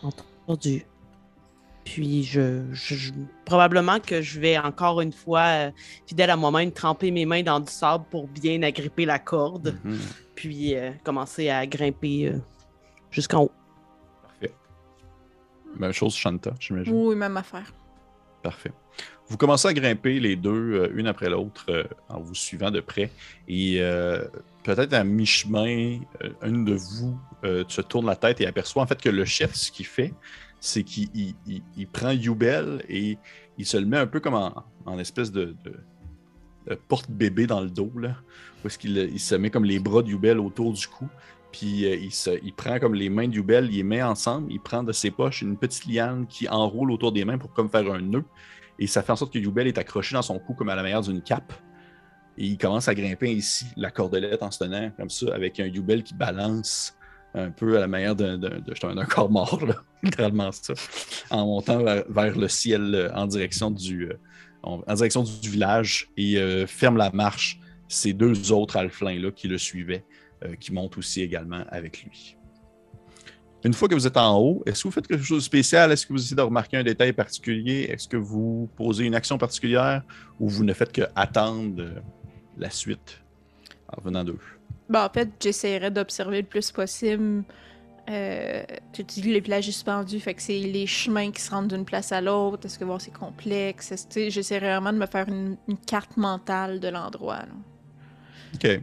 [0.02, 0.86] Entendu.
[1.86, 2.62] Puis je,
[3.46, 5.72] probablement que je vais encore une fois, euh,
[6.06, 9.98] fidèle à moi-même, tremper mes mains dans du sable pour bien agripper la corde, mhm.
[10.36, 12.38] puis euh, commencer à grimper euh,
[13.10, 13.52] jusqu'en haut.
[14.22, 14.54] Parfait.
[15.78, 16.94] Même chose, Shanta, j'imagine.
[16.94, 17.74] Oui, même affaire.
[18.44, 18.72] Parfait.
[19.28, 21.66] Vous commencez à grimper les deux, une après l'autre,
[22.08, 23.12] en vous suivant de près.
[23.48, 23.80] Et
[24.64, 28.88] peut-être à mi-chemin, euh, une de vous euh, se tourne la tête et aperçoit en
[28.88, 30.14] fait que le chef, ce qu'il fait,
[30.60, 31.36] c'est qu'il
[31.92, 33.18] prend Youbel et
[33.58, 35.56] il se le met un peu comme en, espèce de,
[36.88, 38.16] porte-bébé dans le dos, là,
[38.78, 41.08] qu'il il se met comme les bras de Youbel autour du cou,
[41.52, 44.60] puis euh, il, se, prend comme les mains de Youbel, il les met ensemble, il
[44.60, 47.92] prend de ses poches une petite liane qui enroule autour des mains pour comme faire
[47.92, 48.26] un nœud,
[48.78, 50.84] et ça fait en sorte que Youbel est accroché dans son cou comme à la
[50.84, 51.54] manière d'une cape.
[52.40, 55.66] Et il commence à grimper ici, la cordelette en se tenant comme ça, avec un
[55.66, 56.96] Yubel qui balance
[57.34, 58.40] un peu à la manière d'un
[59.08, 59.62] corps mort,
[60.04, 60.74] littéralement ça,
[61.30, 64.18] en montant vers, le ciel euh, en direction du, euh,
[64.64, 67.60] en, direction du village et euh, ferme la marche
[67.90, 70.06] ces deux autres alflins là qui le suivaient,
[70.60, 72.38] qui montent aussi également avec lui.
[73.66, 75.92] une fois que vous êtes en haut, est-ce que vous faites quelque chose de spécial?
[75.92, 77.90] Est-ce que vous essayez de remarquer un détail particulier?
[77.92, 80.04] Est-ce que vous posez une action particulière
[80.40, 81.84] ou vous ne faites que attendre
[82.60, 83.22] la suite
[83.88, 84.40] en venant d'eux?
[84.90, 87.44] Bah, en fait, j'essaierais d'observer le plus possible.
[88.10, 91.86] Euh, tu dis les plages suspendus, fait que c'est les chemins qui se rendent d'une
[91.86, 92.66] place à l'autre.
[92.66, 93.94] Est-ce que voir c'est complexe?
[94.16, 97.44] J'essaierais vraiment de me faire une, une carte mentale de l'endroit.
[98.56, 98.82] OK.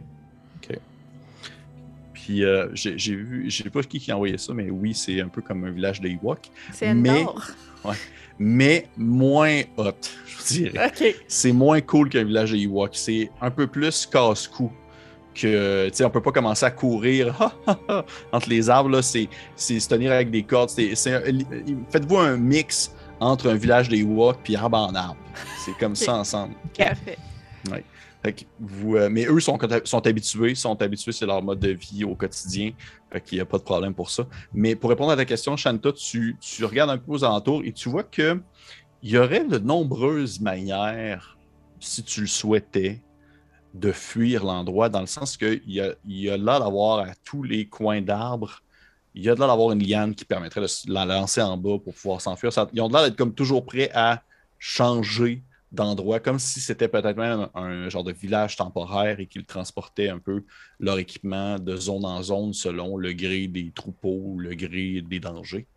[2.13, 5.21] Puis euh, j'ai vu, je sais pas qui qui a envoyé ça, mais oui, c'est
[5.21, 6.49] un peu comme un village de Ewok.
[6.73, 7.41] C'est énorme.
[7.85, 7.95] Ouais,
[8.39, 9.91] mais moins hot,
[10.25, 10.91] je dirais.
[11.27, 12.91] C'est moins cool qu'un village de Ewok.
[12.93, 14.71] C'est un peu plus casse-cou
[15.33, 17.51] que, tu sais, on peut pas commencer à courir
[18.31, 19.01] entre les arbres.
[19.01, 20.69] C'est se tenir avec des cordes.
[20.69, 25.17] Faites-vous un mix entre un village des Ewoks puis arbre en arbre.
[25.63, 26.53] C'est comme ça ensemble.
[26.77, 27.17] Parfait.
[27.71, 27.83] Ouais
[28.59, 32.15] vous, euh, mais eux sont, sont habitués, sont habitués, c'est leur mode de vie au
[32.15, 32.71] quotidien.
[33.11, 34.27] Fait qu'il n'y a pas de problème pour ça.
[34.53, 37.71] Mais pour répondre à ta question, Shanta, tu, tu regardes un peu aux alentours et
[37.71, 38.41] tu vois qu'il
[39.03, 41.37] y aurait de nombreuses manières,
[41.79, 43.01] si tu le souhaitais,
[43.73, 47.13] de fuir l'endroit, dans le sens qu'il y a, il y a là d'avoir à
[47.23, 48.63] tous les coins d'arbres,
[49.13, 51.77] il y a de là d'avoir une liane qui permettrait de la lancer en bas
[51.83, 52.51] pour pouvoir s'enfuir.
[52.73, 54.21] Ils ont de l'air d'être comme toujours prêts à
[54.59, 60.09] changer d'endroits, comme si c'était peut-être même un, genre de village temporaire et qu'ils transportaient
[60.09, 60.43] un peu
[60.79, 65.19] leur équipement de zone en zone selon le gré des troupeaux ou le gré des
[65.19, 65.67] dangers.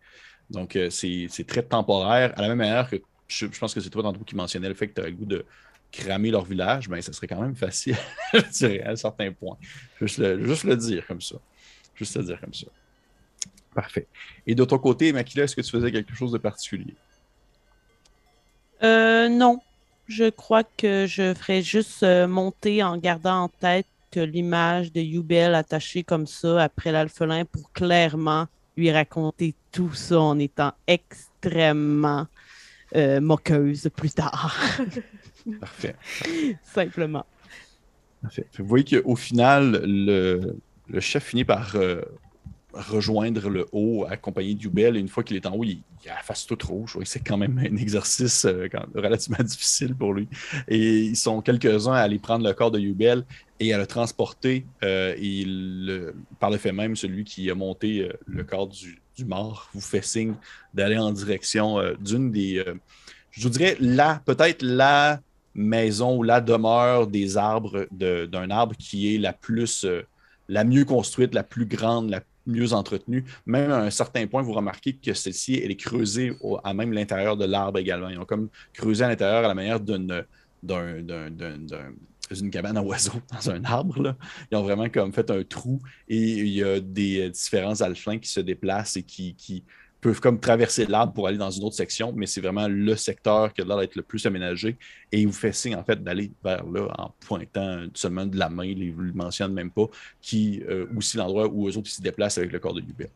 [0.49, 2.33] Donc, euh, c'est très temporaire.
[2.37, 2.97] À la même manière que
[3.27, 5.25] je, pense que c'est toi tantôt qui mentionnait le fait que tu as le goût
[5.25, 5.45] de
[5.91, 7.97] cramer leur village, mais ben, ça serait quand même facile,
[8.51, 9.57] dirais, à un certain point.
[9.99, 11.35] Juste le, juste le dire comme ça.
[11.95, 12.67] Juste le dire comme ça.
[13.73, 14.07] Parfait.
[14.47, 16.95] Et de ton côté, Makila, est-ce que tu faisais quelque chose de particulier?
[18.83, 19.61] Euh, non
[20.07, 25.55] je crois que je ferais juste euh, monter en gardant en tête l'image de Yubel
[25.55, 32.27] attachée comme ça après l'alphelin pour clairement lui raconter tout ça en étant extrêmement
[32.95, 34.53] euh, moqueuse plus tard.
[35.59, 35.95] Parfait.
[36.61, 37.25] Simplement.
[38.21, 38.45] Parfait.
[38.57, 40.59] Vous voyez qu'au final, le,
[40.99, 42.01] chef finit par euh,
[42.73, 44.95] rejoindre le haut accompagné d'Ubel.
[44.95, 46.97] Une fois qu'il est en haut, il, a la face toute rouge.
[47.03, 50.27] C'est quand même un exercice euh, relativement difficile pour lui.
[50.67, 53.23] Et ils sont quelques-uns à aller prendre le corps de Ubel
[53.59, 54.65] et à le transporter.
[54.83, 59.69] Euh, il, par le fait même, celui qui a monté euh, le corps du, mort
[59.75, 60.33] vous fait signe
[60.73, 62.65] d'aller en direction d'une des.
[63.29, 63.77] je vous dirais,
[64.25, 65.21] peut-être la
[65.53, 69.85] maison ou la demeure des arbres d'un arbre qui est la plus
[70.51, 73.23] la mieux construite, la plus grande, la mieux entretenue.
[73.45, 77.37] Même à un certain point, vous remarquez que celle-ci, elle est creusée à même l'intérieur
[77.37, 78.09] de l'arbre également.
[78.09, 80.25] Ils ont comme creusé à l'intérieur à la manière d'une
[82.51, 84.15] cabane à oiseaux dans un arbre.
[84.51, 88.29] Ils ont vraiment comme fait un trou et il y a des différents alflins qui
[88.29, 89.63] se déplacent et qui, qui
[90.01, 93.53] peuvent comme traverser l'arbre pour aller dans une autre section, mais c'est vraiment le secteur
[93.53, 94.75] qui a l'air d'être le plus aménagé.
[95.11, 98.49] Et il vous fait signe, en fait, d'aller vers là en pointant seulement de la
[98.49, 99.85] main, il ne le mentionne même pas,
[100.19, 103.09] qui euh, aussi l'endroit où eux autres se déplacent avec le corps de Hubert.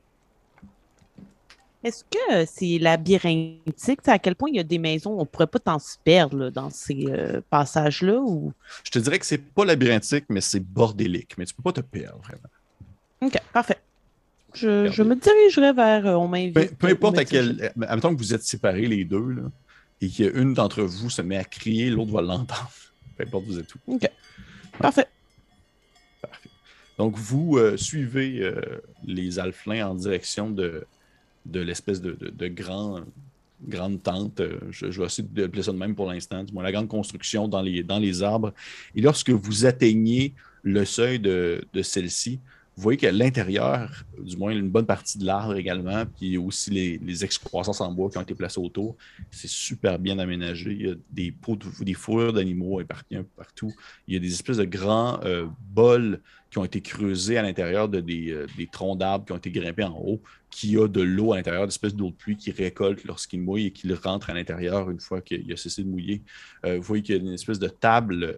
[1.83, 3.99] Est-ce que c'est labyrinthique?
[4.07, 6.49] à quel point il y a des maisons, on ne pourrait pas t'en se perdre
[6.49, 8.19] dans ces euh, passages-là?
[8.19, 8.53] Ou...
[8.83, 11.37] Je te dirais que c'est pas labyrinthique, mais c'est bordélique.
[11.37, 12.49] Mais tu peux pas te perdre, vraiment.
[13.21, 13.77] OK, parfait.
[14.55, 16.05] Je, me dirigerai vers.
[16.07, 17.71] Euh, on peu, importe à quel.
[17.87, 19.41] Admettons que vous êtes séparés les deux, là,
[20.01, 22.71] et qu'une d'entre vous se met à crier, l'autre va l'entendre.
[23.17, 23.79] Peu importe, vous êtes tout.
[23.87, 24.09] OK.
[24.79, 25.07] Parfait.
[26.21, 26.49] Parfait.
[26.97, 28.61] Donc, vous euh, suivez euh,
[29.05, 30.85] les alflins en direction de,
[31.45, 33.01] de l'espèce de, de, grand,
[33.67, 34.41] grande tente.
[34.71, 37.47] Je, vais essayer de appeler ça de même pour l'instant, du moins la grande construction
[37.47, 38.53] dans les, dans les arbres.
[38.95, 40.33] Et lorsque vous atteignez
[40.63, 42.39] le seuil de, de celle-ci,
[42.77, 47.23] vous voyez qu'à l'intérieur, du moins une bonne partie de l'arbre également, puis aussi les,
[47.23, 48.97] excroissances en bois qui ont été placées autour,
[49.31, 50.71] c'est super bien aménagé.
[50.71, 53.71] Il y a des pots, des fourrures d'animaux éparpillées partout.
[54.09, 56.19] Il y a des espèces de grands euh, bols
[56.51, 59.97] qui ont été creusés à l'intérieur euh, des troncs d'arbres qui ont été grimpés en
[59.97, 63.67] haut, qui a de l'eau à l'intérieur, d'espèces d'eau de pluie qui récolte lorsqu'il mouille
[63.67, 66.21] et qui rentre à l'intérieur une fois qu'il a cessé de mouiller.
[66.65, 68.37] Euh, vous voyez qu'il y a une espèce de table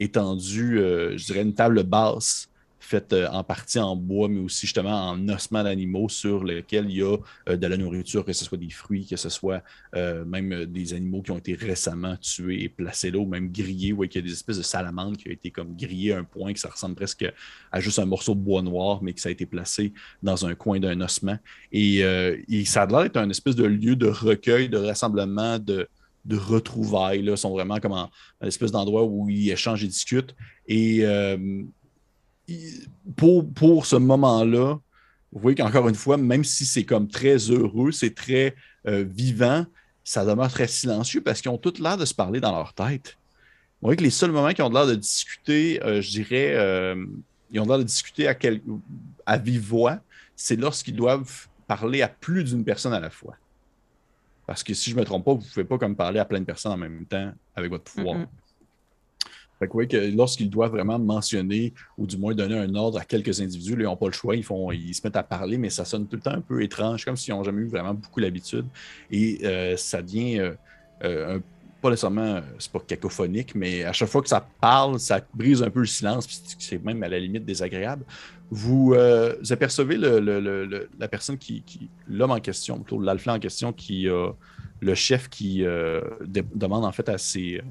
[0.00, 2.48] étendue, je dirais une table basse
[2.82, 6.96] faite euh, en partie en bois, mais aussi justement en ossements d'animaux sur lesquels il
[6.96, 7.16] y a
[7.48, 9.62] euh, de la nourriture, que ce soit des fruits, que ce soit
[9.94, 13.92] euh, même des animaux qui ont été récemment tués et placés là, ou même grillés,
[13.92, 16.24] ou qu'il y a des espèces de salamandres qui ont été comme grillées à un
[16.24, 17.24] point que ça ressemble presque
[17.70, 19.92] à juste un morceau de bois noir, mais que ça a été placé
[20.22, 21.38] dans un coin d'un ossement.
[21.70, 22.02] Et,
[22.64, 25.88] ça a l'air d'être un espèce de lieu de recueil, de rassemblement, de,
[26.24, 27.22] de retrouvailles.
[27.22, 28.08] Là, sont vraiment comme un
[28.42, 30.34] espèce d'endroit où ils échangent et discutent.
[30.66, 31.04] Et
[33.16, 34.78] pour, pour ce moment-là,
[35.32, 38.54] vous voyez qu'encore une fois, même si c'est comme très heureux, c'est très
[38.86, 39.64] euh, vivant,
[40.04, 43.16] ça demeure très silencieux parce qu'ils ont tous l'air de se parler dans leur tête.
[43.80, 46.54] Vous voyez que les seuls moments qui ont l'air de discuter, je dirais,
[47.50, 48.36] ils ont l'air de discuter à,
[49.26, 49.98] à vive voix,
[50.36, 53.36] c'est lorsqu'ils doivent parler à plus d'une personne à la fois.
[54.46, 56.24] Parce que si je ne me trompe pas, vous ne pouvez pas comme parler à
[56.24, 58.26] plein de personnes en même temps avec votre pouvoir.
[59.62, 63.40] Fait que, que lorsqu'ils doivent vraiment mentionner ou du moins donner un ordre à quelques
[63.40, 65.84] individus, ils n'ont pas le choix, ils, font, ils se mettent à parler, mais ça
[65.84, 68.66] sonne tout le temps un peu étrange, comme s'ils n'ont jamais eu vraiment beaucoup l'habitude.
[69.10, 70.54] Et euh, ça devient euh,
[71.04, 71.38] euh,
[71.80, 75.70] pas nécessairement, c'est pas cacophonique, mais à chaque fois que ça parle, ça brise un
[75.70, 76.26] peu le silence,
[76.58, 78.04] c'est même à la limite désagréable.
[78.50, 78.94] Vous,
[79.50, 81.62] apercevez la personne qui,
[82.08, 84.32] l'homme en question, plutôt l'alpha en question, qui a
[84.80, 85.64] le chef qui
[86.54, 87.62] demande en fait à ses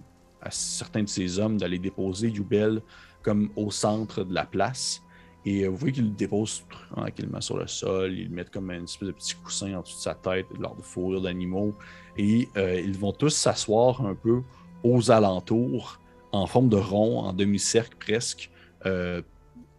[0.42, 2.82] à certains de ces hommes d'aller déposer Yubel
[3.22, 5.02] comme au centre de la place.
[5.46, 6.64] Et euh, vous voyez qu'ils le déposent
[6.94, 8.14] tranquillement sur le sol.
[8.14, 10.82] Ils mettent comme une espèce de petit coussin en dessous de sa tête, lors de
[10.82, 11.74] fourrure d'animaux.
[12.18, 14.42] Et euh, ils vont tous s'asseoir un peu
[14.84, 16.00] aux alentours,
[16.32, 18.50] en forme de rond, en demi-cercle presque,
[18.86, 19.22] euh,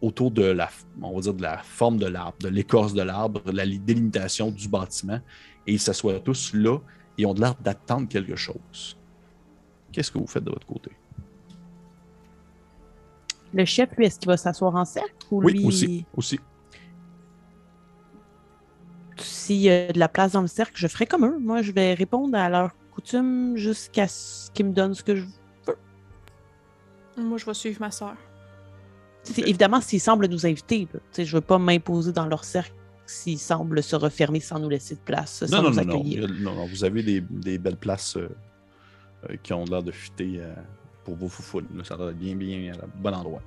[0.01, 0.69] autour de la,
[1.01, 4.51] on va dire de la forme de l'arbre, de l'écorce de l'arbre, de la délimitation
[4.51, 5.21] du bâtiment.
[5.67, 6.79] Et ils s'assoient tous là
[7.19, 8.99] et ont l'air d'attendre quelque chose.
[9.93, 10.90] Qu'est-ce que vous faites de votre côté?
[13.55, 16.06] Le chef, lui, est-ce qu'il va s'asseoir en cercle ou oui, aussi.
[16.16, 16.40] aussi.
[19.19, 21.39] S'il y a de la place dans le cercle, je ferai comme eux.
[21.39, 25.23] Moi, je vais répondre à leur coutume jusqu'à ce qu'ils me donnent ce que je
[25.23, 25.77] veux.
[27.19, 28.16] Moi, je vais suivre ma soeur.
[29.36, 32.74] Évidemment, s'ils semblent nous inviter, je ne veux pas m'imposer dans leur cercle
[33.06, 36.28] s'ils semblent se refermer sans nous laisser de place, sans non, nous non, accueillir.
[36.40, 38.28] Non, non, vous avez des, des belles places euh,
[39.31, 40.55] euh, qui ont l'air de fuiter euh,
[41.05, 41.66] pour vos foufounes.
[41.85, 43.43] ça a l'air bien, bien à bon endroit.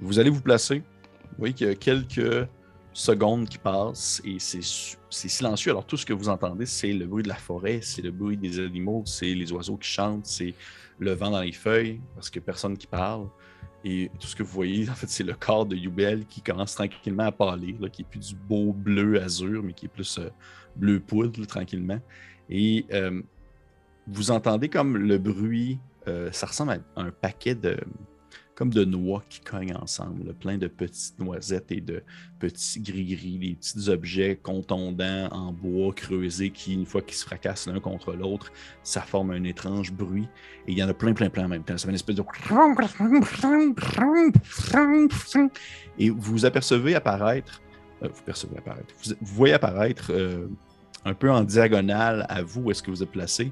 [0.00, 0.78] vous allez vous placer.
[0.78, 2.46] Vous voyez qu'il y a quelques
[2.92, 4.62] secondes qui passent et c'est
[5.10, 5.70] silencieux.
[5.70, 8.36] Alors tout ce que vous entendez, c'est le bruit de la forêt, c'est le bruit
[8.36, 10.54] des animaux, c'est les oiseaux qui chantent, c'est
[10.98, 13.28] le vent dans les feuilles, parce que personne qui parle.
[13.84, 16.74] Et tout ce que vous voyez, en fait, c'est le corps de Yubel qui commence
[16.74, 20.30] tranquillement à pâlir, qui est plus du beau bleu azur, mais qui est plus euh,
[20.76, 21.98] bleu poudre, tranquillement.
[22.48, 22.86] Et
[24.06, 27.76] vous entendez comme le bruit, euh, ça ressemble à un paquet de
[28.54, 32.02] comme de noix qui cognent ensemble, plein de petites noisettes et de
[32.38, 37.66] petits gris-gris, des petits objets contondants en bois creusé qui, une fois qu'ils se fracassent
[37.66, 38.52] l'un contre l'autre,
[38.82, 40.28] ça forme un étrange bruit.
[40.66, 41.76] Et il y en a plein, plein, plein en même temps.
[41.78, 42.22] Ça fait une espèce de...
[45.98, 47.62] Et vous apercevez apparaître,
[48.02, 50.46] euh, vous percevez apparaître, vous, voyez apparaître euh,
[51.04, 53.50] un peu en diagonale à vous, où est-ce que vous êtes placé,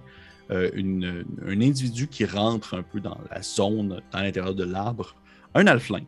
[0.51, 5.14] euh, un individu qui rentre un peu dans la zone, dans l'intérieur de l'arbre,
[5.55, 6.02] un alflin,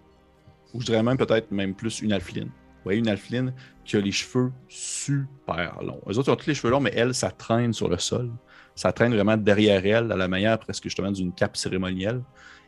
[0.75, 2.47] ou je dirais même peut-être même plus une alfline.
[2.47, 3.55] Vous voyez, une alfline
[3.85, 6.01] qui a les cheveux super longs.
[6.09, 8.33] Les autres ont tous les cheveux longs, mais elle, ça traîne sur le sol.
[8.75, 12.23] Ça traîne vraiment derrière elle, à la manière presque justement d'une cape cérémonielle.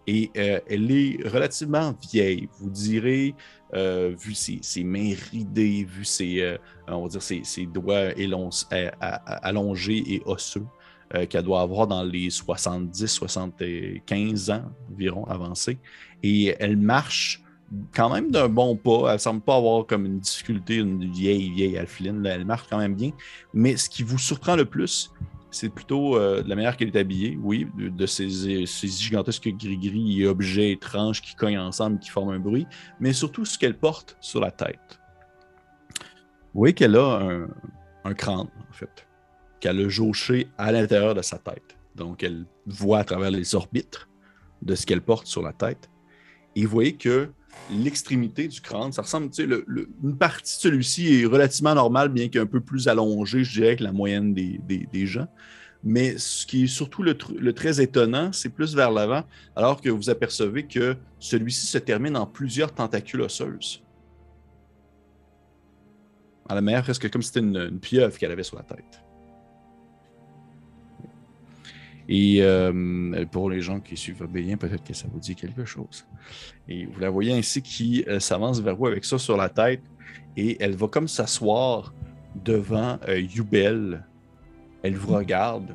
[0.06, 2.48] Et euh, elle est relativement vieille.
[2.60, 3.34] Vous direz,
[3.74, 8.12] euh, vu ses, mains ridées, vu ses, on va dire ses, doigts
[9.42, 10.66] allongés et osseux.
[11.14, 15.78] Euh, qu'elle doit avoir dans les 70-75 ans environ avancés.
[16.22, 17.40] Et elle marche
[17.94, 19.12] quand même d'un bon pas.
[19.12, 22.26] Elle semble pas avoir comme une difficulté, une vieille, vieille alpheline.
[22.26, 23.12] Elle marche quand même bien.
[23.52, 25.12] Mais ce qui vous surprend le plus,
[25.52, 30.72] c'est plutôt euh, la manière qu'elle est habillée, oui, de, ces, gigantesques gris-gris et objets
[30.72, 32.66] étranges qui cognent ensemble, qui forment un bruit,
[32.98, 34.98] mais surtout ce qu'elle porte sur la tête.
[36.54, 37.20] Vous voyez qu'elle a
[38.04, 39.06] un crâne, en fait
[39.64, 41.74] qu'elle a jauché à l'intérieur de sa tête.
[41.96, 44.06] Donc, elle voit à travers les orbites
[44.60, 45.88] de ce qu'elle porte sur la tête.
[46.54, 47.30] Et vous voyez que
[47.70, 49.64] l'extrémité du crâne, ça ressemble, tu sais,
[50.02, 53.84] une partie de celui-ci est relativement normale, bien qu'un peu plus allongée, je dirais, que
[53.84, 55.28] la moyenne des, gens.
[55.82, 57.14] Mais ce qui est surtout le,
[57.54, 59.24] très étonnant, c'est plus vers l'avant,
[59.56, 63.82] alors que vous apercevez que celui-ci se termine en plusieurs tentacules osseuses.
[66.50, 69.03] À la manière presque comme si c'était une, une pieuvre qu'elle avait sur la tête.
[72.08, 76.06] Et euh, pour les gens qui suivent bien, peut-être que ça vous dit quelque chose.
[76.68, 79.82] Et vous la voyez ainsi qui euh, s'avance vers vous avec ça sur la tête.
[80.36, 81.94] Et elle va comme s'asseoir
[82.44, 83.98] devant euh.
[84.82, 85.74] Elle vous regarde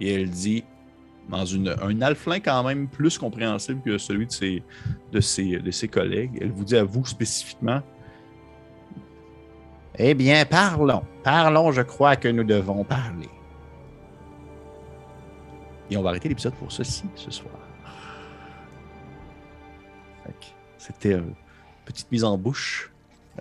[0.00, 0.64] et elle dit,
[1.28, 4.62] dans une, un alflin quand même plus compréhensible que celui de ses,
[5.12, 7.80] de, ses, de ses collègues, elle vous dit à vous spécifiquement
[9.98, 11.02] Eh bien, parlons.
[11.22, 13.28] Parlons, je crois que nous devons parler.
[15.90, 17.54] Et on va arrêter l'épisode pour ceci ce soir.
[20.78, 21.34] C'était une
[21.84, 22.90] petite mise en bouche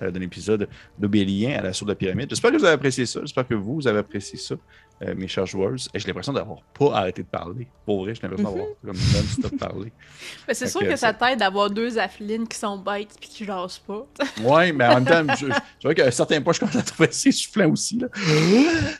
[0.01, 0.67] euh, d'un épisode
[0.99, 2.29] d'Obélien à l'assaut de la pyramide.
[2.29, 3.21] J'espère que vous avez apprécié ça.
[3.21, 4.55] J'espère que vous avez apprécié ça,
[5.03, 5.75] euh, mes chers joueurs.
[5.93, 7.67] Et j'ai l'impression d'avoir pas arrêté de parler.
[7.85, 9.91] Pour vrai, j'ai l'impression d'avoir comme non-stop parlé.
[10.47, 13.45] Mais c'est sûr que que ça t'aide d'avoir deux afflines qui sont bêtes puis qui
[13.45, 14.05] jasent pas.
[14.41, 16.81] Oui, mais en même temps, je, je vois qu'à un certain point, je commence à
[16.81, 17.99] trouver assez soufflant aussi.
[17.99, 18.07] Là.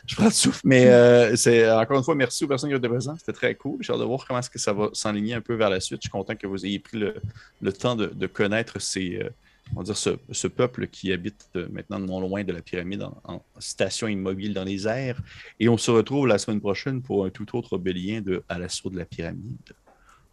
[0.06, 0.60] Je prends le souffle.
[0.64, 3.18] Mais euh, c'est encore une fois, merci aux personnes qui étaient présentes.
[3.20, 3.78] C'était très cool.
[3.80, 6.00] J'ai hâte de voir comment est-ce que ça va s'enligner un peu vers la suite.
[6.02, 7.14] Je suis content que vous ayez pris le,
[7.60, 9.30] le temps de, de connaître ces, euh,
[9.74, 13.20] on va dire ce, peuple qui habite euh, maintenant non loin de la pyramide en,
[13.24, 15.20] en station immobile dans les airs.
[15.60, 18.90] Et on se retrouve la semaine prochaine pour un tout autre bélien de À l'assaut
[18.90, 19.74] de la pyramide.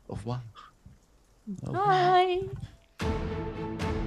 [0.08, 0.42] Au revoir.
[1.64, 2.26] Au revoir.
[3.00, 4.05] Bye!